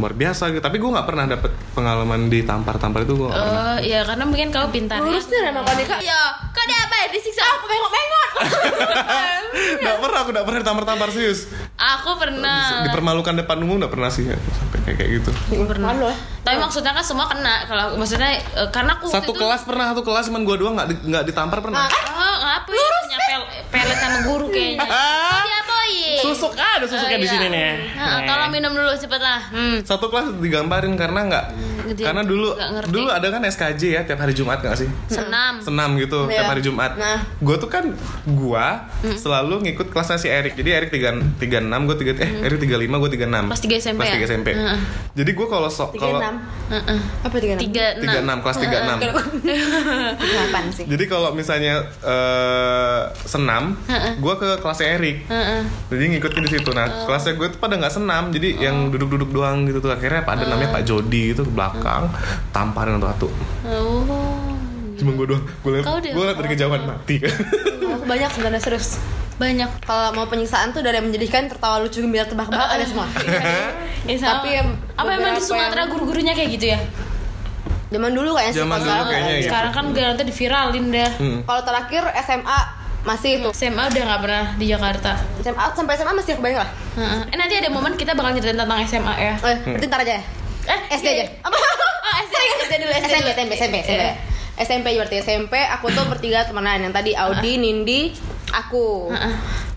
luar 0.02 0.14
biasa 0.14 0.50
gitu. 0.50 0.60
Tapi 0.60 0.78
gue 0.78 0.90
nggak 0.90 1.06
pernah 1.06 1.26
dapet 1.30 1.52
pengalaman 1.72 2.28
ditampar-tampar 2.28 3.06
itu 3.06 3.14
gue 3.14 3.28
nggak 3.30 3.38
pernah. 3.40 3.62
Oh 3.62 3.78
iya 3.80 4.02
karena 4.02 4.24
mungkin 4.26 4.50
kau 4.50 4.68
pintar 4.68 4.98
ya. 4.98 5.06
Lurus 5.06 5.30
nih 5.30 5.40
emang 5.48 5.64
Konika. 5.64 5.96
Iya, 6.02 6.22
kau 6.50 6.64
dia 6.66 6.80
apa 6.82 6.96
ya 6.98 7.08
disiksa? 7.14 7.42
Aku 7.46 7.66
Bengok-bengok. 7.70 8.30
Nggak 9.82 9.98
pernah, 10.00 10.20
aku 10.24 10.30
nggak 10.32 10.46
pernah 10.48 10.60
ditampar-tampar 10.64 11.10
serius. 11.12 11.52
Aku 11.76 12.16
pernah. 12.16 12.88
Dipermalukan 12.88 13.34
depan 13.36 13.58
umum 13.62 13.78
nggak 13.84 13.92
pernah 13.92 14.10
sih 14.10 14.26
sampai 14.28 14.80
kayak 14.88 14.98
kayak 14.98 15.10
gitu. 15.22 15.32
pernah. 15.68 15.92
Malu 15.92 16.08
ya. 16.08 16.16
Tapi 16.42 16.58
maksudnya 16.58 16.92
kan 16.96 17.06
semua 17.06 17.28
kena. 17.30 17.68
Kalau 17.68 18.00
maksudnya 18.00 18.32
eh, 18.34 18.70
karena 18.72 18.98
aku 18.98 19.12
Satu 19.12 19.32
itu- 19.36 19.40
kelas 19.40 19.62
pernah, 19.68 19.86
satu 19.92 20.02
kelas 20.02 20.32
cuman 20.32 20.42
gua 20.42 20.56
doang 20.58 20.74
nggak 20.80 20.88
di- 20.90 21.04
nggak 21.06 21.24
ditampar 21.28 21.60
pernah. 21.60 21.86
Oh, 21.86 22.36
ngapa 22.42 22.70
ya 22.72 22.88
punya 22.88 23.18
pel 23.20 23.42
pelet 23.70 23.98
sama 24.00 24.20
guru 24.26 24.46
kayaknya. 24.50 24.88
Ah. 24.88 25.42
Dia 25.44 25.60
boy. 25.82 25.94
Susuk 26.22 26.54
ada 26.54 26.86
susuknya 26.86 27.18
Oh, 27.18 27.22
di 27.22 27.28
iya. 27.28 27.34
sini 27.34 27.48
nih. 27.50 27.72
Nah, 27.98 28.20
tolong 28.24 28.50
minum 28.54 28.72
dulu 28.72 28.92
cepet 28.94 29.22
lah. 29.22 29.42
Hmm. 29.50 29.78
Satu 29.82 30.08
kelas 30.08 30.38
digambarin 30.38 30.94
karena 30.96 31.20
nggak 31.28 31.46
Dia 31.92 32.06
karena 32.08 32.22
dulu 32.22 32.54
dulu 32.88 33.10
ada 33.10 33.28
kan 33.28 33.42
SKJ 33.42 33.82
ya 33.90 34.02
tiap 34.06 34.22
hari 34.22 34.32
Jumat 34.32 34.62
nggak 34.62 34.78
sih? 34.78 34.88
Senam. 35.10 35.60
Senam 35.60 35.98
gitu 35.98 36.30
Iya. 36.30 36.46
tiap 36.46 36.54
hari 36.54 36.62
Jumat. 36.62 36.92
Nah. 36.96 37.20
Gue 37.42 37.56
tuh 37.58 37.68
kan 37.68 37.90
gua 38.24 38.86
selalu 39.18 39.66
ngikut 39.68 39.90
kelasnya 39.90 40.22
si 40.22 40.30
Erik. 40.30 40.54
Jadi 40.54 40.70
Erik 40.72 40.90
tiga 40.94 41.10
tiga 41.42 41.58
enam, 41.60 41.90
gue 41.90 41.98
tiga 41.98 42.14
eh 42.22 42.46
Erik 42.46 42.62
tiga 42.62 42.78
lima, 42.78 43.02
gue 43.02 43.10
tiga 43.10 43.26
enam. 43.26 43.50
Kelas 43.50 43.62
tiga 43.66 43.76
SMP 43.82 43.98
Kelas 43.98 44.08
ya? 44.08 44.16
tiga 44.16 44.28
SMP. 44.30 44.48
Heeh. 44.54 44.80
Jadi 45.12 45.32
gue 45.34 45.48
kalau 45.50 45.68
so, 45.68 45.90
Tiga 45.92 46.06
kalau. 46.08 46.22
Apa 47.26 47.36
tiga 47.42 47.54
enam? 47.58 47.62
Tiga 47.66 47.86
tiga 47.98 48.18
enam 48.22 48.38
kelas 48.40 48.58
tiga 48.62 48.78
enam. 48.86 48.98
Delapan 50.22 50.64
sih. 50.72 50.86
Jadi 50.86 51.04
kalau 51.10 51.34
misalnya 51.34 51.82
eh, 52.06 53.02
senam, 53.26 53.76
gue 54.16 54.34
ke 54.38 54.50
kelasnya 54.62 54.88
Erik. 54.96 55.18
Jadi 55.90 56.04
ngikutin 56.16 56.42
di 56.46 56.52
situ. 56.52 56.70
Nah, 56.72 56.86
kelasnya 57.08 57.34
gue 57.36 57.48
tuh 57.52 57.60
pada 57.60 57.76
nggak 57.76 57.94
senam. 57.94 58.30
Jadi 58.30 58.60
yang 58.60 58.92
duduk-duduk 58.92 59.32
doang 59.32 59.66
gitu 59.66 59.80
tuh. 59.80 59.92
Akhirnya 59.92 60.22
pada 60.22 60.46
namanya 60.46 60.72
Pak 60.72 60.84
Jody 60.86 61.34
itu 61.34 61.42
ke 61.42 61.52
belakang, 61.52 62.08
tamparin 62.52 63.00
satu-satu. 63.00 63.28
Oh. 63.68 64.56
Cuma 64.96 65.18
gue 65.18 65.26
doang. 65.34 65.44
Gue 65.66 65.72
liat, 65.80 65.86
deh. 66.00 66.12
gue 66.14 66.24
liat 66.24 66.38
dari 66.38 66.50
kejauhan 66.54 66.82
mati. 66.86 67.16
Banyak 68.06 68.30
sebenarnya 68.32 68.62
serius. 68.62 69.02
Banyak. 69.36 69.82
Kalau 69.82 70.14
mau 70.14 70.30
penyiksaan 70.30 70.70
tuh 70.70 70.86
dari 70.86 71.02
yang 71.02 71.10
menjadikan 71.10 71.50
tertawa 71.50 71.82
lucu 71.82 72.00
gembira 72.00 72.30
tebak-tebak 72.30 72.70
ada 72.70 72.86
semua. 72.86 73.08
Ya, 74.02 74.18
sama. 74.18 74.42
Tapi 74.42 74.50
yang 74.58 74.68
apa 74.98 75.14
emang 75.14 75.38
di 75.38 75.46
Sumatera 75.46 75.86
yang- 75.86 75.94
guru-gurunya 75.94 76.34
kayak 76.34 76.58
gitu 76.58 76.74
ya? 76.74 76.82
Zaman 77.94 78.18
dulu 78.18 78.34
kayaknya 78.34 78.54
sih 78.56 78.62
Zaman 78.66 78.78
dulu 78.82 78.88
sekarang 78.90 79.06
kayaknya 79.06 79.22
nggak 79.30 79.38
iya. 79.38 79.46
Sekarang 79.46 79.72
kan 79.78 79.86
gue 79.94 80.02
nanti 80.02 80.24
diviralin 80.26 80.86
dah. 80.90 81.12
Hmm. 81.22 81.40
Kalau 81.46 81.62
terakhir 81.62 82.04
SMA 82.26 82.60
masih 83.02 83.42
itu. 83.42 83.50
SMA 83.54 83.90
udah 83.90 84.04
nggak 84.06 84.22
pernah 84.22 84.46
di 84.58 84.66
Jakarta. 84.70 85.18
SMA 85.42 85.66
sampai 85.74 85.94
SMA 85.98 86.14
masih 86.14 86.34
kebayang 86.38 86.62
lah. 86.62 86.70
Heeh. 86.98 87.22
Eh 87.34 87.38
nanti 87.38 87.54
ada 87.58 87.70
momen 87.74 87.94
kita 87.98 88.14
bakal 88.14 88.38
ceritain 88.38 88.58
tentang 88.62 88.80
SMA 88.86 89.14
ya. 89.18 89.34
Eh, 89.42 89.58
berarti 89.66 89.86
ntar 89.90 90.02
aja 90.06 90.14
ya. 90.22 90.24
Eh, 90.70 90.80
SD 91.02 91.08
aja. 91.18 91.26
Apa? 91.42 91.58
Oh, 91.58 92.16
SD, 92.28 92.36
SD 92.70 92.74
dulu, 92.86 92.92
SD 92.92 93.06
SMP. 93.10 93.28
SMP, 93.34 93.54
SMP, 93.58 93.78
SMP. 93.82 93.98
Iya. 93.98 94.14
SMP 94.62 94.88
berarti 94.94 95.18
SMP 95.26 95.54
aku 95.58 95.90
tuh 95.90 96.06
bertiga 96.06 96.46
temenan 96.46 96.86
yang 96.86 96.94
tadi 96.94 97.18
Audi, 97.18 97.58
Nindi, 97.58 98.14
aku. 98.54 99.10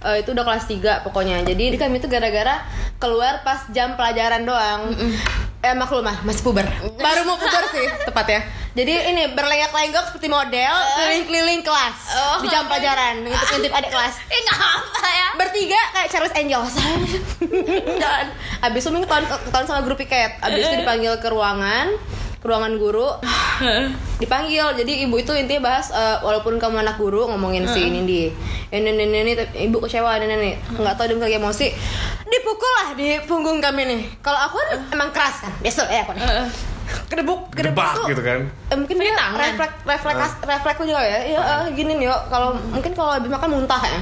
Eh, 0.04 0.20
itu 0.20 0.36
udah 0.36 0.44
kelas 0.44 0.68
3 0.68 1.00
pokoknya. 1.00 1.40
Jadi 1.48 1.80
kami 1.80 2.04
itu 2.04 2.08
gara-gara 2.12 2.60
keluar 3.00 3.40
pas 3.40 3.64
jam 3.72 3.96
pelajaran 3.96 4.44
doang. 4.44 4.92
Eh 5.64 5.72
maklum 5.72 6.04
mah 6.04 6.20
masih 6.28 6.44
puber. 6.44 6.68
Baru 7.00 7.24
mau 7.24 7.40
puber 7.40 7.64
sih 7.72 7.88
tepatnya. 8.04 8.44
Jadi 8.74 8.90
ini 8.90 9.22
berlenggak-lenggok 9.30 10.10
seperti 10.10 10.26
model 10.26 10.74
keliling-keliling 10.98 11.62
kelas. 11.62 11.94
Oh. 12.10 12.42
di 12.42 12.50
jam 12.50 12.66
pelajaran 12.66 13.22
ngintip-ngintip 13.22 13.70
adik 13.70 13.90
kelas. 13.94 14.14
Eh 14.34 14.40
nggak 14.42 14.58
apa 14.58 15.06
ya? 15.14 15.28
Bertiga 15.38 15.80
kayak 15.94 16.08
Charles 16.10 16.34
Angels. 16.34 16.74
Dan 18.02 18.24
abis 18.66 18.82
itu 18.82 18.90
minggu 18.90 19.06
ketahuan, 19.06 19.26
ketahuan 19.30 19.66
sama 19.70 19.80
grup 19.86 19.98
piket. 20.02 20.42
Abis 20.42 20.66
itu 20.66 20.82
dipanggil 20.82 21.14
ke 21.22 21.28
ruangan 21.30 21.94
ke 22.42 22.46
ruangan 22.50 22.74
guru. 22.74 23.14
Dipanggil. 24.22 24.66
Jadi 24.74 25.06
ibu 25.06 25.22
itu 25.22 25.30
intinya 25.38 25.70
bahas 25.70 25.94
eh, 25.94 26.18
walaupun 26.26 26.58
kamu 26.58 26.82
anak 26.82 26.98
guru 26.98 27.30
ngomongin 27.30 27.70
si 27.70 27.86
ini 27.86 28.02
ini 28.74 28.90
ini 28.90 29.32
tapi 29.38 29.70
ibu 29.70 29.78
kecewa 29.86 30.18
ini 30.18 30.26
ini 30.34 30.50
nggak 30.74 30.98
tahu 30.98 31.14
dia 31.14 31.22
lagi 31.22 31.38
emosi. 31.38 31.66
Dipukul 32.26 32.72
lah 32.82 32.88
di 32.98 33.22
punggung 33.22 33.62
kami 33.62 33.86
nih. 33.86 34.00
Kalau 34.18 34.50
aku 34.50 34.58
kan 34.58 34.82
emang 34.90 35.14
keras 35.14 35.46
kan 35.46 35.54
biasa 35.62 35.86
ya 35.86 36.02
aku 36.02 36.18
nih 36.18 36.73
kedebuk 37.08 37.48
kedebuk 37.50 37.80
Debak 37.80 37.92
tuh 37.94 38.04
gitu 38.10 38.22
kan. 38.22 38.40
eh, 38.44 38.76
mungkin 38.76 38.96
dia 38.98 39.14
tangan. 39.14 39.38
refleks 39.40 39.74
refleks 39.82 40.34
refleks 40.42 40.78
juga 40.80 41.00
ya. 41.00 41.18
Ya 41.24 41.40
eh, 41.40 41.64
gini 41.72 41.92
nih 41.96 42.06
yo 42.08 42.16
kalau 42.28 42.56
mungkin 42.68 42.92
kalau 42.92 43.10
habis 43.14 43.30
makan 43.30 43.50
muntah 43.50 43.80
ya. 43.80 44.00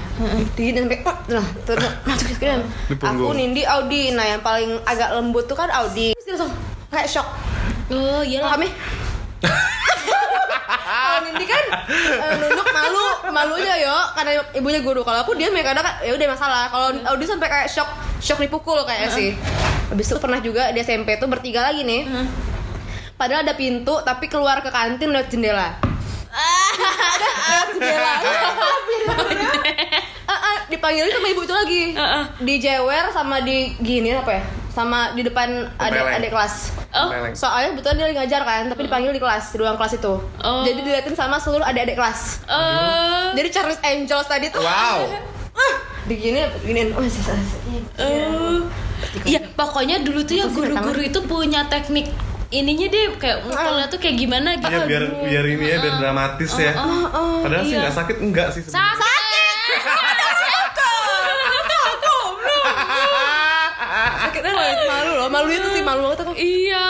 Digini 0.53 0.83
sampai 0.83 0.99
"Wah," 1.03 1.17
nah 1.29 1.47
terus 1.63 1.83
nah 2.03 2.17
gini. 2.43 2.65
Di 2.91 2.95
punggung. 2.97 3.29
aku 3.29 3.39
Nindi 3.39 3.63
Audi. 3.63 4.03
Nah 4.11 4.25
yang 4.27 4.43
paling 4.43 4.83
agak 4.83 5.15
lembut 5.15 5.47
tuh 5.47 5.55
kan 5.55 5.71
Audi. 5.71 6.13
Terus 6.13 6.25
dia 6.25 6.33
langsung 6.35 6.51
kayak 6.89 7.09
shock. 7.09 7.29
Oh 7.93 8.23
iya 8.23 8.43
kami 8.43 8.67
kalau 10.83 11.19
Nindi 11.29 11.45
kan 11.45 11.65
eh, 11.93 12.35
nunduk 12.39 12.67
malu 12.73 13.07
malunya 13.31 13.75
yo. 13.79 13.97
Karena 14.13 14.31
ibunya 14.53 14.81
guru. 14.81 15.03
Kalau 15.03 15.23
aku 15.23 15.35
dia 15.35 15.51
kadang 15.53 15.85
kan 15.85 15.95
ya 16.03 16.13
udah 16.15 16.29
masalah. 16.29 16.63
Kalau 16.69 16.89
Audi 17.15 17.25
sampai 17.27 17.49
kayak 17.49 17.69
shock 17.71 17.89
shock 18.19 18.39
dipukul 18.39 18.83
kayak 18.83 19.13
sih. 19.13 19.35
Habis 19.93 20.09
itu 20.09 20.19
pernah 20.19 20.41
juga 20.41 20.73
di 20.73 20.81
SMP 20.81 21.21
tuh 21.21 21.29
bertiga 21.29 21.69
lagi 21.69 21.85
nih 21.85 22.09
padahal 23.23 23.47
ada 23.47 23.55
pintu 23.55 23.95
tapi 24.03 24.27
keluar 24.27 24.59
ke 24.59 24.71
kantin 24.75 25.15
lewat 25.15 25.31
jendela. 25.31 25.79
Lewat 26.35 27.69
jendela. 27.79 28.15
Ah, 30.23 30.39
ah, 30.39 30.57
dipanggilin 30.71 31.13
sama 31.13 31.29
ibu 31.29 31.43
itu 31.45 31.53
lagi. 31.53 31.83
Ah, 31.93 32.23
ah. 32.23 32.25
dijewer 32.41 33.05
sama 33.13 33.45
di 33.45 33.75
gini 33.85 34.17
apa 34.17 34.39
ya? 34.39 34.43
Sama 34.73 35.13
di 35.13 35.27
depan 35.27 35.69
adik 35.77 35.99
adik 35.99 36.31
kelas. 36.33 36.73
Oh. 36.95 37.11
Soalnya 37.37 37.77
betul 37.77 38.01
dia 38.01 38.09
lagi 38.09 38.17
ngajar 38.17 38.41
kan 38.49 38.71
tapi 38.73 38.89
dipanggil 38.89 39.13
di 39.13 39.21
kelas 39.21 39.53
di 39.53 39.61
ruang 39.61 39.77
kelas 39.77 40.01
itu. 40.01 40.15
Oh. 40.41 40.63
jadi 40.65 40.79
diliatin 40.81 41.13
sama 41.19 41.37
seluruh 41.37 41.67
adik-adik 41.67 41.99
kelas. 41.99 42.49
Eh, 42.49 43.37
jadi 43.37 43.49
Charles 43.53 43.81
Angels 43.85 44.25
tadi 44.31 44.49
tuh. 44.49 44.63
Wow. 44.63 45.11
ah, 45.53 45.75
digini 46.09 46.49
giniin. 46.65 46.97
Oh, 46.97 47.05
eh. 47.05 48.63
Iya, 49.27 49.41
pokoknya 49.53 50.01
dulu 50.01 50.25
tuh 50.25 50.39
ya 50.39 50.47
guru-guru 50.49 51.03
itu 51.03 51.21
punya 51.29 51.67
teknik 51.69 52.09
ininya 52.53 52.87
deh 52.87 53.05
kayak 53.17 53.39
mukulnya 53.43 53.87
tuh 53.87 53.99
kayak 53.99 54.17
gimana 54.19 54.49
gitu. 54.55 54.69
Ya 54.71 54.81
biar 54.85 55.05
biar 55.23 55.45
ini 55.47 55.65
ya 55.65 55.77
biar 55.79 55.95
dramatis 55.99 56.53
ya. 56.55 56.73
Padahal 57.41 57.63
sih 57.63 57.73
Iya. 57.73 57.81
nggak 57.83 57.97
sakit 57.97 58.17
enggak 58.21 58.49
sih 58.51 58.61
sebenarnya. 58.63 59.11
akhirnya 64.23 64.53
malu, 64.53 64.83
malu 64.87 65.13
loh 65.17 65.29
malu 65.29 65.49
itu 65.51 65.69
sih 65.71 65.83
malu 65.83 66.01
banget 66.05 66.19
aku 66.23 66.33
Iya. 66.35 66.89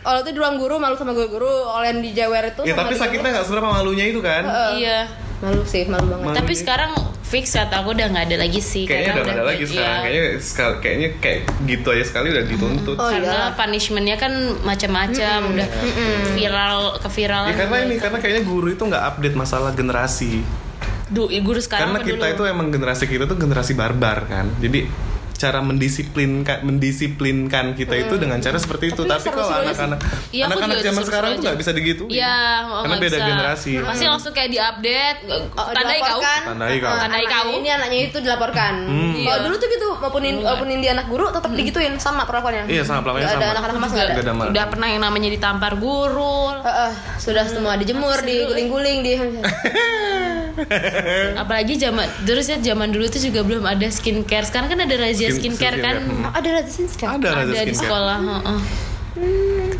kalau 0.00 0.18
itu 0.20 0.30
di 0.30 0.38
ruang 0.38 0.56
guru 0.56 0.74
malu 0.76 0.94
sama 0.94 1.12
guru-guru 1.12 1.46
kalau 1.68 1.84
yang 1.84 2.00
dijewer 2.00 2.44
itu 2.48 2.62
Ya 2.64 2.74
tapi 2.74 2.94
di- 2.94 3.00
sakitnya 3.00 3.28
nggak 3.32 3.46
seberapa 3.46 3.68
malunya 3.70 4.04
itu 4.06 4.20
kan. 4.20 4.42
Iya. 4.74 5.06
malu 5.38 5.62
sih 5.64 5.84
malu 5.84 6.06
banget 6.08 6.22
Malu. 6.24 6.36
Tapi 6.38 6.52
sekarang 6.54 6.90
fix 7.32 7.56
kata 7.56 7.80
aku 7.80 7.96
udah 7.96 8.12
nggak 8.12 8.24
ada 8.28 8.36
lagi 8.44 8.60
sih. 8.60 8.84
Kayaknya 8.84 9.08
udah 9.08 9.22
nggak 9.24 9.36
ada 9.40 9.46
lagi 9.48 9.64
sekarang. 9.64 9.88
iya. 9.88 10.04
Kayaknya 10.04 10.24
sekal- 10.44 10.78
kayaknya 10.84 11.08
kayak 11.16 11.40
gitu 11.64 11.88
aja 11.88 12.04
sekali 12.04 12.26
udah 12.28 12.44
dituntut. 12.44 12.96
Oh, 13.00 13.08
karena 13.08 13.38
iya. 13.48 13.56
punishmentnya 13.56 14.16
kan 14.20 14.32
macam-macam 14.60 15.38
udah 15.56 15.66
viral 16.36 16.76
ke 17.00 17.08
viralan 17.08 17.48
Ya 17.48 17.56
karena 17.56 17.76
ini 17.88 17.94
karena 17.96 18.18
kayaknya 18.20 18.42
guru 18.44 18.68
itu 18.68 18.82
nggak 18.84 19.04
update 19.16 19.36
masalah 19.40 19.72
generasi. 19.72 20.44
Du, 21.08 21.28
guru 21.28 21.60
sekarang 21.60 21.96
karena 21.96 22.04
kita 22.04 22.24
dulu? 22.28 22.34
itu 22.36 22.42
emang 22.48 22.68
generasi 22.72 23.04
kita 23.08 23.24
tuh 23.24 23.36
generasi 23.40 23.72
barbar 23.72 24.28
kan. 24.28 24.48
Jadi 24.60 25.11
cara 25.42 25.58
mendisiplinkan 25.58 26.62
mendisiplinkan 26.62 27.74
kita 27.74 27.94
itu 27.98 28.14
dengan 28.14 28.38
cara 28.38 28.54
seperti 28.56 28.84
itu. 28.88 29.02
Tapi 29.02 29.18
Tapi, 29.18 29.28
kalau 29.28 29.50
anak-anak 29.50 29.98
Iya, 30.30 30.44
aku 30.46 30.50
anak-anak 30.54 30.78
zaman 30.80 31.02
sekarang 31.02 31.30
tuh 31.32 31.42
nggak 31.42 31.58
bisa 31.58 31.70
digitu. 31.72 32.04
Iya, 32.06 32.36
oh, 32.64 32.82
Karena 32.86 32.96
beda 32.96 33.10
bisa. 33.12 33.26
generasi. 33.26 33.72
Pasti 33.82 34.04
langsung 34.06 34.32
kayak 34.32 34.50
diupdate, 34.50 35.18
Oh, 35.52 35.66
tandai 35.68 35.98
kau. 35.98 36.20
Tandai 36.22 36.76
kau. 36.78 36.88
Eh, 36.88 36.98
Tandai 37.02 37.24
kau. 37.26 37.46
ini 37.52 37.68
anaknya 37.68 37.98
itu 38.06 38.18
dilaporkan 38.18 38.74
Hmm. 38.82 39.12
kalau 39.18 39.34
Iya. 39.34 39.44
dulu 39.44 39.54
tuh 39.58 39.68
gitu 39.68 39.86
maupun 39.98 40.22
in, 40.22 40.36
walaupun 40.38 40.68
ini 40.68 40.86
anak 40.88 41.06
guru 41.06 41.24
tetap 41.28 41.50
digituin 41.50 41.94
sama 41.98 42.22
perlakuannya 42.22 42.70
Iya, 42.70 42.82
sama 42.82 43.02
perlakuannya 43.02 43.26
Nggak 43.26 43.34
ada 43.34 43.42
sama. 43.42 43.54
anak-anak 43.56 43.78
mas 43.78 43.90
nggak 43.90 44.06
ada 44.06 44.22
udah 44.44 44.64
pernah 44.68 44.88
yang 44.88 45.02
namanya 45.02 45.28
ditampar 45.28 45.72
guru. 45.74 46.54
Eh, 46.60 46.70
eh, 46.86 46.92
sudah 47.18 47.44
semua 47.44 47.74
dijemur, 47.74 48.18
diguling-guling, 48.20 48.98
di 49.00 49.12
Apalagi 51.42 51.74
zaman 51.76 52.06
terus 52.22 52.46
ya 52.46 52.58
zaman 52.58 52.90
dulu 52.90 53.06
tuh 53.08 53.20
juga 53.20 53.40
belum 53.42 53.64
ada 53.64 53.86
skincare. 53.88 54.44
Sekarang 54.44 54.68
kan 54.68 54.80
ada 54.80 54.94
razia 54.96 55.28
Skin- 55.30 55.54
skincare 55.54 55.78
kan. 55.78 55.94
skincare, 56.02 56.28
hmm. 56.28 56.38
ada 56.38 56.48
ratusan 56.60 56.86
sekarang. 56.88 57.12
Ada 57.18 57.28
Ada 57.28 57.42
di 57.42 57.52
skincare. 57.52 57.74
sekolah, 57.76 58.18
heeh. 58.20 58.60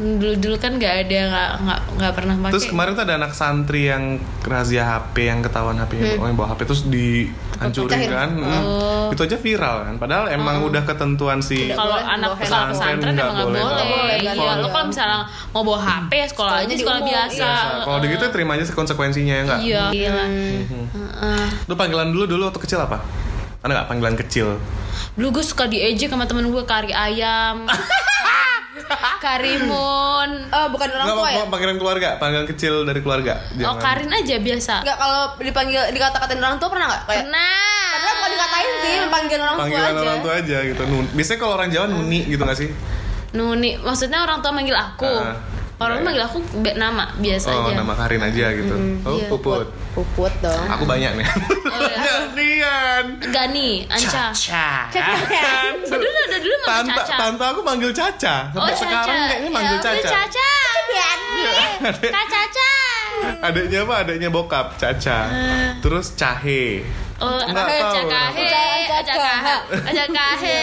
Dulu 0.03 0.35
dulu 0.35 0.57
kan 0.59 0.75
nggak 0.75 0.95
ada 1.07 1.19
nggak 1.31 1.51
nggak 1.63 1.81
nggak 1.95 2.13
pernah 2.13 2.35
pakai. 2.37 2.53
Terus 2.53 2.67
kemarin 2.67 2.91
tuh 2.93 3.05
ada 3.07 3.15
anak 3.17 3.33
santri 3.33 3.87
yang 3.87 4.19
razia 4.43 4.83
HP 4.83 5.15
yang 5.25 5.39
ketahuan 5.41 5.79
HP-nya 5.79 6.19
oh, 6.19 6.27
yang 6.27 6.35
bawa 6.35 6.51
HP 6.51 6.67
terus 6.67 6.83
dihancurin 6.85 7.87
Pecahin. 7.89 8.11
kan. 8.11 8.31
Hmm. 8.35 8.63
Oh. 8.67 9.15
Itu 9.15 9.23
aja 9.23 9.39
viral 9.39 9.77
kan. 9.87 9.95
Padahal 9.97 10.27
emang 10.29 10.67
udah 10.67 10.83
ketentuan 10.83 11.39
si 11.39 11.71
kalau 11.71 11.95
boleh 11.95 12.03
anak 12.03 12.31
handphone. 12.35 12.67
pesantren 12.75 13.13
Nggak 13.15 13.23
emang 13.23 13.31
nggak 13.33 13.47
boleh, 13.47 13.63
boleh. 13.63 13.73
nggak 13.73 13.87
boleh. 13.89 14.17
Iya, 14.19 14.33
Iya. 14.35 14.53
lo 14.59 14.69
kalau 14.69 14.87
misalnya 14.89 15.19
mau 15.55 15.63
bawa 15.63 15.79
HP 15.79 16.11
ya 16.13 16.27
sekolah 16.27 16.53
aja 16.53 16.65
Sekolahnya 16.65 16.77
sekolah 16.77 17.01
biasa. 17.05 17.47
Biasa. 17.47 17.85
Kalau 17.87 17.99
di 17.99 18.07
gitu 18.11 18.25
terima 18.29 18.51
aja 18.57 18.65
konsekuensinya 18.69 19.33
ya 19.33 19.43
enggak? 19.45 19.61
Iya. 19.63 19.85
Gila. 19.89 20.25
Heeh. 20.27 21.45
Lu 21.65 21.75
panggilan 21.75 22.09
dulu 22.11 22.25
dulu 22.27 22.43
waktu 22.45 22.59
kecil 22.59 22.81
apa? 22.81 22.99
Ada 23.63 23.71
nggak 23.73 23.89
panggilan 23.89 24.17
kecil? 24.19 24.59
Dulu 25.15 25.39
gue 25.39 25.45
suka 25.45 25.65
diejek 25.65 26.09
sama 26.09 26.27
temen 26.27 26.49
gue 26.49 26.65
kari 26.65 26.91
ayam. 26.91 27.63
Karimun. 29.19 30.29
Eh, 30.47 30.69
bukan 30.69 30.89
orang 30.89 31.07
Nggak, 31.07 31.19
tua 31.19 31.29
ya? 31.31 31.45
panggilan 31.47 31.77
keluarga, 31.77 32.09
panggilan 32.17 32.47
kecil 32.47 32.75
dari 32.83 33.01
keluarga. 33.01 33.33
Oh 33.63 33.77
Karin 33.77 34.09
aja 34.09 34.37
biasa. 34.37 34.75
Enggak 34.83 34.99
kalau 34.99 35.21
dipanggil 35.39 35.83
dikata-katain 35.91 36.39
orang 36.39 36.59
tua 36.59 36.69
pernah 36.69 36.87
nggak? 36.89 37.03
Kayak 37.05 37.21
Pernah. 37.23 37.59
Padahal 37.93 38.15
bukan 38.15 38.31
dikatain 38.31 38.73
sih, 38.79 38.95
panggil 39.07 39.39
orang 39.39 39.55
tua 39.55 39.63
Panggilan 39.63 39.89
aja. 39.89 40.01
orang 40.03 40.21
tua 40.21 40.35
aja 40.37 40.59
gitu. 40.65 40.83
Nun. 40.85 41.05
Biasanya 41.13 41.39
kalau 41.39 41.53
orang 41.55 41.69
Jawa 41.69 41.87
nuni 41.89 42.21
gitu 42.25 42.43
nggak 42.43 42.59
sih? 42.59 42.69
Nuni, 43.33 43.71
maksudnya 43.79 44.19
orang 44.21 44.39
tua 44.41 44.53
manggil 44.53 44.77
aku. 44.77 45.09
Ah, 45.09 45.37
orang 45.83 45.99
iya, 45.99 46.05
manggil 46.05 46.25
aku 46.25 46.39
be- 46.59 46.75
nama 46.75 47.05
biasa 47.15 47.47
Oh, 47.49 47.61
aja. 47.63 47.73
nama 47.75 47.93
Karin 47.95 48.23
aja 48.23 48.47
gitu. 48.53 48.75
oh, 49.03 49.13
iya. 49.13 49.27
puput. 49.27 49.67
Puput 49.93 50.33
dong. 50.39 50.65
Aku 50.69 50.85
banyak 50.85 51.13
nih. 51.15 51.27
iya. 51.69 51.97
Gantian. 52.07 53.05
Gani, 53.29 53.71
Anca. 53.87 54.33
Caca. 54.33 54.69
Dulu 55.93 56.09
ada 56.23 56.39
dulu 56.39 56.57
manggil 56.59 56.73
Tante, 56.89 57.01
Caca. 57.05 57.17
tante 57.19 57.45
aku 57.45 57.61
manggil 57.61 57.91
Caca. 57.93 58.37
Oh, 58.51 58.65
Sampai 58.65 58.73
Caca. 58.73 58.81
sekarang 58.81 59.19
kayaknya 59.29 59.51
manggil 59.51 59.77
Ya, 59.77 59.85
Caca. 59.85 60.09
Caca. 60.09 60.51
Kak 62.05 62.27
Caca. 62.29 62.73
Adiknya 63.43 63.79
apa? 63.83 63.95
Adiknya 64.03 64.29
bokap, 64.29 64.67
Caca. 64.77 65.19
Terus 65.79 66.15
Cahe. 66.15 66.83
Oh, 67.19 67.39
Nggak 67.39 67.67
Aca 67.69 67.79
tahu. 67.95 68.09
Kahe, 68.09 68.51
Aca 68.89 69.15
Kahe, 69.15 69.55
Aca 69.85 70.05
Kahe. 70.11 70.63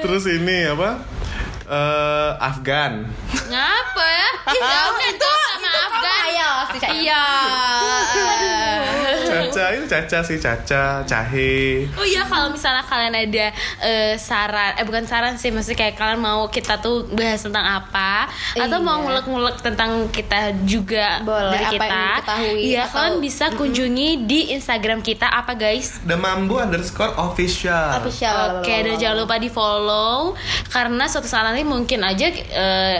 Terus 0.00 0.24
ini 0.26 0.58
apa? 0.66 1.15
Eh 1.66 2.30
Afgan. 2.38 3.02
Ngapa 3.50 4.04
ya? 4.06 4.28
Ya 4.62 4.78
udah 4.86 5.08
itu 5.10 5.32
sama 5.58 5.70
Afgan. 5.90 6.22
Iya. 6.94 7.24
Caca 9.38 9.64
itu 9.70 9.86
Caca 9.86 10.18
sih 10.20 10.38
Caca, 10.38 10.84
Cahe. 11.02 11.86
Oh 11.92 12.02
iya 12.02 12.22
kalau 12.22 12.48
misalnya 12.48 12.82
kalian 12.82 13.14
ada 13.14 13.46
eh, 13.80 14.14
saran 14.16 14.74
eh 14.74 14.82
bukan 14.82 15.04
saran 15.04 15.34
sih 15.34 15.48
maksudnya 15.48 15.78
kayak 15.78 15.94
kalian 15.94 16.18
mau 16.18 16.46
kita 16.46 16.78
tuh 16.78 17.06
bahas 17.08 17.40
tentang 17.40 17.62
apa 17.62 18.26
atau 18.54 18.78
mau 18.78 18.96
Iya. 18.96 19.02
ngulek-ngulek 19.02 19.56
tentang 19.60 19.90
kita 20.08 20.36
juga 20.62 21.20
Boleh, 21.20 21.52
dari 21.52 21.64
apa 21.64 21.72
kita. 21.72 21.86
yang 21.86 22.08
diketahui 22.16 22.60
Iya, 22.62 22.82
atau- 22.82 22.92
kalian 22.96 23.16
bisa 23.18 23.44
kunjungi 23.52 23.94
di 24.22 24.40
Instagram 24.52 25.00
kita 25.00 25.26
apa 25.26 25.52
guys? 25.52 26.00
The 26.02 26.16
Mambu 26.16 26.56
underscore 26.56 27.12
official. 27.16 27.98
Official. 27.98 28.60
Oke, 28.60 28.74
dan 28.82 28.96
jangan 28.96 29.18
lupa 29.18 29.36
di 29.36 29.48
follow 29.48 30.32
karena 30.66 31.04
suatu 31.04 31.26
saat 31.26 31.44
nanti 31.44 31.62
mungkin 31.62 32.00
aja 32.00 32.26
eh, 32.28 32.98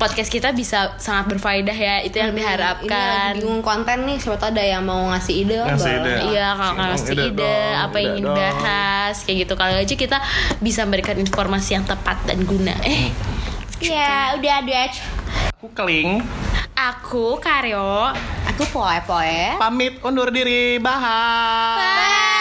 podcast 0.00 0.26
kita 0.26 0.50
bisa 0.50 0.96
sangat 0.96 1.28
berfaedah 1.28 1.76
ya 1.76 2.00
itu 2.00 2.16
yang 2.16 2.32
Ini 2.32 2.40
lagi 2.40 2.42
diharapkan. 2.42 3.30
bingung 3.36 3.60
konten 3.60 4.02
nih, 4.02 4.16
siapa 4.16 4.34
tahu 4.34 4.50
ada 4.50 4.64
yang 4.64 4.80
mau 4.80 5.12
ngasih 5.12 5.34
ide. 5.38 5.60
Ngasih 5.60 5.92
ide. 5.94 6.14
Iya, 6.26 6.46
kalau 6.56 6.72
ngasih 6.74 7.12
ide 7.12 7.24
ide, 7.28 7.36
dong, 7.36 7.76
apa 7.78 7.96
yang 7.96 8.08
ingin 8.10 8.24
dong. 8.24 8.32
dibahas, 8.32 9.14
kayak 9.22 9.36
gitu. 9.38 9.52
Kali 9.54 9.74
aja 9.76 9.94
kita 9.94 10.18
bisa 10.58 10.80
memberikan 10.82 11.16
informasi 11.16 11.70
yang 11.74 11.84
tepat 11.84 12.16
dan 12.24 12.40
guna. 12.42 12.72
Eh, 12.80 13.12
Iya, 13.80 14.36
udah 14.36 14.54
ada. 14.60 14.80
Aku 15.54 15.68
keling. 15.72 16.20
Aku 16.72 17.36
Karyo. 17.36 18.12
Aku 18.46 18.62
poe 18.68 18.98
poe. 19.04 19.56
Pamit 19.56 20.00
undur 20.00 20.28
diri. 20.28 20.76
Bye. 20.76 20.96
Bye. 20.96 22.39